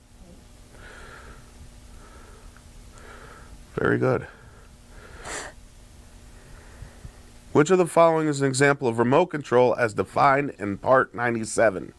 Very 3.75 3.99
good. 3.99 4.27
Which 7.53 7.71
of 7.71 7.77
the 7.77 7.87
following 7.87 8.29
is 8.29 8.41
an 8.41 8.47
example 8.47 8.89
of 8.89 8.99
remote 8.99 9.27
control 9.27 9.75
as 9.75 9.93
defined 9.93 10.55
in 10.59 10.79
Part 10.79 11.15
97? 11.15 11.93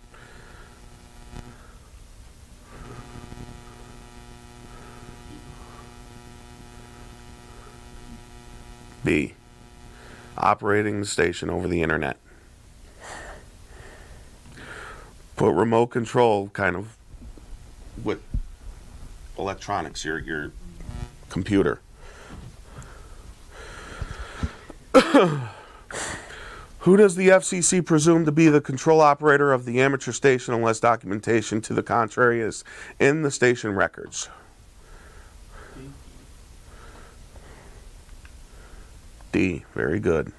B. 9.05 9.33
Operating 10.37 11.01
the 11.01 11.05
station 11.05 11.51
over 11.51 11.67
the 11.67 11.83
internet. 11.83 12.17
Put 15.35 15.53
remote 15.53 15.87
control 15.87 16.49
kind 16.49 16.75
of 16.75 16.97
with 18.03 18.23
electronics, 19.37 20.03
your 20.03 20.17
your 20.17 20.51
computer. 21.29 21.79
Who 26.79 26.97
does 26.97 27.15
the 27.15 27.29
FCC 27.29 27.83
presume 27.85 28.25
to 28.25 28.31
be 28.31 28.49
the 28.49 28.61
control 28.61 29.01
operator 29.01 29.53
of 29.53 29.65
the 29.65 29.81
amateur 29.81 30.11
station 30.11 30.53
unless 30.53 30.79
documentation 30.79 31.61
to 31.61 31.73
the 31.73 31.81
contrary 31.81 32.41
is 32.41 32.63
in 32.99 33.21
the 33.21 33.31
station 33.31 33.73
records? 33.73 34.29
D. 39.31 39.65
Very 39.73 39.99
good. 39.99 40.31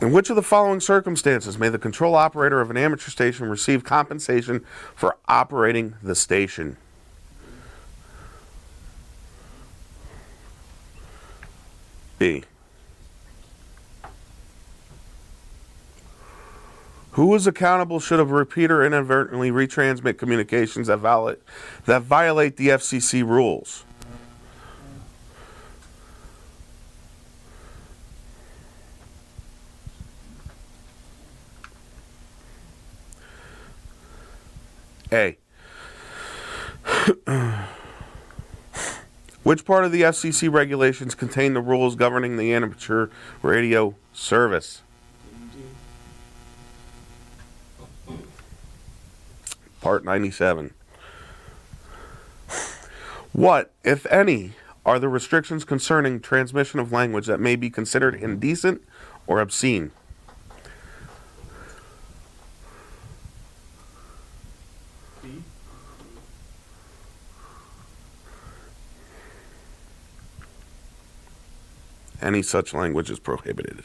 In 0.00 0.12
which 0.12 0.30
of 0.30 0.36
the 0.36 0.42
following 0.42 0.80
circumstances 0.80 1.58
may 1.58 1.68
the 1.68 1.78
control 1.78 2.14
operator 2.14 2.60
of 2.60 2.70
an 2.70 2.76
amateur 2.76 3.10
station 3.10 3.48
receive 3.48 3.84
compensation 3.84 4.64
for 4.94 5.16
operating 5.26 5.96
the 6.02 6.14
station? 6.14 6.76
B. 12.18 12.42
Who 17.12 17.34
is 17.34 17.46
accountable 17.46 17.98
should 17.98 18.20
a 18.20 18.24
repeater 18.24 18.84
inadvertently 18.84 19.50
retransmit 19.50 20.18
communications 20.18 20.86
that 20.86 20.98
violate, 20.98 21.38
that 21.86 22.02
violate 22.02 22.56
the 22.56 22.68
FCC 22.68 23.26
rules? 23.26 23.84
A. 35.10 35.38
Which 39.48 39.64
part 39.64 39.86
of 39.86 39.92
the 39.92 40.02
FCC 40.02 40.52
regulations 40.52 41.14
contain 41.14 41.54
the 41.54 41.62
rules 41.62 41.96
governing 41.96 42.36
the 42.36 42.52
amateur 42.52 43.08
radio 43.40 43.94
service? 44.12 44.82
Part 49.80 50.04
97. 50.04 50.74
What, 53.32 53.72
if 53.82 54.04
any, 54.12 54.52
are 54.84 54.98
the 54.98 55.08
restrictions 55.08 55.64
concerning 55.64 56.20
transmission 56.20 56.78
of 56.78 56.92
language 56.92 57.24
that 57.24 57.40
may 57.40 57.56
be 57.56 57.70
considered 57.70 58.16
indecent 58.16 58.82
or 59.26 59.40
obscene? 59.40 59.92
Any 72.28 72.42
such 72.42 72.74
language 72.74 73.08
is 73.08 73.18
prohibited. 73.18 73.84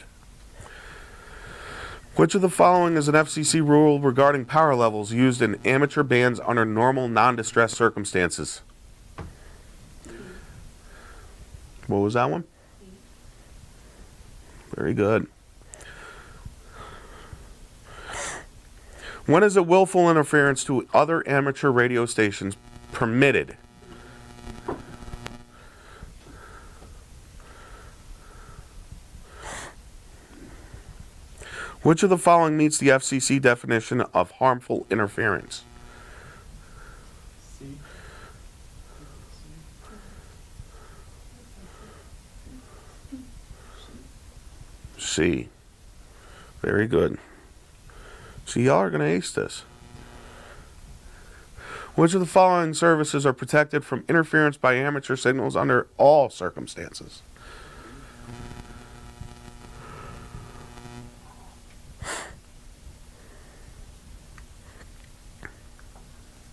Which 2.14 2.34
of 2.34 2.42
the 2.42 2.50
following 2.50 2.94
is 2.94 3.08
an 3.08 3.14
FCC 3.14 3.66
rule 3.66 4.00
regarding 4.00 4.44
power 4.44 4.74
levels 4.74 5.12
used 5.12 5.40
in 5.40 5.54
amateur 5.64 6.02
bands 6.02 6.38
under 6.44 6.66
normal 6.66 7.08
non 7.08 7.36
distress 7.36 7.72
circumstances? 7.72 8.60
What 11.86 12.00
was 12.00 12.12
that 12.12 12.30
one? 12.30 12.44
Very 14.74 14.92
good. 14.92 15.26
When 19.24 19.42
is 19.42 19.56
a 19.56 19.62
willful 19.62 20.10
interference 20.10 20.64
to 20.64 20.86
other 20.92 21.26
amateur 21.26 21.70
radio 21.70 22.04
stations 22.04 22.58
permitted? 22.92 23.56
Which 31.84 32.02
of 32.02 32.08
the 32.08 32.16
following 32.16 32.56
meets 32.56 32.78
the 32.78 32.88
FCC 32.88 33.40
definition 33.40 34.00
of 34.14 34.30
harmful 34.32 34.86
interference? 34.90 35.64
C. 44.96 45.50
Very 46.62 46.86
good. 46.86 47.18
So 48.46 48.60
y'all 48.60 48.76
are 48.76 48.88
going 48.88 49.02
to 49.02 49.06
ace 49.06 49.30
this. 49.30 49.64
Which 51.96 52.14
of 52.14 52.20
the 52.20 52.26
following 52.26 52.72
services 52.72 53.26
are 53.26 53.34
protected 53.34 53.84
from 53.84 54.04
interference 54.08 54.56
by 54.56 54.74
amateur 54.76 55.16
signals 55.16 55.54
under 55.54 55.86
all 55.98 56.30
circumstances? 56.30 57.20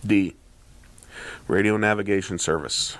D. 0.04 0.34
Radio 1.46 1.76
Navigation 1.76 2.38
Service. 2.38 2.96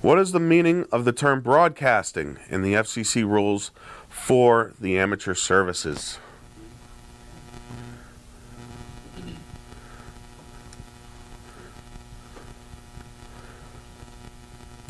What 0.00 0.18
is 0.18 0.32
the 0.32 0.40
meaning 0.40 0.86
of 0.90 1.04
the 1.04 1.12
term 1.12 1.40
broadcasting 1.40 2.38
in 2.48 2.62
the 2.62 2.74
FCC 2.74 3.24
rules 3.26 3.70
for 4.08 4.74
the 4.80 4.98
amateur 4.98 5.34
services? 5.34 6.18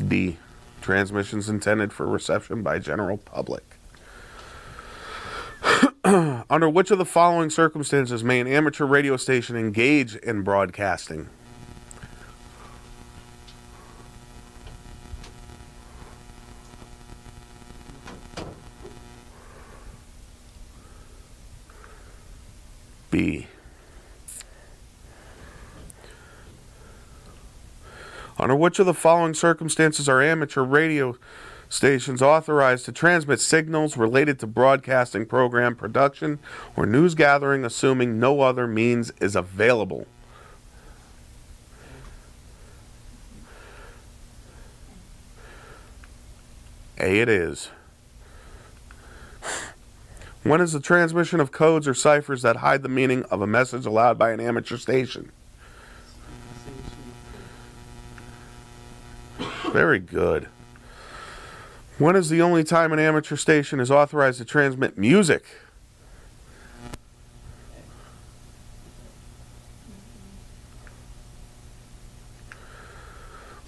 D. 0.05 0.37
Transmissions 0.81 1.47
intended 1.47 1.93
for 1.93 2.05
reception 2.05 2.61
by 2.61 2.79
general 2.79 3.17
public. 3.17 3.74
Under 6.51 6.69
which 6.69 6.91
of 6.91 6.99
the 6.99 7.05
following 7.05 7.49
circumstances 7.49 8.23
may 8.23 8.39
an 8.39 8.45
amateur 8.45 8.85
radio 8.85 9.17
station 9.17 9.55
engage 9.55 10.15
in 10.15 10.43
broadcasting? 10.43 11.29
B. 23.09 23.47
Under 28.37 28.55
which 28.55 28.77
of 28.77 28.85
the 28.85 28.93
following 28.93 29.33
circumstances 29.33 30.07
are 30.07 30.21
amateur 30.21 30.61
radio 30.61 31.17
stations 31.75 32.21
authorized 32.21 32.85
to 32.85 32.91
transmit 32.91 33.39
signals 33.41 33.97
related 33.97 34.39
to 34.39 34.47
broadcasting 34.47 35.25
program 35.25 35.75
production 35.75 36.39
or 36.75 36.85
news 36.85 37.13
gathering, 37.13 37.65
assuming 37.65 38.19
no 38.19 38.41
other 38.41 38.65
means 38.65 39.11
is 39.19 39.35
available? 39.35 40.07
A 46.97 47.19
it 47.19 47.27
is. 47.27 47.69
When 50.43 50.61
is 50.61 50.71
the 50.71 50.79
transmission 50.79 51.39
of 51.39 51.51
codes 51.51 51.87
or 51.87 51.93
ciphers 51.93 52.43
that 52.43 52.57
hide 52.57 52.83
the 52.83 52.89
meaning 52.89 53.23
of 53.25 53.41
a 53.41 53.47
message 53.47 53.85
allowed 53.85 54.17
by 54.17 54.31
an 54.31 54.39
amateur 54.39 54.77
station? 54.77 55.31
Very 59.71 59.99
good. 59.99 60.47
When 61.97 62.17
is 62.17 62.27
the 62.27 62.41
only 62.41 62.65
time 62.65 62.91
an 62.91 62.99
amateur 62.99 63.37
station 63.37 63.79
is 63.79 63.89
authorized 63.89 64.39
to 64.39 64.45
transmit 64.45 64.97
music? 64.97 65.45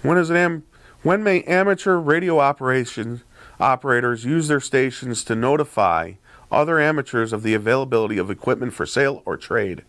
When 0.02 0.18
is 0.18 0.28
an 0.28 0.36
am- 0.36 0.62
when 1.02 1.22
may 1.22 1.42
amateur 1.44 1.96
radio 1.96 2.38
operation 2.38 3.22
operators 3.58 4.26
use 4.26 4.48
their 4.48 4.60
stations 4.60 5.24
to 5.24 5.34
notify 5.34 6.12
other 6.52 6.78
amateurs 6.78 7.32
of 7.32 7.42
the 7.42 7.54
availability 7.54 8.18
of 8.18 8.30
equipment 8.30 8.74
for 8.74 8.84
sale 8.84 9.22
or 9.24 9.38
trade? 9.38 9.84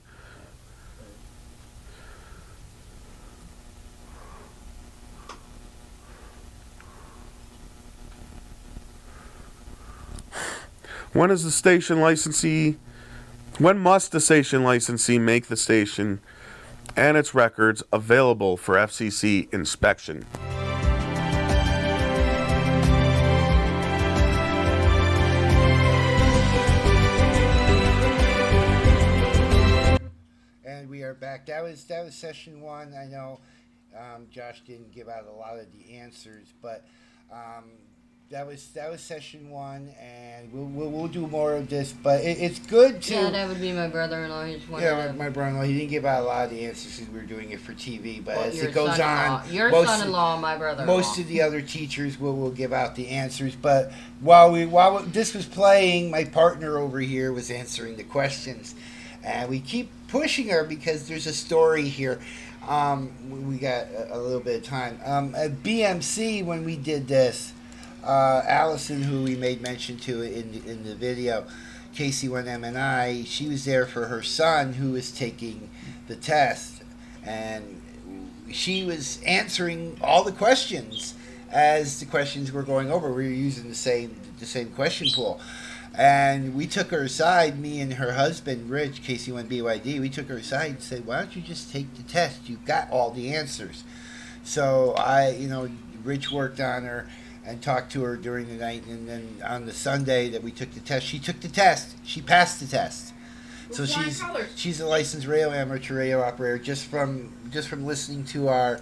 When 11.11 11.31
is 11.31 11.43
the 11.43 11.49
station 11.49 12.01
licensee? 12.01 12.77
When 13.57 13.79
must 13.79 14.11
the 14.11 14.19
station 14.19 14.63
licensee 14.63 15.17
make 15.17 15.47
the 15.47 15.57
station 15.57 16.19
and 16.95 17.17
its 17.17 17.33
records 17.33 17.81
available 17.91 18.57
for 18.57 18.75
FCC 18.75 19.51
inspection? 19.51 20.23
And 30.63 30.87
we 30.91 31.01
are 31.01 31.15
back. 31.15 31.47
That 31.47 31.63
was 31.63 31.85
that 31.85 32.05
was 32.05 32.13
session 32.13 32.61
one. 32.61 32.93
I 32.93 33.05
know 33.05 33.39
um, 33.97 34.27
Josh 34.29 34.61
didn't 34.61 34.93
give 34.93 35.09
out 35.09 35.25
a 35.25 35.31
lot 35.31 35.57
of 35.57 35.65
the 35.71 35.95
answers, 35.97 36.53
but 36.61 36.85
um, 37.33 37.71
that 38.29 38.45
was 38.45 38.67
that 38.75 38.91
was 38.91 39.01
session 39.01 39.49
one, 39.49 39.89
and 39.99 40.53
we'll 40.53 40.65
we'll, 40.65 40.91
we'll 40.91 41.07
do 41.07 41.25
more 41.25 41.53
of 41.53 41.67
this. 41.67 41.91
But 41.91 42.21
it, 42.21 42.37
it's 42.39 42.59
good 42.59 43.01
to 43.03 43.13
Yeah, 43.13 43.29
that 43.31 43.47
would 43.47 43.59
be 43.59 43.71
my 43.71 43.87
brother-in-law. 43.87 44.45
He's 44.45 44.67
one 44.69 44.83
yeah, 44.83 45.07
my, 45.07 45.11
my 45.25 45.29
brother-in-law. 45.29 45.63
He 45.63 45.73
didn't 45.73 45.89
give 45.89 46.05
out 46.05 46.21
a 46.21 46.25
lot 46.25 46.45
of 46.45 46.51
the 46.51 46.63
answers 46.65 46.99
because 46.99 47.11
we 47.11 47.19
were 47.19 47.25
doing 47.25 47.49
it 47.51 47.59
for 47.59 47.73
TV. 47.73 48.23
But 48.23 48.35
Well, 48.37 48.45
as 48.45 48.61
it 48.61 48.73
goes 48.73 48.99
on, 48.99 49.51
your 49.51 49.71
most, 49.71 49.87
son-in-law, 49.87 50.37
my 50.39 50.57
brother-in-law. 50.57 50.95
Most 50.95 51.17
of 51.17 51.27
the 51.27 51.41
other 51.41 51.61
teachers 51.61 52.19
will, 52.19 52.35
will 52.35 52.51
give 52.51 52.71
out 52.71 52.95
the 52.95 53.07
answers. 53.09 53.55
But 53.55 53.91
while 54.19 54.51
we 54.51 54.65
while 54.67 54.99
this 54.99 55.33
was 55.33 55.47
playing, 55.47 56.11
my 56.11 56.23
partner 56.23 56.77
over 56.77 56.99
here 56.99 57.33
was 57.33 57.49
answering 57.49 57.95
the 57.95 58.03
questions, 58.03 58.75
and 59.23 59.49
we 59.49 59.59
keep 59.59 59.89
pushing 60.07 60.49
her 60.49 60.63
because 60.63 61.07
there's 61.07 61.25
a 61.25 61.33
story 61.33 61.87
here. 61.87 62.19
Um, 62.67 63.11
we- 63.31 63.39
we 63.39 63.57
got 63.57 63.87
a, 63.87 64.15
a 64.15 64.19
little 64.19 64.41
bit 64.41 64.57
of 64.57 64.63
time. 64.63 64.99
Um, 65.03 65.33
at 65.33 65.63
BMC 65.63 66.45
when 66.45 66.63
we 66.63 66.75
did 66.75 67.07
this 67.07 67.53
uh, 68.03 68.41
Allison, 68.47 69.01
who 69.01 69.23
we 69.23 69.35
made 69.35 69.61
mention 69.61 69.97
to 69.99 70.21
in 70.21 70.51
the, 70.51 70.69
in 70.69 70.83
the 70.83 70.95
video, 70.95 71.45
KC1M 71.95 72.65
and 72.65 72.77
I, 72.77 73.23
she 73.23 73.47
was 73.47 73.65
there 73.65 73.85
for 73.85 74.07
her 74.07 74.21
son 74.21 74.73
who 74.73 74.91
was 74.91 75.11
taking 75.11 75.69
the 76.07 76.15
test, 76.15 76.83
and 77.23 77.81
she 78.51 78.83
was 78.83 79.21
answering 79.23 79.97
all 80.01 80.23
the 80.23 80.31
questions 80.31 81.15
as 81.51 81.99
the 81.99 82.05
questions 82.05 82.51
were 82.51 82.63
going 82.63 82.91
over. 82.91 83.09
We 83.09 83.25
were 83.25 83.31
using 83.31 83.67
the 83.67 83.75
same 83.75 84.15
the 84.39 84.45
same 84.45 84.69
question 84.71 85.09
pool. 85.13 85.39
And 85.93 86.55
we 86.55 86.67
took 86.67 86.91
her 86.91 87.03
aside, 87.03 87.59
me 87.59 87.81
and 87.81 87.95
her 87.95 88.13
husband, 88.13 88.69
Rich, 88.69 89.03
KC1BYD, 89.03 89.99
we 89.99 90.09
took 90.09 90.27
her 90.27 90.37
aside 90.37 90.71
and 90.71 90.81
said, 90.81 91.05
why 91.05 91.17
don't 91.17 91.35
you 91.35 91.41
just 91.41 91.73
take 91.73 91.93
the 91.95 92.03
test? 92.03 92.47
You've 92.47 92.63
got 92.63 92.89
all 92.91 93.11
the 93.11 93.33
answers. 93.35 93.83
So 94.43 94.93
I, 94.93 95.31
you 95.31 95.47
know, 95.47 95.69
Rich 96.03 96.31
worked 96.31 96.59
on 96.59 96.83
her 96.83 97.09
and 97.49 97.61
talked 97.61 97.91
to 97.93 98.03
her 98.03 98.15
during 98.15 98.47
the 98.47 98.53
night, 98.53 98.85
and 98.85 99.09
then 99.09 99.27
on 99.45 99.65
the 99.65 99.73
Sunday 99.73 100.29
that 100.29 100.43
we 100.43 100.51
took 100.51 100.71
the 100.71 100.79
test, 100.79 101.05
she 101.05 101.17
took 101.17 101.39
the 101.39 101.47
test. 101.47 101.95
She 102.03 102.21
passed 102.21 102.59
the 102.59 102.67
test. 102.67 103.13
So 103.71 103.83
With 103.83 103.91
she's 103.91 104.21
colors. 104.21 104.49
she's 104.55 104.79
a 104.79 104.85
licensed 104.87 105.27
radio 105.27 105.51
amateur 105.51 105.95
radio 105.95 106.21
operator 106.21 106.57
just 106.57 106.85
from 106.85 107.31
just 107.51 107.67
from 107.67 107.85
listening 107.85 108.23
to 108.25 108.47
our 108.47 108.79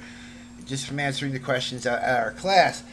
just 0.66 0.86
from 0.86 1.00
answering 1.00 1.34
the 1.34 1.40
questions 1.40 1.86
at, 1.86 2.02
at 2.02 2.24
our 2.24 2.32
class. 2.32 2.84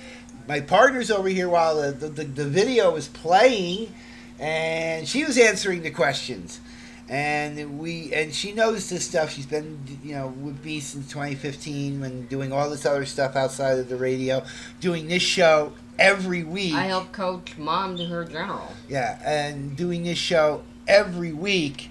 My 0.49 0.61
partner's 0.61 1.11
over 1.11 1.29
here 1.29 1.49
while 1.49 1.81
the, 1.81 1.93
the, 1.93 2.09
the, 2.09 2.25
the 2.25 2.45
video 2.45 2.93
was 2.93 3.09
playing, 3.09 3.93
and 4.39 5.09
she 5.09 5.25
was 5.25 5.39
answering 5.39 5.83
the 5.83 5.91
questions. 5.91 6.61
And 7.09 7.79
we 7.79 8.15
and 8.15 8.35
she 8.35 8.53
knows 8.53 8.89
this 8.89 9.05
stuff. 9.05 9.31
She's 9.31 9.47
been 9.47 9.79
you 10.03 10.15
know 10.15 10.29
with 10.29 10.65
me 10.65 10.81
since 10.81 11.07
2015 11.09 12.01
when 12.01 12.27
doing 12.27 12.53
all 12.53 12.71
this 12.71 12.87
other 12.87 13.05
stuff 13.05 13.37
outside 13.37 13.79
of 13.79 13.89
the 13.89 13.97
radio, 13.97 14.43
doing 14.81 15.09
this 15.09 15.23
show 15.23 15.73
every 15.99 16.45
week. 16.45 16.75
I 16.75 16.85
help 16.85 17.13
coach 17.13 17.59
mom 17.59 17.97
to 17.99 18.07
her 18.07 18.25
general. 18.25 18.73
Yeah, 18.89 19.21
and 19.25 19.77
doing 19.77 20.05
this 20.05 20.19
show 20.19 20.63
every 20.87 21.33
week, 21.33 21.91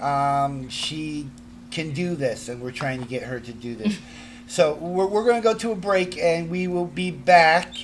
um, 0.00 0.68
she 0.68 1.28
can 1.70 1.92
do 1.92 2.14
this, 2.14 2.48
and 2.48 2.62
we're 2.62 2.70
trying 2.70 3.02
to 3.02 3.08
get 3.08 3.24
her 3.24 3.40
to 3.40 3.52
do 3.52 3.74
this. 3.74 3.98
so 4.46 4.74
we're, 4.74 5.06
we're 5.06 5.24
going 5.24 5.40
to 5.40 5.46
go 5.46 5.54
to 5.54 5.72
a 5.72 5.76
break, 5.76 6.16
and 6.18 6.50
we 6.50 6.68
will 6.68 6.86
be 6.86 7.10
back 7.10 7.74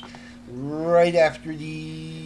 right 0.48 1.14
after 1.14 1.54
these 1.54 2.19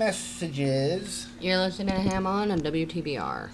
messages. 0.00 1.28
You're 1.42 1.58
listening 1.58 1.94
to 1.94 2.00
Ham 2.00 2.26
on 2.26 2.50
on 2.50 2.60
WTBR. 2.60 3.50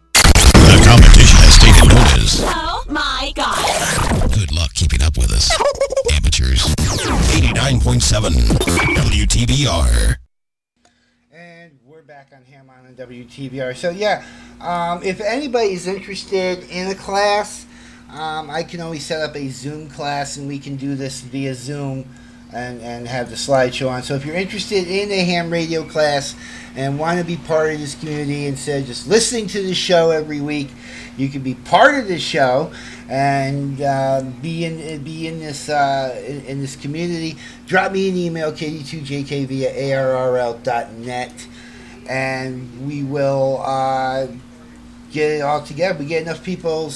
My 3.31 3.43
god. 3.45 4.33
Good 4.33 4.53
luck 4.53 4.73
keeping 4.75 5.03
up 5.03 5.17
with 5.17 5.33
us. 5.33 5.51
Amateurs. 6.13 6.63
89.7 7.33 8.31
WTBR. 8.97 10.17
And 11.33 11.79
we're 11.85 12.03
back 12.03 12.31
on 12.35 12.43
Ham 12.45 12.71
on 12.71 12.95
WTBR. 12.95 13.77
So 13.77 13.91
yeah, 13.91 14.25
um, 14.61 15.03
if 15.03 15.21
anybody's 15.21 15.87
interested 15.87 16.69
in 16.71 16.91
a 16.91 16.95
class, 16.95 17.67
um, 18.11 18.51
I 18.51 18.65
can 18.65 18.81
always 18.81 19.07
set 19.07 19.21
up 19.21 19.37
a 19.37 19.49
Zoom 19.49 19.89
class 19.89 20.37
and 20.37 20.49
we 20.49 20.59
can 20.59 20.77
do 20.77 20.97
this 20.97 21.21
via 21.21 21.55
Zoom 21.55 22.09
and, 22.53 22.81
and 22.81 23.07
have 23.07 23.31
the 23.31 23.37
slideshow 23.37 23.91
on. 23.91 24.03
So 24.03 24.15
if 24.15 24.25
you're 24.25 24.37
interested 24.37 24.87
in 24.89 25.11
a 25.11 25.25
ham 25.25 25.51
radio 25.51 25.85
class 25.85 26.35
and 26.75 26.99
want 26.99 27.19
to 27.19 27.25
be 27.25 27.37
part 27.37 27.73
of 27.73 27.81
this 27.81 27.95
community 27.95 28.47
instead 28.47 28.83
of 28.83 28.87
just 28.87 29.07
listening 29.07 29.47
to 29.49 29.63
the 29.63 29.75
show 29.75 30.11
every 30.11 30.41
week, 30.41 30.69
you 31.17 31.29
can 31.29 31.43
be 31.43 31.55
part 31.55 31.95
of 31.97 32.09
the 32.09 32.19
show 32.19 32.73
and 33.09 33.81
uh, 33.81 34.23
be 34.41 34.65
in 34.65 35.03
be 35.03 35.27
in 35.27 35.41
this 35.41 35.69
uh, 35.69 36.21
in, 36.27 36.45
in 36.45 36.61
this 36.61 36.77
community. 36.77 37.37
Drop 37.67 37.93
me 37.93 38.09
an 38.09 38.17
email, 38.17 38.53
kd2jk 38.53 39.47
via 39.47 39.73
arrl.net, 39.73 41.49
and 42.09 42.87
we 42.87 43.03
will 43.03 43.63
uh, 43.65 44.27
get 45.13 45.31
it 45.31 45.43
all 45.43 45.63
together. 45.63 45.99
We 45.99 46.07
get 46.07 46.23
enough 46.23 46.43
people 46.43 46.93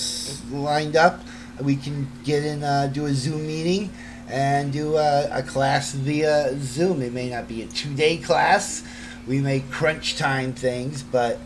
lined 0.51 0.97
up, 0.97 1.21
we 1.61 1.77
can 1.77 2.09
get 2.25 2.45
in 2.45 2.63
uh, 2.63 2.91
do 2.93 3.07
a 3.07 3.13
Zoom 3.13 3.47
meeting 3.47 3.91
and 4.29 4.73
do 4.73 4.97
a, 4.97 5.29
a 5.31 5.43
class 5.43 5.93
via 5.93 6.57
Zoom. 6.59 7.03
It 7.03 7.13
may 7.13 7.29
not 7.29 7.49
be 7.49 7.63
a 7.63 7.67
two 7.67 7.95
day 7.95 8.17
class. 8.17 8.85
We 9.27 9.41
may 9.41 9.61
crunch 9.61 10.17
time 10.17 10.53
things, 10.53 11.03
but 11.03 11.39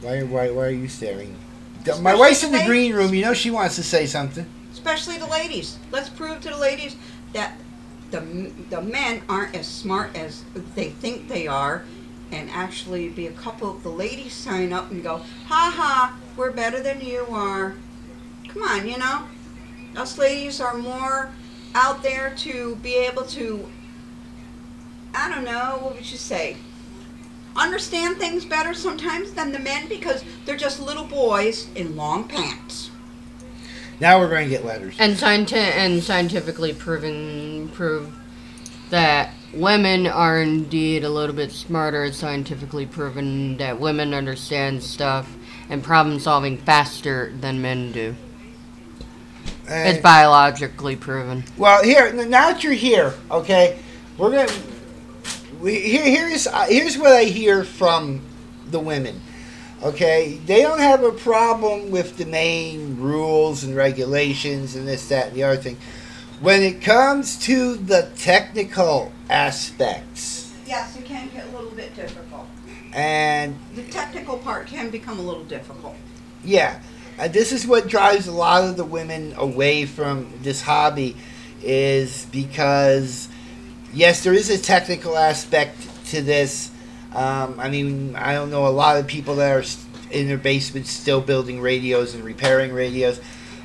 why 0.00 0.22
why 0.22 0.50
why 0.50 0.66
are 0.66 0.70
you 0.70 0.88
staring? 0.88 1.36
My 2.00 2.14
wife's 2.14 2.44
in 2.44 2.52
the 2.52 2.64
green 2.66 2.94
room. 2.94 3.14
You 3.14 3.22
know 3.22 3.34
she 3.34 3.50
wants 3.50 3.76
to 3.76 3.82
say 3.82 4.06
something. 4.06 4.46
Especially 4.72 5.18
the 5.18 5.26
ladies. 5.26 5.78
Let's 5.90 6.08
prove 6.08 6.40
to 6.42 6.50
the 6.50 6.58
ladies 6.58 6.96
that 7.32 7.56
the 8.10 8.20
the 8.70 8.82
men 8.82 9.22
aren't 9.28 9.54
as 9.54 9.66
smart 9.66 10.16
as 10.16 10.44
they 10.74 10.90
think 10.90 11.28
they 11.28 11.46
are, 11.46 11.84
and 12.32 12.50
actually 12.50 13.08
be 13.08 13.26
a 13.26 13.32
couple 13.32 13.70
of 13.70 13.82
the 13.82 13.90
ladies 13.90 14.32
sign 14.32 14.72
up 14.72 14.90
and 14.90 15.02
go, 15.02 15.18
ha 15.46 15.72
ha, 15.74 16.16
we're 16.36 16.50
better 16.50 16.82
than 16.82 17.00
you 17.00 17.26
are. 17.30 17.74
Come 18.48 18.62
on, 18.62 18.88
you 18.88 18.98
know, 18.98 19.26
us 19.96 20.18
ladies 20.18 20.60
are 20.60 20.76
more 20.76 21.30
out 21.74 22.02
there 22.02 22.34
to 22.38 22.76
be 22.76 22.94
able 22.96 23.24
to. 23.24 23.68
I 25.14 25.28
don't 25.32 25.44
know. 25.44 25.78
What 25.80 25.96
would 25.96 26.10
you 26.10 26.16
say? 26.16 26.56
Understand 27.56 28.16
things 28.16 28.44
better 28.44 28.74
sometimes 28.74 29.32
than 29.32 29.52
the 29.52 29.58
men 29.58 29.88
because 29.88 30.24
they're 30.44 30.56
just 30.56 30.80
little 30.80 31.04
boys 31.04 31.68
in 31.74 31.96
long 31.96 32.28
pants. 32.28 32.90
Now 33.98 34.18
we're 34.18 34.30
going 34.30 34.44
to 34.44 34.50
get 34.50 34.64
letters. 34.64 34.96
And, 34.98 35.16
scienti- 35.16 35.56
and 35.56 36.02
scientifically 36.02 36.72
proven 36.72 37.68
prove 37.74 38.14
that 38.88 39.34
women 39.52 40.06
are 40.06 40.40
indeed 40.40 41.04
a 41.04 41.10
little 41.10 41.34
bit 41.34 41.52
smarter. 41.52 42.04
It's 42.04 42.16
scientifically 42.16 42.86
proven 42.86 43.56
that 43.58 43.78
women 43.78 44.14
understand 44.14 44.82
stuff 44.82 45.36
and 45.68 45.82
problem 45.82 46.18
solving 46.18 46.56
faster 46.56 47.32
than 47.40 47.60
men 47.60 47.92
do. 47.92 48.16
It's 49.70 50.02
biologically 50.02 50.96
proven. 50.96 51.44
Well, 51.56 51.82
here 51.82 52.12
now 52.12 52.52
that 52.52 52.64
you're 52.64 52.72
here, 52.72 53.14
okay, 53.30 53.78
we're 54.18 54.30
gonna. 54.30 54.52
We, 55.60 55.78
here, 55.80 56.04
here's 56.04 56.46
uh, 56.46 56.66
here's 56.68 56.96
what 56.98 57.12
I 57.12 57.24
hear 57.24 57.64
from 57.64 58.22
the 58.70 58.80
women. 58.80 59.20
Okay, 59.82 60.38
they 60.44 60.60
don't 60.62 60.78
have 60.80 61.02
a 61.04 61.12
problem 61.12 61.90
with 61.90 62.18
the 62.18 62.26
main 62.26 62.98
rules 62.98 63.64
and 63.64 63.74
regulations 63.74 64.76
and 64.76 64.86
this, 64.86 65.08
that, 65.08 65.28
and 65.28 65.36
the 65.36 65.42
other 65.42 65.56
thing. 65.56 65.78
When 66.40 66.62
it 66.62 66.82
comes 66.82 67.38
to 67.40 67.76
the 67.76 68.10
technical 68.16 69.10
aspects, 69.30 70.54
Yes, 70.66 70.96
it 70.96 71.04
can 71.04 71.28
get 71.30 71.46
a 71.46 71.50
little 71.50 71.70
bit 71.70 71.94
difficult. 71.96 72.46
and 72.92 73.56
The 73.74 73.82
technical 73.84 74.38
part 74.38 74.66
can 74.66 74.90
become 74.90 75.18
a 75.18 75.22
little 75.22 75.44
difficult. 75.44 75.96
Yeah, 76.44 76.80
uh, 77.20 77.28
this 77.28 77.52
is 77.52 77.66
what 77.66 77.86
drives 77.86 78.26
a 78.26 78.32
lot 78.32 78.64
of 78.64 78.76
the 78.76 78.84
women 78.84 79.34
away 79.36 79.84
from 79.84 80.32
this 80.42 80.62
hobby, 80.62 81.16
is 81.62 82.26
because 82.32 83.28
yes, 83.92 84.24
there 84.24 84.32
is 84.32 84.48
a 84.48 84.58
technical 84.58 85.16
aspect 85.16 85.76
to 86.06 86.22
this. 86.22 86.70
Um, 87.14 87.60
I 87.60 87.68
mean, 87.68 88.16
I 88.16 88.32
don't 88.32 88.50
know 88.50 88.66
a 88.66 88.68
lot 88.68 88.96
of 88.96 89.06
people 89.06 89.36
that 89.36 89.52
are 89.52 89.64
in 90.10 90.28
their 90.28 90.38
basements 90.38 90.90
still 90.90 91.20
building 91.20 91.60
radios 91.60 92.14
and 92.14 92.24
repairing 92.24 92.72
radios. 92.72 93.20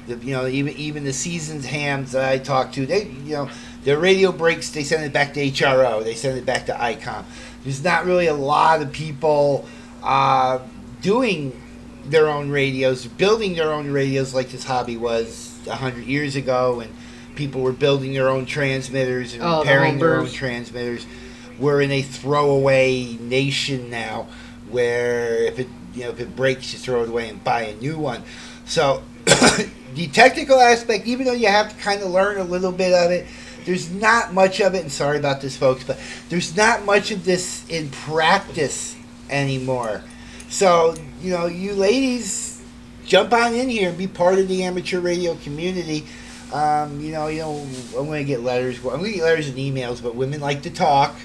The, 0.07 0.17
you 0.17 0.33
know, 0.33 0.47
even 0.47 0.73
even 0.75 1.05
the 1.05 1.13
seasoned 1.13 1.63
hams 1.63 2.11
that 2.11 2.29
I 2.29 2.39
talk 2.39 2.73
to, 2.73 2.85
they 2.85 3.05
you 3.05 3.33
know 3.35 3.49
their 3.85 3.97
radio 3.97 4.33
breaks, 4.33 4.69
they 4.71 4.83
send 4.83 5.05
it 5.05 5.13
back 5.13 5.33
to 5.35 5.49
HRO, 5.49 6.03
they 6.03 6.15
send 6.15 6.37
it 6.37 6.45
back 6.45 6.65
to 6.65 6.73
ICOM. 6.73 7.23
There's 7.63 7.83
not 7.83 8.05
really 8.05 8.27
a 8.27 8.33
lot 8.33 8.81
of 8.81 8.91
people 8.91 9.65
uh, 10.03 10.59
doing 11.01 11.61
their 12.09 12.27
own 12.27 12.49
radios, 12.49 13.05
building 13.05 13.55
their 13.55 13.71
own 13.71 13.91
radios 13.91 14.33
like 14.33 14.49
this 14.49 14.63
hobby 14.63 14.97
was 14.97 15.59
a 15.67 15.75
hundred 15.75 16.05
years 16.05 16.35
ago, 16.35 16.79
and 16.79 16.93
people 17.35 17.61
were 17.61 17.73
building 17.73 18.13
their 18.13 18.29
own 18.29 18.45
transmitters 18.45 19.33
and 19.33 19.43
Oh, 19.43 19.63
the 19.63 19.71
repairing 19.71 19.99
their 19.99 20.19
own 20.19 20.29
transmitters. 20.29 21.05
We're 21.59 21.81
in 21.81 21.91
a 21.91 22.01
throwaway 22.01 23.17
nation 23.19 23.89
now, 23.89 24.27
where 24.69 25.35
if 25.35 25.59
it 25.59 25.67
you 25.93 26.03
know 26.03 26.09
if 26.09 26.19
it 26.19 26.35
breaks, 26.35 26.73
you 26.73 26.79
throw 26.79 27.03
it 27.03 27.09
away 27.09 27.29
and 27.29 27.43
buy 27.43 27.63
a 27.63 27.75
new 27.75 27.97
one. 27.97 28.23
So 28.65 29.03
the 29.25 30.07
technical 30.11 30.59
aspect, 30.59 31.07
even 31.07 31.25
though 31.25 31.33
you 31.33 31.47
have 31.47 31.75
to 31.75 31.81
kind 31.81 32.01
of 32.01 32.09
learn 32.09 32.37
a 32.37 32.43
little 32.43 32.71
bit 32.71 32.93
of 32.93 33.11
it, 33.11 33.25
there's 33.65 33.89
not 33.89 34.33
much 34.33 34.59
of 34.59 34.75
it. 34.75 34.81
And 34.81 34.91
sorry 34.91 35.17
about 35.17 35.41
this, 35.41 35.57
folks, 35.57 35.83
but 35.83 35.99
there's 36.29 36.55
not 36.55 36.85
much 36.85 37.11
of 37.11 37.25
this 37.25 37.67
in 37.69 37.89
practice 37.89 38.95
anymore. 39.29 40.03
So 40.49 40.95
you 41.25 41.31
know, 41.31 41.47
you 41.47 41.73
ladies, 41.73 42.61
jump 43.05 43.33
on 43.33 43.53
in 43.55 43.67
here 43.67 43.89
and 43.89 43.97
be 43.97 44.05
part 44.07 44.37
of 44.37 44.47
the 44.47 44.63
amateur 44.63 44.99
radio 44.99 45.35
community. 45.37 46.05
Um, 46.53 47.01
you 47.01 47.11
know, 47.11 47.27
you 47.27 47.39
know, 47.39 47.67
I'm 47.97 48.05
going 48.05 48.23
to 48.23 48.27
get 48.27 48.41
letters. 48.41 48.77
I'm 48.77 48.83
going 48.99 49.05
to 49.05 49.11
get 49.13 49.23
letters 49.23 49.47
and 49.49 49.57
emails, 49.57 50.01
but 50.03 50.15
women 50.15 50.39
like 50.39 50.61
to 50.61 50.69
talk, 50.69 51.15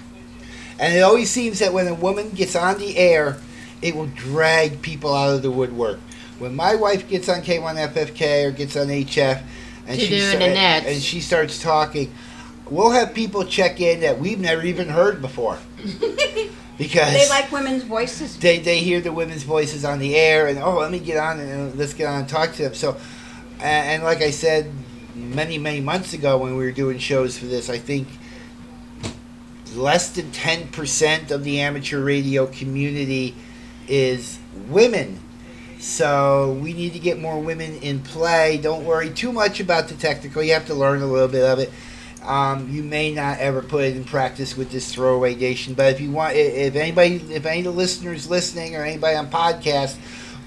and 0.78 0.94
it 0.96 1.00
always 1.00 1.30
seems 1.30 1.58
that 1.58 1.74
when 1.74 1.86
a 1.86 1.94
woman 1.94 2.30
gets 2.30 2.56
on 2.56 2.78
the 2.78 2.96
air, 2.96 3.36
it 3.82 3.94
will 3.94 4.06
drag 4.06 4.80
people 4.80 5.14
out 5.14 5.34
of 5.34 5.42
the 5.42 5.50
woodwork. 5.50 5.98
When 6.38 6.56
my 6.56 6.74
wife 6.74 7.06
gets 7.06 7.28
on 7.28 7.42
K1FFK 7.42 8.46
or 8.46 8.50
gets 8.52 8.74
on 8.76 8.86
HF, 8.86 9.42
and 9.86 10.00
she 10.00 10.08
do 10.08 10.20
sta- 10.20 10.38
the 10.38 10.46
nets. 10.48 10.86
and 10.86 11.02
she 11.02 11.20
starts 11.20 11.62
talking, 11.62 12.10
we'll 12.70 12.92
have 12.92 13.12
people 13.12 13.44
check 13.44 13.80
in 13.80 14.00
that 14.00 14.18
we've 14.18 14.40
never 14.40 14.62
even 14.64 14.88
heard 14.88 15.20
before 15.20 15.58
because 16.80 17.12
They 17.12 17.28
like 17.28 17.52
women's 17.52 17.84
voices. 17.84 18.38
they, 18.38 18.58
they 18.58 18.78
hear 18.78 19.00
the 19.00 19.12
women's 19.12 19.42
voices 19.42 19.84
on 19.84 19.98
the 19.98 20.16
air 20.16 20.48
and 20.48 20.58
oh 20.58 20.78
let 20.78 20.90
me 20.90 20.98
get 20.98 21.18
on 21.18 21.38
and 21.38 21.72
uh, 21.72 21.76
let's 21.76 21.94
get 21.94 22.06
on 22.06 22.20
and 22.20 22.28
talk 22.28 22.54
to 22.54 22.62
them. 22.62 22.74
So 22.74 22.96
and, 23.58 23.86
and 23.90 24.02
like 24.02 24.22
i 24.22 24.30
said 24.30 24.72
many 25.14 25.58
many 25.58 25.80
months 25.80 26.14
ago 26.14 26.38
when 26.38 26.56
we 26.56 26.64
were 26.64 26.72
doing 26.72 26.98
shows 26.98 27.38
for 27.38 27.44
this 27.44 27.68
i 27.68 27.76
think 27.76 28.08
less 29.74 30.10
than 30.10 30.30
10% 30.30 31.30
of 31.30 31.44
the 31.44 31.60
amateur 31.60 32.02
radio 32.02 32.46
community 32.46 33.34
is 33.88 34.38
women. 34.68 35.20
So 35.78 36.58
we 36.60 36.72
need 36.72 36.92
to 36.92 36.98
get 36.98 37.18
more 37.18 37.40
women 37.40 37.76
in 37.76 38.00
play. 38.00 38.58
Don't 38.58 38.84
worry 38.84 39.10
too 39.10 39.32
much 39.32 39.60
about 39.60 39.88
the 39.88 39.94
technical. 39.94 40.42
You 40.42 40.54
have 40.54 40.66
to 40.66 40.74
learn 40.74 41.02
a 41.02 41.06
little 41.06 41.28
bit 41.28 41.44
of 41.44 41.58
it 41.58 41.70
um, 42.22 42.68
you 42.70 42.82
may 42.82 43.12
not 43.12 43.38
ever 43.38 43.62
put 43.62 43.84
it 43.84 43.96
in 43.96 44.04
practice 44.04 44.56
with 44.56 44.70
this 44.70 44.92
throwaway 44.92 45.34
nation, 45.34 45.74
but 45.74 45.92
if 45.92 46.00
you 46.00 46.10
want, 46.10 46.36
if 46.36 46.74
anybody, 46.76 47.16
if 47.32 47.46
any 47.46 47.60
of 47.60 47.64
the 47.64 47.70
listeners 47.70 48.28
listening 48.28 48.76
or 48.76 48.84
anybody 48.84 49.16
on 49.16 49.30
podcast 49.30 49.96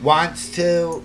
wants 0.02 0.52
to 0.56 1.04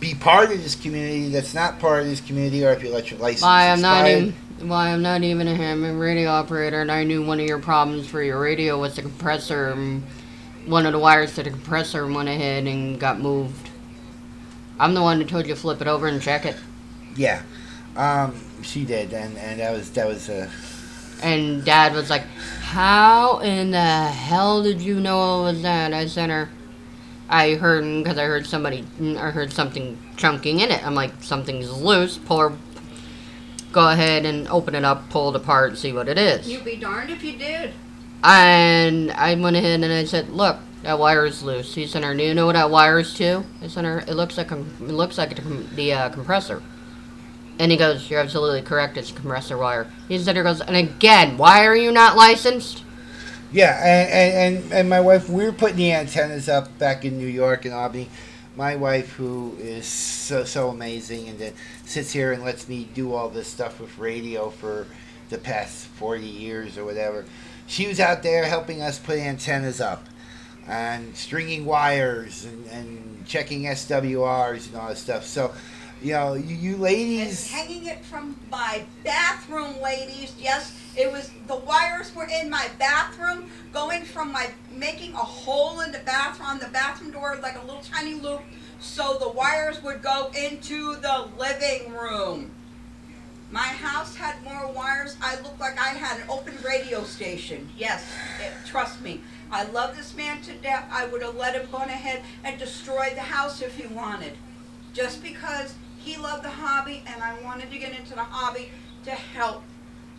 be 0.00 0.14
part 0.14 0.52
of 0.52 0.62
this 0.62 0.74
community 0.74 1.28
that's 1.28 1.54
not 1.54 1.78
part 1.78 2.02
of 2.02 2.06
this 2.06 2.20
community, 2.20 2.64
or 2.64 2.72
if 2.72 2.82
you 2.82 2.90
let 2.90 3.10
your 3.10 3.20
license 3.20 3.42
Why 3.42 3.70
I'm 3.70 3.80
not 3.80 4.06
even 4.06 4.34
why 4.60 4.88
I'm 4.88 5.02
not 5.02 5.22
even 5.22 5.48
a 5.48 5.54
ham 5.54 5.98
radio 5.98 6.30
operator, 6.30 6.80
and 6.80 6.90
I 6.90 7.04
knew 7.04 7.24
one 7.24 7.40
of 7.40 7.46
your 7.46 7.58
problems 7.58 8.06
for 8.06 8.22
your 8.22 8.40
radio 8.40 8.80
was 8.80 8.96
the 8.96 9.02
compressor. 9.02 9.70
And 9.70 10.02
one 10.66 10.86
of 10.86 10.92
the 10.92 10.98
wires 10.98 11.34
to 11.34 11.42
the 11.42 11.50
compressor 11.50 12.06
went 12.06 12.28
ahead 12.28 12.66
and 12.66 12.98
got 12.98 13.20
moved. 13.20 13.70
I'm 14.78 14.94
the 14.94 15.02
one 15.02 15.20
who 15.20 15.26
told 15.26 15.46
you 15.46 15.54
to 15.54 15.60
flip 15.60 15.80
it 15.80 15.86
over 15.86 16.06
and 16.06 16.20
check 16.20 16.46
it. 16.46 16.56
yeah, 17.16 17.42
um, 17.96 18.34
she 18.64 18.84
did, 18.84 19.12
and 19.12 19.36
and 19.38 19.60
that 19.60 19.72
was 19.72 19.90
that 19.90 20.06
was 20.06 20.28
uh, 20.28 20.48
And 21.22 21.64
Dad 21.64 21.94
was 21.94 22.10
like, 22.10 22.26
"How 22.62 23.38
in 23.38 23.70
the 23.70 23.78
hell 23.78 24.62
did 24.62 24.80
you 24.80 25.00
know 25.00 25.40
it 25.46 25.52
was 25.52 25.62
that?" 25.62 25.92
I 25.92 26.06
sent 26.06 26.32
her. 26.32 26.48
I 27.28 27.54
heard 27.54 27.84
because 28.02 28.18
I 28.18 28.24
heard 28.24 28.46
somebody, 28.46 28.84
I 29.00 29.30
heard 29.30 29.52
something 29.52 29.98
chunking 30.16 30.60
in 30.60 30.70
it. 30.70 30.86
I'm 30.86 30.94
like, 30.94 31.22
something's 31.22 31.70
loose. 31.70 32.18
Pull 32.18 32.38
her. 32.38 32.52
Go 33.72 33.88
ahead 33.88 34.26
and 34.26 34.46
open 34.48 34.74
it 34.74 34.84
up, 34.84 35.08
pull 35.08 35.30
it 35.30 35.36
apart, 35.36 35.78
see 35.78 35.92
what 35.92 36.08
it 36.08 36.18
is. 36.18 36.48
You'd 36.48 36.64
be 36.64 36.76
darned 36.76 37.10
if 37.10 37.24
you 37.24 37.38
did. 37.38 37.72
And 38.22 39.10
I 39.12 39.34
went 39.34 39.56
ahead 39.56 39.82
and 39.82 39.92
I 39.92 40.04
said, 40.04 40.30
"Look, 40.30 40.58
that 40.82 40.98
wire 40.98 41.26
is 41.26 41.42
loose." 41.42 41.74
He 41.74 41.86
sent 41.86 42.04
her, 42.04 42.14
"Do 42.14 42.22
you 42.22 42.34
know 42.34 42.46
what 42.46 42.52
that 42.52 42.70
wire 42.70 43.00
is 43.00 43.12
to?" 43.14 43.44
I 43.62 43.66
sent 43.66 43.86
her, 43.86 44.00
"It 44.00 44.14
looks 44.14 44.36
like 44.36 44.50
a, 44.50 44.58
it 44.58 44.92
looks 44.92 45.18
like 45.18 45.38
a, 45.38 45.42
the 45.42 45.92
uh, 45.92 46.08
compressor." 46.10 46.62
And 47.58 47.70
he 47.70 47.76
goes, 47.76 48.10
"You're 48.10 48.20
absolutely 48.20 48.62
correct. 48.62 48.96
It's 48.96 49.12
compressor 49.12 49.56
wire." 49.56 49.90
He 50.08 50.18
said, 50.18 50.36
"He 50.36 50.42
goes, 50.42 50.60
and 50.60 50.76
again, 50.76 51.36
why 51.36 51.66
are 51.66 51.76
you 51.76 51.92
not 51.92 52.16
licensed?" 52.16 52.82
Yeah, 53.52 53.78
and, 53.84 54.56
and, 54.56 54.72
and, 54.72 54.90
my 54.90 55.00
wife, 55.00 55.28
we 55.28 55.44
were 55.44 55.52
putting 55.52 55.76
the 55.76 55.92
antennas 55.92 56.48
up 56.48 56.76
back 56.78 57.04
in 57.04 57.18
New 57.18 57.28
York 57.28 57.64
and 57.64 57.72
Albany. 57.72 58.08
My 58.56 58.74
wife, 58.74 59.12
who 59.12 59.56
is 59.60 59.86
so 59.86 60.44
so 60.44 60.70
amazing, 60.70 61.28
and 61.28 61.38
that 61.38 61.52
sits 61.84 62.12
here 62.12 62.32
and 62.32 62.42
lets 62.42 62.68
me 62.68 62.88
do 62.94 63.14
all 63.14 63.28
this 63.28 63.46
stuff 63.46 63.80
with 63.80 63.96
radio 63.98 64.50
for 64.50 64.88
the 65.28 65.38
past 65.38 65.86
forty 65.86 66.26
years 66.26 66.76
or 66.76 66.84
whatever. 66.84 67.24
She 67.66 67.86
was 67.86 68.00
out 68.00 68.22
there 68.22 68.44
helping 68.44 68.82
us 68.82 68.98
put 68.98 69.18
antennas 69.18 69.80
up 69.80 70.04
and 70.66 71.16
stringing 71.16 71.64
wires 71.64 72.44
and, 72.44 72.66
and 72.66 73.26
checking 73.26 73.62
SWRs 73.64 74.68
and 74.68 74.76
all 74.76 74.88
that 74.88 74.98
stuff. 74.98 75.24
So, 75.24 75.52
you 76.02 76.12
know, 76.12 76.34
you, 76.34 76.54
you 76.54 76.76
ladies. 76.76 77.50
Hanging 77.50 77.86
it 77.86 78.04
from 78.04 78.38
my 78.50 78.84
bathroom, 79.04 79.80
ladies. 79.80 80.34
Yes, 80.38 80.76
it 80.96 81.10
was 81.10 81.30
the 81.46 81.56
wires 81.56 82.14
were 82.14 82.28
in 82.40 82.50
my 82.50 82.68
bathroom, 82.78 83.50
going 83.72 84.02
from 84.02 84.32
my 84.32 84.50
making 84.70 85.12
a 85.14 85.16
hole 85.16 85.80
in 85.80 85.92
the 85.92 86.00
bathroom 86.00 86.48
on 86.48 86.58
the 86.58 86.68
bathroom 86.68 87.10
door 87.10 87.38
like 87.42 87.56
a 87.56 87.64
little 87.64 87.82
tiny 87.82 88.14
loop, 88.14 88.42
so 88.80 89.16
the 89.18 89.28
wires 89.28 89.82
would 89.82 90.02
go 90.02 90.30
into 90.36 90.96
the 90.96 91.28
living 91.38 91.92
room. 91.92 92.50
My 93.50 93.60
house 93.60 94.16
had 94.16 94.42
more 94.42 94.66
wires. 94.72 95.16
I 95.22 95.36
looked 95.36 95.60
like 95.60 95.78
I 95.78 95.90
had 95.90 96.20
an 96.20 96.28
open 96.28 96.54
radio 96.66 97.04
station. 97.04 97.68
Yes, 97.78 98.04
it, 98.40 98.52
trust 98.66 99.00
me. 99.00 99.20
I 99.50 99.62
love 99.64 99.96
this 99.96 100.16
man 100.16 100.42
to 100.42 100.54
death. 100.54 100.88
I 100.90 101.06
would 101.06 101.22
have 101.22 101.36
let 101.36 101.54
him 101.54 101.68
go 101.70 101.78
ahead 101.78 102.22
and 102.42 102.58
destroy 102.58 103.12
the 103.14 103.20
house 103.20 103.62
if 103.62 103.76
he 103.76 103.86
wanted. 103.86 104.32
Just 104.92 105.22
because 105.22 105.74
he 106.04 106.16
loved 106.16 106.44
the 106.44 106.50
hobby 106.50 107.02
and 107.06 107.22
I 107.22 107.40
wanted 107.42 107.70
to 107.70 107.78
get 107.78 107.98
into 107.98 108.14
the 108.14 108.22
hobby 108.24 108.70
to 109.04 109.10
help 109.10 109.62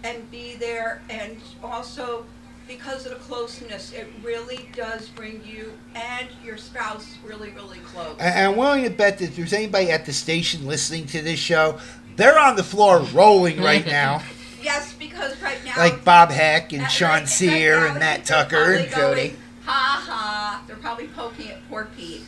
and 0.04 0.30
be 0.32 0.56
there 0.56 1.02
and 1.10 1.38
also 1.64 2.26
because 2.68 3.06
of 3.06 3.12
the 3.12 3.20
closeness, 3.20 3.92
it 3.94 4.08
really 4.24 4.68
does 4.74 5.08
bring 5.10 5.40
you 5.46 5.74
and 5.94 6.28
your 6.44 6.58
spouse 6.58 7.16
really, 7.24 7.52
really 7.52 7.78
close. 7.80 8.18
And 8.20 8.48
I'm 8.52 8.58
willing 8.58 8.84
to 8.86 8.90
bet 8.90 9.20
that 9.20 9.26
if 9.26 9.36
there's 9.36 9.54
anybody 9.54 9.92
at 9.92 10.06
the 10.08 10.14
station 10.14 10.66
listening 10.66 11.06
to 11.08 11.22
this 11.22 11.40
show, 11.40 11.78
they're 12.16 12.40
on 12.40 12.56
the 12.56 12.64
floor 12.64 13.00
rolling 13.14 13.62
right 13.62 13.86
now. 13.86 14.22
Yes, 14.64 14.94
because 14.94 15.40
right 15.44 15.64
now 15.64 15.78
Like 15.78 16.04
Bob 16.04 16.32
Heck 16.32 16.74
and 16.74 16.82
Right- 16.82 16.92
Sean 16.92 17.10
right 17.10 17.30
Sear 17.30 17.82
now 17.82 17.86
and 17.92 18.00
Matt 18.00 18.26
Tucker 18.26 18.74
and 18.74 18.90
Cody. 18.92 19.22
going, 19.28 19.38
Ha 19.66 20.04
ha! 20.08 20.64
They're 20.66 20.76
probably 20.78 21.06
poking 21.10 21.52
at 21.52 21.70
poor 21.70 21.88
Pete. 21.96 22.24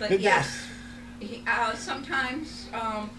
But 0.00 0.08
Good 0.08 0.20
yes, 0.20 0.65
he, 1.26 1.42
uh, 1.46 1.74
sometimes 1.74 2.66
um, 2.72 3.10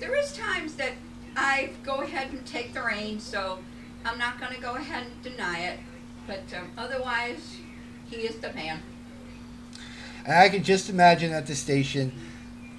there 0.00 0.14
is 0.16 0.32
times 0.32 0.74
that 0.74 0.92
I 1.36 1.70
go 1.84 2.00
ahead 2.02 2.30
and 2.30 2.44
take 2.46 2.74
the 2.74 2.82
reins, 2.82 3.22
so 3.22 3.58
I'm 4.04 4.18
not 4.18 4.38
going 4.40 4.54
to 4.54 4.60
go 4.60 4.74
ahead 4.76 5.04
and 5.06 5.22
deny 5.22 5.60
it. 5.60 5.78
But 6.26 6.42
um, 6.56 6.70
otherwise, 6.78 7.56
he 8.06 8.16
is 8.16 8.36
the 8.36 8.52
man. 8.52 8.80
And 10.24 10.34
I 10.38 10.48
can 10.48 10.62
just 10.62 10.88
imagine 10.88 11.32
at 11.32 11.46
the 11.46 11.54
station. 11.54 12.12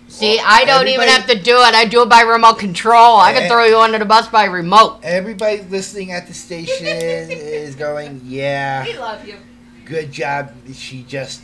See, 0.07 0.39
I 0.39 0.65
don't 0.65 0.87
even 0.87 1.07
have 1.07 1.25
to 1.27 1.35
do 1.37 1.55
it. 1.57 1.73
I 1.73 1.85
do 1.85 2.03
it 2.03 2.09
by 2.09 2.21
remote 2.21 2.59
control. 2.59 3.17
I 3.17 3.31
Eh. 3.33 3.39
can 3.39 3.49
throw 3.49 3.65
you 3.65 3.79
under 3.79 3.97
the 3.99 4.05
bus 4.05 4.27
by 4.27 4.45
remote. 4.45 4.99
Everybody 5.03 5.61
listening 5.63 6.11
at 6.11 6.27
the 6.27 6.33
station 6.33 6.85
is 6.87 7.75
going, 7.75 8.21
yeah, 8.23 8.83
We 8.85 8.97
love 8.97 9.27
you. 9.27 9.35
good 9.83 10.11
job. 10.11 10.51
She 10.73 11.03
just 11.03 11.41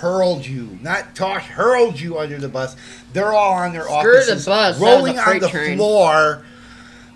hurled 0.00 0.46
you, 0.46 0.78
not 0.80 1.14
tossed, 1.14 1.46
hurled 1.46 2.00
you 2.00 2.18
under 2.18 2.38
the 2.38 2.48
bus. 2.48 2.74
They're 3.12 3.32
all 3.32 3.52
on 3.52 3.72
their 3.72 3.84
the 3.84 3.90
offices, 3.90 4.46
bus, 4.46 4.78
that 4.78 4.80
was 4.80 4.96
rolling 4.96 5.18
on 5.18 5.38
the 5.38 5.48
train. 5.48 5.76
floor 5.76 6.44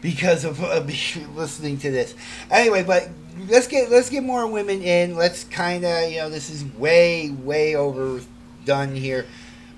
because 0.03 0.45
of 0.45 0.63
uh, 0.63 0.81
listening 1.35 1.79
to 1.79 1.91
this. 1.91 2.15
Anyway, 2.51 2.85
but 2.85 3.09
let's 3.49 3.67
get 3.67 3.91
let's 3.91 4.11
get 4.11 4.23
more 4.23 4.47
women 4.47 4.83
in. 4.83 5.17
Let's 5.17 5.45
kind 5.45 5.85
of 5.85 6.11
you 6.11 6.19
know 6.19 6.29
this 6.29 6.51
is 6.51 6.65
way 6.77 7.31
way 7.31 7.75
overdone 7.75 8.95
here. 8.95 9.27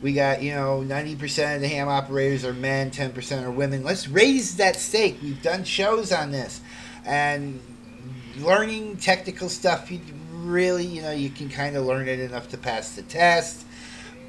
We 0.02 0.12
got 0.12 0.42
you 0.42 0.52
know 0.52 0.82
ninety 0.82 1.14
percent 1.14 1.56
of 1.56 1.62
the 1.62 1.68
ham 1.68 1.88
operators 1.88 2.44
are 2.44 2.52
men, 2.52 2.90
ten 2.90 3.12
percent 3.12 3.46
are 3.46 3.52
women. 3.52 3.84
Let's 3.84 4.08
raise 4.08 4.56
that 4.56 4.76
stake. 4.76 5.18
We've 5.22 5.40
done 5.40 5.62
shows 5.62 6.10
on 6.10 6.32
this, 6.32 6.60
and 7.04 7.60
learning 8.38 8.96
technical 8.96 9.48
stuff. 9.48 9.88
Really 10.46 10.86
you 10.86 11.02
know 11.02 11.10
you 11.10 11.30
can 11.30 11.48
kind 11.48 11.76
of 11.76 11.84
learn 11.84 12.06
it 12.06 12.20
enough 12.20 12.48
to 12.50 12.56
pass 12.56 12.94
the 12.94 13.02
test. 13.02 13.66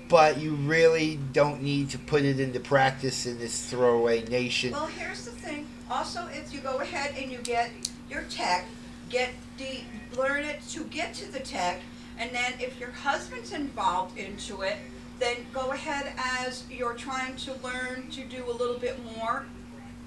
But 0.09 0.37
you 0.37 0.55
really 0.55 1.19
don't 1.33 1.61
need 1.61 1.89
to 1.89 1.99
put 1.99 2.23
it 2.23 2.39
into 2.39 2.61
practice 2.61 3.25
in 3.25 3.39
this 3.39 3.69
throwaway 3.69 4.23
nation. 4.23 4.71
Well, 4.71 4.87
here's 4.87 5.25
the 5.25 5.31
thing. 5.31 5.67
Also, 5.91 6.27
if 6.31 6.53
you 6.53 6.61
go 6.61 6.79
ahead 6.79 7.13
and 7.21 7.29
you 7.29 7.39
get 7.39 7.71
your 8.09 8.23
tech, 8.23 8.65
get 9.09 9.31
the 9.57 9.81
learn 10.17 10.43
it 10.43 10.61
to 10.69 10.85
get 10.85 11.13
to 11.15 11.31
the 11.31 11.39
tech, 11.39 11.81
and 12.17 12.31
then 12.31 12.53
if 12.59 12.79
your 12.79 12.91
husband's 12.91 13.51
involved 13.51 14.17
into 14.17 14.61
it, 14.61 14.77
then 15.19 15.35
go 15.53 15.71
ahead 15.71 16.13
as 16.17 16.63
you're 16.71 16.93
trying 16.93 17.35
to 17.35 17.53
learn 17.63 18.09
to 18.11 18.23
do 18.23 18.43
a 18.49 18.53
little 18.53 18.79
bit 18.79 18.97
more. 19.17 19.45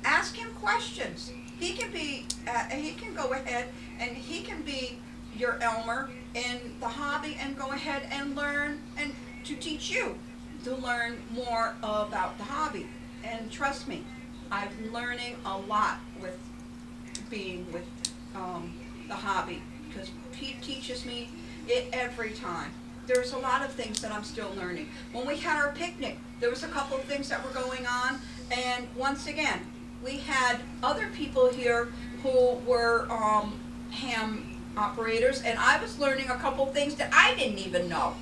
Ask 0.05 0.35
him 0.35 0.49
questions. 0.61 1.31
He 1.59 1.75
can 1.75 1.93
be. 1.93 2.27
Uh, 2.49 2.65
he 2.71 2.93
can 2.93 3.15
go 3.15 3.33
ahead 3.33 3.67
and 3.99 4.17
he 4.17 4.41
can 4.41 4.63
be 4.63 4.99
your 5.41 5.59
Elmer 5.63 6.11
in 6.35 6.79
the 6.81 6.89
hobby 6.89 7.37
and 7.41 7.59
go 7.59 7.73
ahead 7.73 8.03
and 8.13 8.37
learn 8.37 8.81
and 8.97 9.13
to 9.45 9.57
teach 9.57 9.91
you 9.91 10.17
to 10.65 10.75
learn 10.77 11.19
more 11.33 11.75
about 11.83 12.37
the 12.37 12.45
hobby. 12.45 12.87
And 13.25 13.51
trust 13.51 13.89
me, 13.89 14.05
I'm 14.53 14.93
learning 14.93 15.37
a 15.47 15.57
lot 15.57 15.99
with 16.21 16.39
being 17.31 17.71
with 17.73 17.85
um, 18.35 18.75
the 19.09 19.15
hobby 19.15 19.63
because 19.89 20.11
Pete 20.33 20.61
teaches 20.63 21.05
me 21.07 21.31
it 21.67 21.89
every 21.93 22.33
time. 22.33 22.71
There's 23.07 23.33
a 23.33 23.39
lot 23.39 23.65
of 23.65 23.73
things 23.73 24.01
that 24.03 24.13
I'm 24.13 24.25
still 24.25 24.53
learning. 24.57 24.91
When 25.13 25.27
we 25.27 25.37
had 25.37 25.57
our 25.57 25.73
picnic, 25.73 26.19
there 26.39 26.51
was 26.51 26.63
a 26.63 26.69
couple 26.69 26.97
of 26.97 27.05
things 27.05 27.29
that 27.29 27.43
were 27.45 27.51
going 27.51 27.87
on, 27.87 28.21
And 28.51 28.89
once 28.97 29.27
again, 29.27 29.61
we 30.05 30.19
had 30.19 30.59
other 30.83 31.09
people 31.15 31.53
here 31.53 31.93
who 32.23 32.55
were 32.67 33.07
um, 33.11 33.59
ham 33.91 34.50
operators, 34.77 35.43
and 35.43 35.59
I 35.59 35.81
was 35.81 35.99
learning 35.99 36.31
a 36.31 36.37
couple 36.37 36.67
things 36.67 36.95
that 36.97 37.11
I 37.13 37.35
didn't 37.37 37.59
even 37.59 37.89
know. 37.89 38.15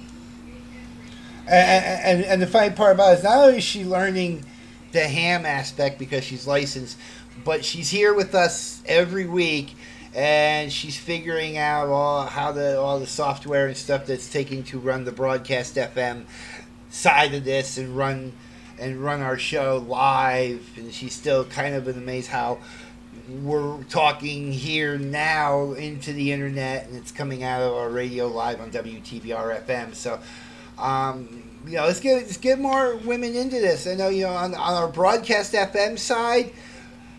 And, 1.47 1.85
and, 2.05 2.25
and 2.25 2.43
the 2.43 2.47
funny 2.47 2.75
part 2.75 2.95
about 2.95 3.15
it 3.15 3.19
is 3.19 3.25
not 3.25 3.39
only 3.39 3.59
is 3.59 3.65
she 3.65 3.85
learning 3.85 4.45
the 4.93 5.07
ham 5.07 5.47
aspect 5.47 5.99
because 5.99 6.25
she's 6.25 6.47
licensed, 6.47 6.99
but 7.45 7.65
she's 7.65 7.91
here 7.91 8.15
with 8.15 8.35
us 8.35 8.83
every 8.87 9.27
week 9.27 9.75
and 10.15 10.73
she's 10.73 10.97
figuring 10.97 11.59
out 11.59 11.89
all 11.89 12.25
how 12.27 12.53
the 12.53 12.79
all 12.79 12.99
the 12.99 13.07
software 13.07 13.67
and 13.67 13.77
stuff 13.77 14.07
that's 14.07 14.31
taking 14.31 14.63
to 14.65 14.79
run 14.79 15.05
the 15.05 15.13
broadcast 15.13 15.77
FM 15.77 16.25
side 16.91 17.35
of 17.35 17.45
this 17.45 17.79
and 17.79 17.97
run 17.97 18.33
and 18.79 19.03
run 19.03 19.21
our 19.21 19.39
show 19.39 19.85
live 19.87 20.67
and 20.77 20.93
she's 20.93 21.13
still 21.13 21.45
kind 21.45 21.75
of 21.75 21.89
amazed 21.89 22.29
how 22.29 22.59
we're 23.29 23.83
talking 23.85 24.53
here 24.53 24.97
now 24.97 25.73
into 25.73 26.13
the 26.13 26.33
internet 26.33 26.87
and 26.87 26.97
it's 26.97 27.13
coming 27.13 27.43
out 27.43 27.61
of 27.61 27.75
our 27.75 27.91
radio 27.91 28.27
live 28.27 28.61
on 28.61 28.71
WTBR 28.71 29.67
FM. 29.67 29.95
So, 29.95 30.19
um, 30.79 31.43
you 31.67 31.77
know, 31.77 31.85
let's 31.85 32.01
get 32.01 32.17
let's 32.17 32.39
get 32.39 32.59
more 32.59 32.97
women 32.97 33.35
into 33.35 33.61
this. 33.61 33.87
I 33.87 33.95
know 33.95 34.09
you 34.09 34.25
know 34.25 34.33
on, 34.33 34.55
on 34.55 34.83
our 34.83 34.89
broadcast 34.89 35.53
FM 35.53 35.99
side, 35.99 36.53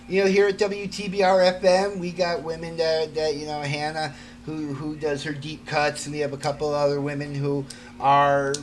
you 0.08 0.24
know 0.24 0.30
here 0.30 0.48
at 0.48 0.58
WTBR 0.58 1.62
FM 1.62 2.00
we 2.00 2.12
got 2.12 2.42
women 2.44 2.78
that, 2.78 3.14
that 3.14 3.36
you 3.36 3.46
know 3.46 3.62
Hannah 3.62 4.16
who 4.46 4.74
who 4.74 4.96
does 4.96 5.24
her 5.24 5.34
deep 5.34 5.66
cuts 5.68 6.06
and 6.06 6.16
we 6.16 6.22
have 6.22 6.34
a 6.34 6.38
couple 6.38 6.74
other 6.74 7.00
women 7.00 7.36
who 7.36 7.66
are 8.00 8.54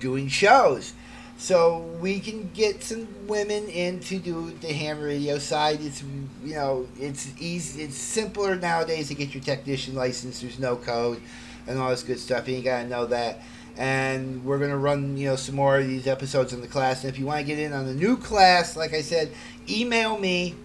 doing 0.00 0.28
shows. 0.28 0.92
So 1.38 1.78
we 2.00 2.18
can 2.18 2.50
get 2.52 2.82
some 2.82 3.06
women 3.28 3.68
in 3.68 4.00
to 4.00 4.18
do 4.18 4.50
the 4.60 4.72
ham 4.72 5.00
radio 5.00 5.38
side. 5.38 5.80
It's 5.80 6.02
you 6.44 6.54
know 6.54 6.88
it's 6.98 7.32
easy. 7.38 7.84
It's 7.84 7.96
simpler 7.96 8.56
nowadays 8.56 9.06
to 9.08 9.14
get 9.14 9.32
your 9.32 9.42
technician 9.42 9.94
license. 9.94 10.40
There's 10.40 10.58
no 10.58 10.74
code 10.74 11.22
and 11.68 11.78
all 11.78 11.90
this 11.90 12.02
good 12.02 12.18
stuff. 12.18 12.48
You 12.48 12.56
ain't 12.56 12.64
gotta 12.64 12.88
know 12.88 13.06
that. 13.06 13.40
And 13.76 14.44
we're 14.44 14.58
gonna 14.58 14.76
run 14.76 15.16
you 15.16 15.28
know 15.28 15.36
some 15.36 15.54
more 15.54 15.78
of 15.78 15.86
these 15.86 16.08
episodes 16.08 16.52
in 16.52 16.60
the 16.60 16.66
class. 16.66 17.04
And 17.04 17.12
if 17.12 17.20
you 17.20 17.26
want 17.26 17.38
to 17.38 17.46
get 17.46 17.60
in 17.60 17.72
on 17.72 17.86
the 17.86 17.94
new 17.94 18.16
class, 18.16 18.76
like 18.76 18.92
I 18.92 19.00
said, 19.00 19.30
email 19.70 20.18
me, 20.18 20.56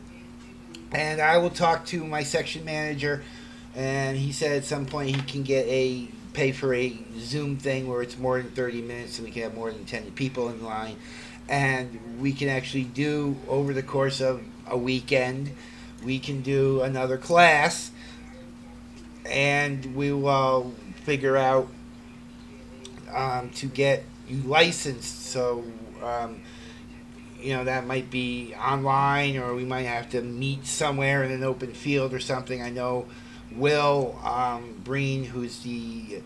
and 0.91 1.21
I 1.21 1.38
will 1.38 1.51
talk 1.51 1.86
to 1.88 2.03
my 2.03 2.24
section 2.24 2.65
manager. 2.65 3.24
And 3.76 4.17
he 4.17 4.32
said 4.32 4.57
at 4.57 4.65
some 4.65 4.88
point 4.88 5.15
he 5.15 5.21
can 5.21 5.43
get 5.43 5.67
a 5.67 6.07
pay 6.34 6.51
for 6.51 6.73
a 6.73 6.97
Zoom 7.17 7.57
thing 7.57 7.88
where 7.88 8.01
it's 8.01 8.17
more 8.17 8.41
than 8.41 8.51
30 8.51 8.81
minutes 8.81 9.17
and 9.19 9.27
we 9.27 9.31
can 9.31 9.43
have 9.43 9.53
more 9.53 9.71
than 9.71 9.86
10 9.86 10.11
people 10.11 10.49
in 10.49 10.63
line. 10.63 10.97
And 11.47 12.19
we 12.19 12.34
can 12.34 12.49
actually 12.49 12.86
do, 12.86 13.38
over 13.47 13.73
the 13.73 13.84
course 13.84 14.21
of 14.21 14.43
a 14.67 14.77
weekend, 14.77 15.51
we 16.03 16.19
can 16.19 16.41
do 16.41 16.81
another 16.81 17.17
class 17.17 17.91
and 19.25 19.95
we 19.95 20.11
will 20.11 20.73
figure 21.03 21.38
out 21.38 21.67
um, 23.13 23.49
to 23.51 23.67
get 23.67 24.03
you 24.27 24.38
licensed. 24.43 25.27
So, 25.27 25.63
um, 26.01 26.41
you 27.39 27.53
know, 27.55 27.65
that 27.65 27.86
might 27.86 28.09
be 28.09 28.55
online 28.55 29.38
or 29.38 29.53
we 29.53 29.65
might 29.65 29.84
have 29.84 30.09
to 30.11 30.21
meet 30.21 30.65
somewhere 30.65 31.23
in 31.23 31.31
an 31.31 31.43
open 31.43 31.73
field 31.73 32.13
or 32.13 32.19
something. 32.19 32.61
I 32.61 32.69
know 32.69 33.05
Will 33.58 34.20
um, 34.24 34.82
Breen, 34.84 35.26
who's 35.26 35.60
the 35.60 36.22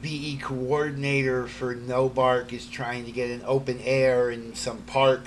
VE 0.00 0.38
coordinator 0.38 1.46
for 1.46 1.74
NoBARC, 1.74 2.52
is 2.52 2.66
trying 2.66 3.04
to 3.04 3.12
get 3.12 3.30
an 3.30 3.42
open 3.46 3.80
air 3.84 4.30
in 4.30 4.54
some 4.54 4.78
park 4.82 5.24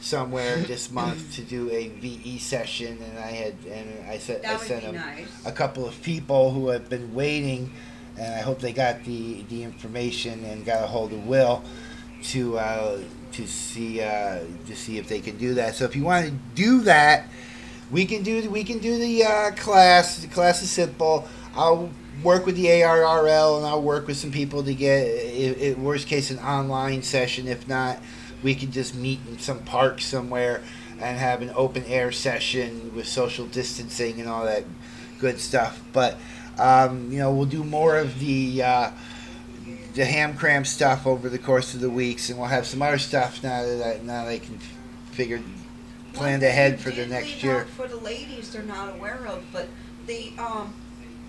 somewhere 0.00 0.56
this 0.58 0.90
month 0.90 1.34
to 1.34 1.42
do 1.42 1.70
a 1.70 1.88
VE 1.88 2.38
session, 2.38 2.98
and 3.02 3.18
I 3.18 3.30
had 3.30 3.54
and 3.68 4.08
I 4.08 4.18
said 4.18 4.44
I 4.44 4.56
sent 4.56 4.82
him 4.82 4.96
nice. 4.96 5.26
a 5.44 5.52
couple 5.52 5.86
of 5.86 6.00
people 6.02 6.50
who 6.50 6.68
have 6.68 6.88
been 6.88 7.14
waiting, 7.14 7.72
and 8.18 8.34
I 8.34 8.38
hope 8.38 8.60
they 8.60 8.72
got 8.72 9.04
the 9.04 9.42
the 9.48 9.62
information 9.62 10.44
and 10.44 10.64
got 10.64 10.84
a 10.84 10.86
hold 10.86 11.12
of 11.12 11.26
Will 11.26 11.62
to 12.24 12.58
uh, 12.58 12.98
to 13.32 13.46
see 13.46 14.00
uh, 14.00 14.40
to 14.66 14.76
see 14.76 14.98
if 14.98 15.08
they 15.08 15.20
can 15.20 15.36
do 15.36 15.54
that. 15.54 15.74
So 15.74 15.84
if 15.84 15.96
you 15.96 16.04
want 16.04 16.26
to 16.26 16.32
do 16.54 16.82
that, 16.82 17.28
we 17.94 18.04
can 18.04 18.24
do 18.24 18.50
we 18.50 18.64
can 18.64 18.78
do 18.78 18.98
the 18.98 19.22
uh, 19.22 19.50
class. 19.52 20.18
The 20.18 20.26
class 20.26 20.60
is 20.62 20.70
simple. 20.70 21.28
I'll 21.54 21.90
work 22.24 22.44
with 22.44 22.56
the 22.56 22.66
ARRL 22.66 23.58
and 23.58 23.66
I'll 23.66 23.82
work 23.82 24.08
with 24.08 24.16
some 24.16 24.32
people 24.32 24.64
to 24.64 24.74
get, 24.74 25.06
i 25.06 25.70
i 25.70 25.74
worst 25.74 26.08
case, 26.08 26.32
an 26.32 26.40
online 26.40 27.02
session. 27.02 27.46
If 27.46 27.68
not, 27.68 28.00
we 28.42 28.56
can 28.56 28.72
just 28.72 28.96
meet 28.96 29.20
in 29.28 29.38
some 29.38 29.60
park 29.60 30.00
somewhere 30.00 30.60
and 31.00 31.18
have 31.18 31.40
an 31.40 31.52
open 31.54 31.84
air 31.84 32.10
session 32.10 32.92
with 32.96 33.06
social 33.06 33.46
distancing 33.46 34.20
and 34.20 34.28
all 34.28 34.44
that 34.44 34.64
good 35.20 35.38
stuff. 35.38 35.80
But 35.92 36.18
um, 36.58 37.12
you 37.12 37.18
know, 37.18 37.32
we'll 37.32 37.46
do 37.46 37.62
more 37.62 37.96
of 37.96 38.18
the 38.18 38.60
uh, 38.60 38.90
the 39.94 40.04
ham 40.04 40.36
cram 40.36 40.64
stuff 40.64 41.06
over 41.06 41.28
the 41.28 41.38
course 41.38 41.74
of 41.74 41.80
the 41.80 41.90
weeks, 41.90 42.28
and 42.28 42.40
we'll 42.40 42.48
have 42.48 42.66
some 42.66 42.82
other 42.82 42.98
stuff 42.98 43.40
now 43.44 43.62
that 43.62 43.86
I, 43.86 44.02
now 44.02 44.24
that 44.24 44.30
I 44.30 44.40
can 44.40 44.58
figure 45.12 45.40
planned 46.14 46.42
ahead 46.42 46.80
for 46.80 46.90
the 46.90 46.96
Did 46.96 47.10
next 47.10 47.42
year. 47.42 47.62
out 47.62 47.68
For 47.68 47.88
the 47.88 47.96
ladies, 47.96 48.52
they're 48.52 48.62
not 48.62 48.94
aware 48.94 49.26
of, 49.26 49.44
but 49.52 49.68
the, 50.06 50.32
um, 50.38 50.72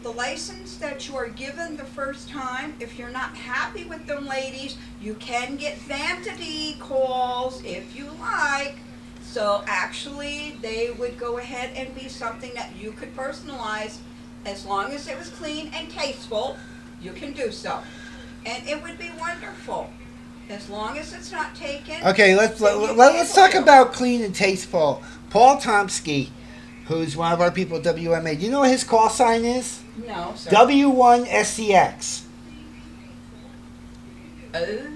the 0.03 0.11
license 0.11 0.77
that 0.77 1.07
you 1.07 1.15
are 1.15 1.29
given 1.29 1.77
the 1.77 1.83
first 1.83 2.29
time, 2.29 2.75
if 2.79 2.97
you're 2.97 3.09
not 3.09 3.35
happy 3.35 3.83
with 3.83 4.05
them 4.05 4.27
ladies, 4.27 4.77
you 5.01 5.15
can 5.15 5.55
get 5.55 5.77
vanity 5.79 6.77
calls 6.79 7.63
if 7.63 7.95
you 7.95 8.09
like. 8.19 8.75
So 9.23 9.63
actually, 9.67 10.57
they 10.61 10.91
would 10.91 11.17
go 11.17 11.39
ahead 11.39 11.71
and 11.75 11.93
be 11.95 12.07
something 12.07 12.53
that 12.53 12.75
you 12.75 12.91
could 12.91 13.15
personalize. 13.15 13.97
As 14.45 14.63
long 14.63 14.93
as 14.93 15.07
it 15.07 15.17
was 15.17 15.29
clean 15.29 15.71
and 15.73 15.89
tasteful, 15.89 16.55
you 17.01 17.11
can 17.11 17.33
do 17.33 17.51
so. 17.51 17.79
And 18.45 18.67
it 18.67 18.81
would 18.83 18.99
be 18.99 19.09
wonderful. 19.19 19.89
As 20.49 20.69
long 20.69 20.97
as 20.97 21.11
it's 21.13 21.31
not 21.31 21.55
taken. 21.55 22.05
Okay, 22.05 22.35
let's 22.35 22.61
let, 22.61 22.73
then 22.73 22.81
you 22.81 22.93
let, 22.95 23.11
can 23.13 23.21
us 23.21 23.33
talk 23.33 23.51
do 23.51 23.57
it. 23.57 23.63
about 23.63 23.93
clean 23.93 24.21
and 24.21 24.33
tasteful. 24.35 25.01
Paul 25.31 25.57
Tomsky, 25.57 26.29
who's 26.85 27.17
one 27.17 27.31
of 27.31 27.41
our 27.41 27.51
people 27.51 27.77
at 27.77 27.83
WMA. 27.83 28.37
Do 28.39 28.45
you 28.45 28.51
know 28.51 28.59
what 28.59 28.69
his 28.69 28.83
call 28.83 29.09
sign 29.09 29.43
is? 29.43 29.81
No, 30.05 30.33
sir. 30.35 30.51
W1SCX. 30.51 32.21
Oh. 34.53 34.91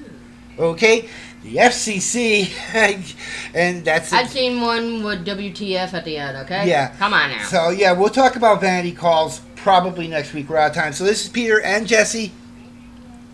Okay, 0.60 1.08
the 1.44 1.56
FCC, 1.56 2.52
and 3.54 3.86
that's 3.86 4.12
I've 4.12 4.30
seen 4.30 4.60
one 4.60 5.04
with 5.04 5.26
WTF 5.26 5.94
at 5.94 6.04
the 6.04 6.18
end, 6.18 6.38
okay? 6.38 6.68
Yeah. 6.68 6.90
Come 6.98 7.14
on 7.14 7.32
now. 7.32 7.44
So 7.46 7.70
yeah, 7.70 7.94
we'll 7.94 8.10
talk 8.10 8.36
about 8.36 8.60
vanity 8.60 8.92
calls 8.92 9.42
probably 9.56 10.08
next 10.08 10.34
week. 10.34 10.50
We're 10.50 10.58
out 10.58 10.72
of 10.72 10.76
time. 10.76 10.92
So 10.94 11.06
this 11.06 11.24
is 11.24 11.30
Peter 11.30 11.62
and 11.62 11.88
Jesse, 11.88 12.32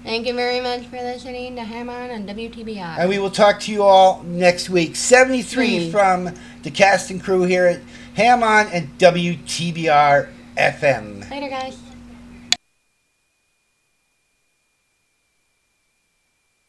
Thank 0.06 0.28
you 0.28 0.34
very 0.36 0.62
much 0.62 0.84
for 0.86 0.98
listening 0.98 1.56
to 1.56 1.64
Ham 1.64 1.90
On 1.90 2.12
and 2.12 2.30
WTBR. 2.30 3.00
and 3.00 3.10
we 3.10 3.18
will 3.18 3.32
talk 3.32 3.60
to 3.62 3.72
you 3.72 3.82
all 3.82 4.22
next 4.24 4.70
week. 4.70 4.96
Seventy-three 4.96 5.86
Hmm. 5.88 5.92
from 5.92 6.36
the 6.62 6.70
cast 6.70 7.10
and 7.10 7.22
crew 7.22 7.42
here 7.44 7.66
at 7.66 7.80
Ham 8.14 8.44
On 8.44 8.68
and 8.68 8.96
WTBR 9.00 10.28
FM. 10.58 11.30
Later, 11.32 11.50
guys. 11.50 11.76